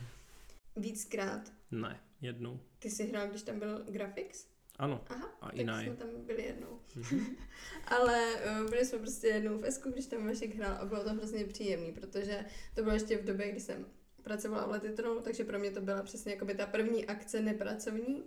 Víckrát. 0.76 1.52
Ne, 1.70 2.00
jednou. 2.20 2.60
Ty 2.78 2.90
jsi 2.90 3.06
hrál, 3.06 3.28
když 3.28 3.42
tam 3.42 3.58
byl 3.58 3.84
Graphics? 3.88 4.46
Ano, 4.78 5.04
Aha, 5.08 5.28
a 5.40 5.50
tak 5.50 5.56
jsme 5.56 5.96
tam 5.96 6.08
byli 6.26 6.42
jednou. 6.42 6.80
Mhm. 6.96 7.36
Ale 7.86 8.34
uh, 8.34 8.70
byli 8.70 8.84
jsme 8.84 8.98
prostě 8.98 9.26
jednou 9.26 9.58
v 9.58 9.64
Esku, 9.64 9.90
když 9.90 10.06
tam 10.06 10.26
Vašek 10.26 10.54
hrál 10.54 10.76
a 10.80 10.84
bylo 10.84 11.04
to 11.04 11.10
hrozně 11.10 11.44
příjemný, 11.44 11.92
protože 11.92 12.44
to 12.74 12.82
bylo 12.82 12.94
ještě 12.94 13.18
v 13.18 13.24
době, 13.24 13.50
kdy 13.50 13.60
jsem 13.60 13.86
pracovala 14.22 14.66
v 14.66 14.70
Letitronu, 14.70 15.20
takže 15.20 15.44
pro 15.44 15.58
mě 15.58 15.70
to 15.70 15.80
byla 15.80 16.02
přesně 16.02 16.32
jako 16.32 16.44
by 16.44 16.54
ta 16.54 16.66
první 16.66 17.06
akce 17.06 17.42
nepracovní. 17.42 18.24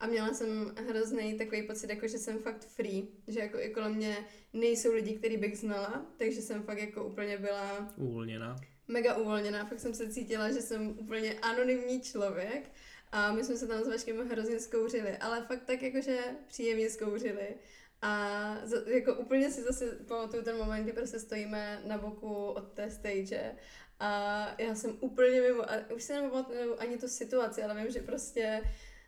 A 0.00 0.06
měla 0.06 0.34
jsem 0.34 0.74
hrozný 0.88 1.38
takový 1.38 1.62
pocit, 1.62 1.90
jako 1.90 2.08
že 2.08 2.18
jsem 2.18 2.38
fakt 2.38 2.64
free, 2.64 3.08
že 3.28 3.40
jako 3.40 3.58
i 3.58 3.70
kolem 3.70 3.94
mě 3.94 4.16
nejsou 4.52 4.92
lidi, 4.92 5.14
který 5.14 5.36
bych 5.36 5.58
znala, 5.58 6.06
takže 6.16 6.42
jsem 6.42 6.62
fakt 6.62 6.78
jako 6.78 7.04
úplně 7.04 7.38
byla 7.38 7.92
uvolněná. 7.96 8.56
mega 8.88 9.16
uvolněná, 9.16 9.66
fakt 9.66 9.80
jsem 9.80 9.94
se 9.94 10.10
cítila, 10.10 10.50
že 10.50 10.62
jsem 10.62 10.88
úplně 10.98 11.34
anonymní 11.34 12.00
člověk 12.00 12.70
a 13.12 13.32
my 13.32 13.44
jsme 13.44 13.56
se 13.56 13.66
tam 13.66 13.84
s 13.84 13.88
Vaškem 13.88 14.28
hrozně 14.28 14.60
zkouřili, 14.60 15.16
ale 15.16 15.42
fakt 15.42 15.64
tak 15.64 15.82
jakože 15.82 16.18
příjemně 16.46 16.90
zkouřili 16.90 17.54
a 18.02 18.56
jako 18.86 19.14
úplně 19.14 19.50
si 19.50 19.62
zase 19.62 19.98
pamatuju 20.08 20.42
ten 20.42 20.56
moment, 20.56 20.82
kdy 20.82 20.92
prostě 20.92 21.18
stojíme 21.18 21.82
na 21.86 21.98
boku 21.98 22.34
od 22.34 22.72
té 22.72 22.90
stage 22.90 23.56
a 24.00 24.50
já 24.58 24.74
jsem 24.74 24.96
úplně 25.00 25.40
mimo, 25.40 25.70
a 25.70 25.74
už 25.94 26.02
si 26.02 26.12
nepamatuju 26.12 26.76
ani 26.78 26.98
tu 26.98 27.08
situaci, 27.08 27.62
ale 27.62 27.82
vím, 27.82 27.92
že 27.92 28.00
prostě 28.00 28.62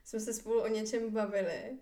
jsme 0.04 0.20
se 0.20 0.32
spolu 0.32 0.62
o 0.62 0.68
něčem 0.68 1.10
bavili, 1.10 1.78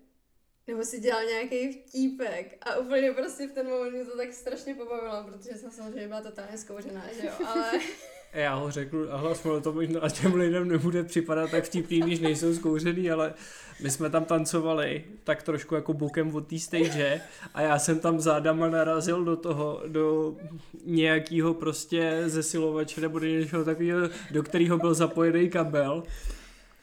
nebo 0.67 0.85
si 0.85 1.01
dělal 1.01 1.25
nějaký 1.25 1.73
vtípek. 1.73 2.59
A 2.61 2.77
úplně 2.77 3.13
prostě 3.13 3.47
v 3.47 3.53
ten 3.53 3.69
moment 3.69 3.91
mě 3.91 4.05
to 4.05 4.17
tak 4.17 4.33
strašně 4.33 4.75
pobavilo, 4.75 5.25
protože 5.25 5.59
jsem 5.59 5.71
samozřejmě 5.71 6.09
byla 6.09 6.21
totálně 6.21 6.59
zkouřená, 6.59 7.13
že 7.13 7.27
jo, 7.27 7.33
ale 7.47 7.73
Já 8.33 8.55
ho 8.55 8.71
řeknu 8.71 9.13
a 9.13 9.17
hlas 9.17 9.47
to 9.63 9.73
možná 9.73 10.09
těm 10.09 10.35
lidem 10.35 10.69
nebude 10.69 11.03
připadat 11.03 11.51
tak 11.51 11.65
vtipný, 11.65 12.01
když 12.01 12.21
nejsou 12.21 12.55
zkouřený, 12.55 13.11
ale 13.11 13.35
my 13.83 13.91
jsme 13.91 14.11
tam 14.11 14.25
tancovali 14.25 15.05
tak 15.25 15.43
trošku 15.43 15.75
jako 15.75 15.93
bokem 15.93 16.35
od 16.35 16.47
té 16.47 16.59
stage 16.59 17.21
a 17.55 17.61
já 17.61 17.79
jsem 17.79 17.99
tam 17.99 18.21
zádama 18.21 18.69
narazil 18.69 19.25
do 19.25 19.37
toho, 19.37 19.83
do 19.87 20.37
nějakého 20.85 21.55
prostě 21.55 22.23
zesilovače 22.27 23.01
nebo 23.01 23.19
do 23.19 23.27
něčeho 23.27 23.65
takového, 23.65 24.09
do 24.31 24.43
kterého 24.43 24.79
byl 24.79 24.95
zapojený 24.95 25.51
kabel 25.51 26.03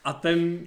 a 0.04 0.12
ten 0.12 0.60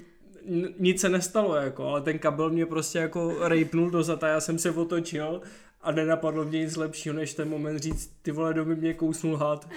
nic 0.80 1.01
se 1.01 1.09
nestalo, 1.09 1.55
jako, 1.55 1.86
ale 1.86 2.01
ten 2.01 2.19
kabel 2.19 2.49
mě 2.49 2.65
prostě 2.65 2.99
jako 2.99 3.47
rejpnul 3.47 3.89
dozad 3.89 4.23
a 4.23 4.28
já 4.28 4.41
jsem 4.41 4.59
se 4.59 4.71
otočil 4.71 5.41
a 5.82 5.91
nenapadlo 5.91 6.45
mě 6.45 6.59
nic 6.59 6.75
lepšího, 6.75 7.15
než 7.15 7.34
ten 7.34 7.49
moment 7.49 7.80
říct, 7.80 8.11
ty 8.21 8.32
vole, 8.32 8.53
domy 8.53 8.75
mě 8.75 8.93
kousnul 8.93 9.36
had. 9.36 9.69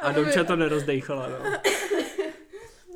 A 0.00 0.12
Domča 0.12 0.44
to 0.44 0.56
nerozdejchala, 0.56 1.28
no. 1.28 1.38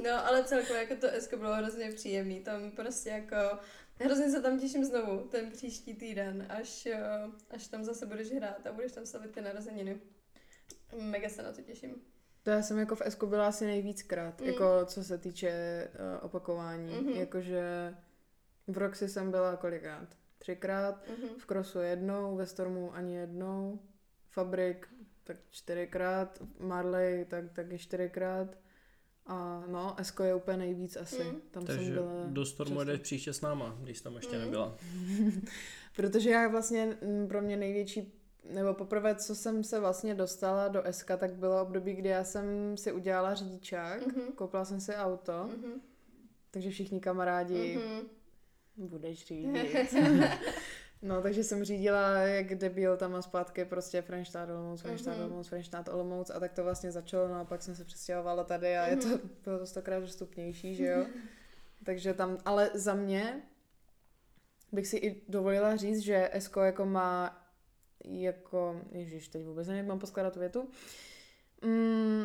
No, 0.02 0.26
ale 0.26 0.44
celkově 0.44 0.82
jako 0.82 0.96
to 1.00 1.06
Esko 1.06 1.36
bylo 1.36 1.54
hrozně 1.54 1.92
příjemný, 1.92 2.40
tam 2.40 2.70
prostě 2.70 3.08
jako, 3.10 3.58
hrozně 4.00 4.30
se 4.30 4.42
tam 4.42 4.58
těším 4.60 4.84
znovu, 4.84 5.18
ten 5.20 5.50
příští 5.50 5.94
týden, 5.94 6.46
až, 6.48 6.86
eh, 6.86 7.00
až 7.50 7.66
tam 7.66 7.84
zase 7.84 8.06
budeš 8.06 8.32
hrát 8.32 8.66
a 8.66 8.72
budeš 8.72 8.92
tam 8.92 9.06
slavit 9.06 9.30
ty 9.30 9.40
narozeniny. 9.40 10.00
Mega 11.00 11.28
se 11.28 11.42
na 11.42 11.52
to 11.52 11.62
těším. 11.62 11.94
To 12.42 12.50
já 12.50 12.62
jsem 12.62 12.78
jako 12.78 12.94
v 12.96 13.02
Esku 13.04 13.26
byla 13.26 13.48
asi 13.48 13.64
nejvíckrát, 13.66 14.40
Mm. 14.40 14.46
jako 14.46 14.64
co 14.84 15.04
se 15.04 15.18
týče 15.18 15.52
uh, 15.94 16.24
opakování. 16.26 16.92
Mhm. 16.94 17.06
Mm-hmm. 17.06 17.16
Jakože 17.20 17.94
v 18.66 18.78
Roxy 18.78 19.08
jsem 19.08 19.30
byla 19.30 19.56
kolikrát? 19.56 20.08
Třikrát, 20.38 21.08
Mhm. 21.08 21.28
v 21.38 21.46
Crossu 21.46 21.78
jednou, 21.78 22.36
ve 22.36 22.46
Stormu 22.46 22.94
ani 22.94 23.14
jednou, 23.16 23.80
Fabrik 24.30 24.88
tak 25.24 25.36
čtyřikrát, 25.50 26.42
Marley 26.60 27.24
tak 27.24 27.44
taky 27.52 27.78
čtyřikrát. 27.78 28.48
A 29.26 29.64
no, 29.68 29.94
Esko 30.00 30.22
je 30.22 30.34
úplně 30.34 30.56
nejvíc 30.56 30.96
asi. 30.96 31.24
Mm. 31.24 31.40
Tam 31.50 31.64
Takže 31.64 31.84
jsem 31.84 31.94
byla 31.94 32.24
do 32.26 32.46
Stormu 32.46 32.80
jedeš 32.80 33.00
příště 33.00 33.32
s 33.32 33.40
náma, 33.40 33.76
když 33.82 34.00
tam 34.00 34.16
ještě 34.16 34.36
Mm. 34.36 34.42
nebyla. 34.42 34.76
Protože 35.96 36.30
já 36.30 36.48
vlastně 36.48 36.96
mm, 37.02 37.28
pro 37.28 37.42
mě 37.42 37.56
největší, 37.56 38.12
nebo 38.54 38.74
poprvé, 38.74 39.14
co 39.14 39.34
jsem 39.34 39.64
se 39.64 39.80
vlastně 39.80 40.14
dostala 40.14 40.68
do 40.68 40.82
SK, 40.90 41.10
tak 41.18 41.32
bylo 41.34 41.62
období, 41.62 41.94
kdy 41.94 42.08
já 42.08 42.24
jsem 42.24 42.76
si 42.76 42.92
udělala 42.92 43.34
řidičák, 43.34 44.06
Mhm. 44.06 44.32
koupila 44.34 44.64
jsem 44.64 44.80
si 44.80 44.94
auto, 44.94 45.32
Mhm. 45.58 45.80
takže 46.50 46.70
všichni 46.70 47.00
kamarádi, 47.00 47.78
Mhm. 47.78 48.06
budeš 48.76 49.26
řídit. 49.26 49.94
no, 51.04 51.22
takže 51.22 51.44
jsem 51.44 51.64
řídila 51.64 52.10
jak 52.18 52.54
debil 52.54 52.96
tam 52.96 53.14
a 53.14 53.22
zpátky 53.22 53.64
prostě 53.64 54.02
Frenštát 54.02 54.50
Olomouc, 54.50 54.80
Frenštát 54.80 55.16
Mhm. 55.16 55.24
Olomouc, 55.26 55.48
Frenštát 55.48 55.88
Olomouc 55.88 56.30
a 56.30 56.40
tak 56.40 56.52
to 56.52 56.64
vlastně 56.64 56.92
začalo, 56.92 57.28
no 57.28 57.34
a 57.34 57.44
pak 57.44 57.62
jsem 57.62 57.74
se 57.74 57.84
přestěhovala 57.84 58.44
tady 58.44 58.76
a 58.76 58.86
je 58.86 58.96
to, 58.96 59.08
Mhm. 59.08 59.20
bylo 59.44 59.58
to 59.58 59.66
stokrát 59.66 60.00
dostupnější, 60.00 60.74
že 60.74 60.86
jo. 60.86 61.06
Takže 61.84 62.14
tam, 62.14 62.38
ale 62.44 62.70
za 62.74 62.94
mě 62.94 63.42
bych 64.72 64.86
si 64.86 64.96
i 64.96 65.22
dovolila 65.28 65.76
říct, 65.76 65.98
že 65.98 66.30
Esko 66.32 66.60
jako 66.60 66.86
má 66.86 67.40
jako, 68.04 68.80
ježiš, 68.92 69.28
teď 69.28 69.44
vůbec 69.44 69.68
nevím, 69.68 69.86
mám 69.86 69.98
poskládat 69.98 70.32
tu 70.32 70.40
větu, 70.40 70.68
mm, 71.64 72.24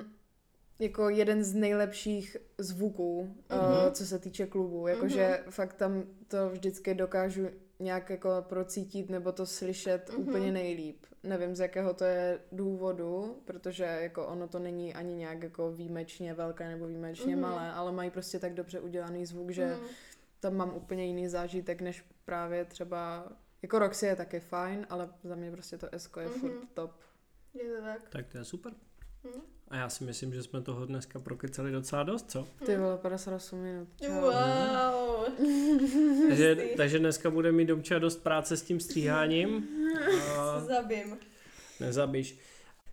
jako 0.80 1.10
jeden 1.10 1.44
z 1.44 1.54
nejlepších 1.54 2.38
zvuků, 2.58 3.36
mm-hmm. 3.50 3.88
uh, 3.88 3.92
co 3.94 4.06
se 4.06 4.20
týče 4.20 4.48
klubu. 4.48 4.88
Jakože 4.88 5.44
mm-hmm. 5.46 5.52
fakt 5.52 5.74
tam 5.74 6.04
to 6.28 6.50
vždycky 6.50 6.94
dokážu 6.94 7.48
nějak 7.80 8.10
jako 8.10 8.30
procítit 8.50 9.10
nebo 9.10 9.32
to 9.32 9.46
slyšet 9.46 10.10
Mhm. 10.10 10.18
mm-hmm. 10.18 10.30
úplně 10.30 10.52
nejlíp. 10.52 11.06
Nevím, 11.24 11.56
z 11.56 11.60
jakého 11.60 11.94
to 11.94 12.04
je 12.04 12.40
důvodu, 12.52 13.42
protože 13.46 13.84
jako 13.84 14.28
ono 14.28 14.48
to 14.48 14.60
není 14.60 14.94
ani 14.94 15.16
nějak 15.16 15.44
jako 15.44 15.72
výjimečně 15.72 16.34
velké 16.34 16.68
nebo 16.70 16.88
výjimečně 16.88 17.36
Mhm. 17.36 17.46
mm-hmm. 17.46 17.50
malé, 17.56 17.72
ale 17.72 17.92
mají 17.92 18.10
prostě 18.10 18.40
tak 18.40 18.54
dobře 18.54 18.80
udělaný 18.80 19.26
zvuk, 19.26 19.50
že 19.52 19.66
Mhm. 19.66 19.86
tam 20.40 20.56
mám 20.56 20.76
úplně 20.76 21.06
jiný 21.06 21.28
zážitek, 21.28 21.82
než 21.82 22.06
právě 22.26 22.66
třeba, 22.66 23.32
jako 23.62 23.80
Roxy 23.80 24.06
je 24.06 24.16
taky 24.16 24.40
fajn, 24.40 24.88
ale 24.90 25.10
za 25.24 25.36
mě 25.36 25.52
prostě 25.52 25.78
to 25.78 25.88
Esko 25.96 26.20
je 26.20 26.28
mm-hmm. 26.28 26.44
Mhm. 26.44 26.60
furt 26.60 26.68
top. 26.74 26.92
Je 27.54 27.76
to 27.78 27.82
tak. 27.84 28.10
Tak 28.10 28.28
to 28.28 28.38
je 28.38 28.46
super. 28.46 28.74
A 29.70 29.76
já 29.76 29.90
si 29.90 30.04
myslím, 30.04 30.34
že 30.34 30.44
jsme 30.44 30.62
toho 30.62 30.86
dneska 30.86 31.20
prokecali 31.20 31.72
docela 31.72 32.04
dost, 32.04 32.32
co? 32.32 32.48
Ty 32.66 32.78
vole, 32.78 32.98
58 32.98 33.60
minut. 33.60 33.88
Čau. 34.02 34.12
Wow. 34.12 35.26
Takže, 36.28 36.58
takže 36.78 37.00
dneska 37.00 37.30
bude 37.30 37.52
mít 37.52 37.66
Domča 37.66 38.00
dost 38.00 38.24
práce 38.24 38.58
s 38.58 38.62
tím 38.62 38.80
stříháním. 38.80 39.68
A 40.38 40.60
Zabím. 40.60 41.18
nezabíš. 41.80 42.40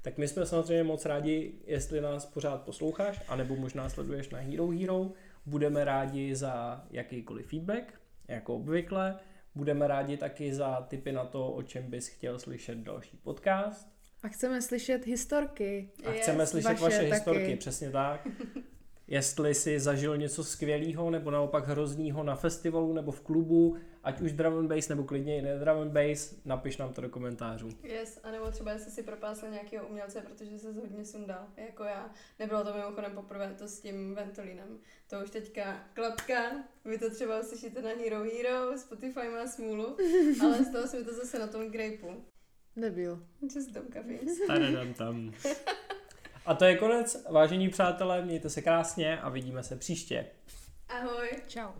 Tak 0.02 0.18
my 0.18 0.28
jsme 0.28 0.46
samozřejmě 0.46 0.84
moc 0.84 1.06
rádi, 1.06 1.54
jestli 1.66 2.00
nás 2.00 2.26
pořád 2.26 2.62
posloucháš, 2.62 3.20
anebo 3.28 3.56
možná 3.56 3.88
sleduješ 3.88 4.28
na 4.30 4.38
Hero 4.38 4.68
Hero. 4.68 5.10
Budeme 5.46 5.84
rádi 5.84 6.34
za 6.34 6.84
jakýkoliv 6.90 7.46
feedback, 7.46 8.00
jako 8.28 8.54
obvykle. 8.54 9.18
Budeme 9.54 9.86
rádi 9.88 10.16
taky 10.16 10.54
za 10.54 10.86
tipy 10.88 11.12
na 11.12 11.24
to, 11.24 11.50
o 11.52 11.62
čem 11.62 11.90
bys 11.90 12.08
chtěl 12.08 12.38
slyšet 12.38 12.78
další 12.78 13.16
podcast. 13.16 13.95
A 14.22 14.28
chceme 14.28 14.62
slyšet 14.62 15.06
historky. 15.06 15.90
A 16.04 16.10
Yes, 16.12 16.22
chceme 16.22 16.46
slyšet 16.46 16.68
vaše, 16.68 16.82
vaše 16.82 16.96
vaše 16.96 17.08
taky. 17.08 17.14
historky, 17.14 17.56
přesně 17.56 17.90
tak. 17.90 18.28
Jestli 19.08 19.54
jsi 19.54 19.80
zažil 19.80 20.16
něco 20.16 20.44
skvělého 20.44 21.10
nebo 21.10 21.30
naopak 21.30 21.66
hroznýho 21.68 22.22
na 22.22 22.36
festivalu 22.36 22.92
nebo 22.92 23.12
v 23.12 23.20
klubu, 23.20 23.76
ať 24.04 24.20
už 24.20 24.32
drum 24.32 24.58
and 24.58 24.68
bass 24.68 24.88
nebo 24.88 25.04
klidně 25.04 25.38
i 25.38 25.42
ne 25.42 25.58
drum 25.58 25.78
and 25.78 25.90
bass, 25.92 26.34
napiš 26.44 26.76
nám 26.76 26.92
to 26.92 27.00
do 27.00 27.08
komentářů. 27.08 27.68
Yes, 27.82 28.20
anebo 28.22 28.50
třeba 28.50 28.72
jestli 28.72 28.90
si 28.90 29.02
propásl 29.02 29.48
nějakého 29.48 29.86
umělce, 29.86 30.20
protože 30.20 30.58
se 30.58 30.72
hodně 30.72 31.04
sundal, 31.04 31.46
jako 31.56 31.84
já. 31.84 32.10
Nebylo 32.38 32.64
to 32.64 32.74
mimochodem 32.74 33.12
poprvé 33.12 33.54
to 33.58 33.68
s 33.68 33.80
tím 33.80 34.14
Ventolínem. 34.14 34.78
To 35.10 35.20
už 35.24 35.30
teďka 35.30 35.80
klapka, 35.94 36.64
vy 36.84 36.98
to 36.98 37.10
třeba 37.10 37.40
uslyšíte 37.40 37.82
na 37.82 37.90
Hero 37.90 38.24
Hero, 38.24 38.78
Spotify 38.78 39.28
má 39.32 39.46
smůlu, 39.46 39.96
ale 40.42 40.64
stalo 40.64 40.86
se 40.86 40.98
mi 40.98 41.04
to 41.04 41.14
zase 41.14 41.38
na 41.38 41.46
tom 41.46 41.70
Grapeu. 41.70 42.24
Debil. 42.76 43.22
Just 43.54 43.70
don't. 43.70 43.94
Tadadam 44.46 44.94
tam. 44.94 45.32
A 46.46 46.54
to 46.54 46.64
je 46.64 46.76
konec, 46.76 47.26
vážení 47.30 47.68
přátelé, 47.68 48.22
mějte 48.22 48.50
se 48.50 48.62
krásně 48.62 49.20
a 49.20 49.28
vidíme 49.28 49.62
se 49.62 49.76
příště. 49.76 50.26
Ahoj. 50.88 51.28
Čau. 51.48 51.72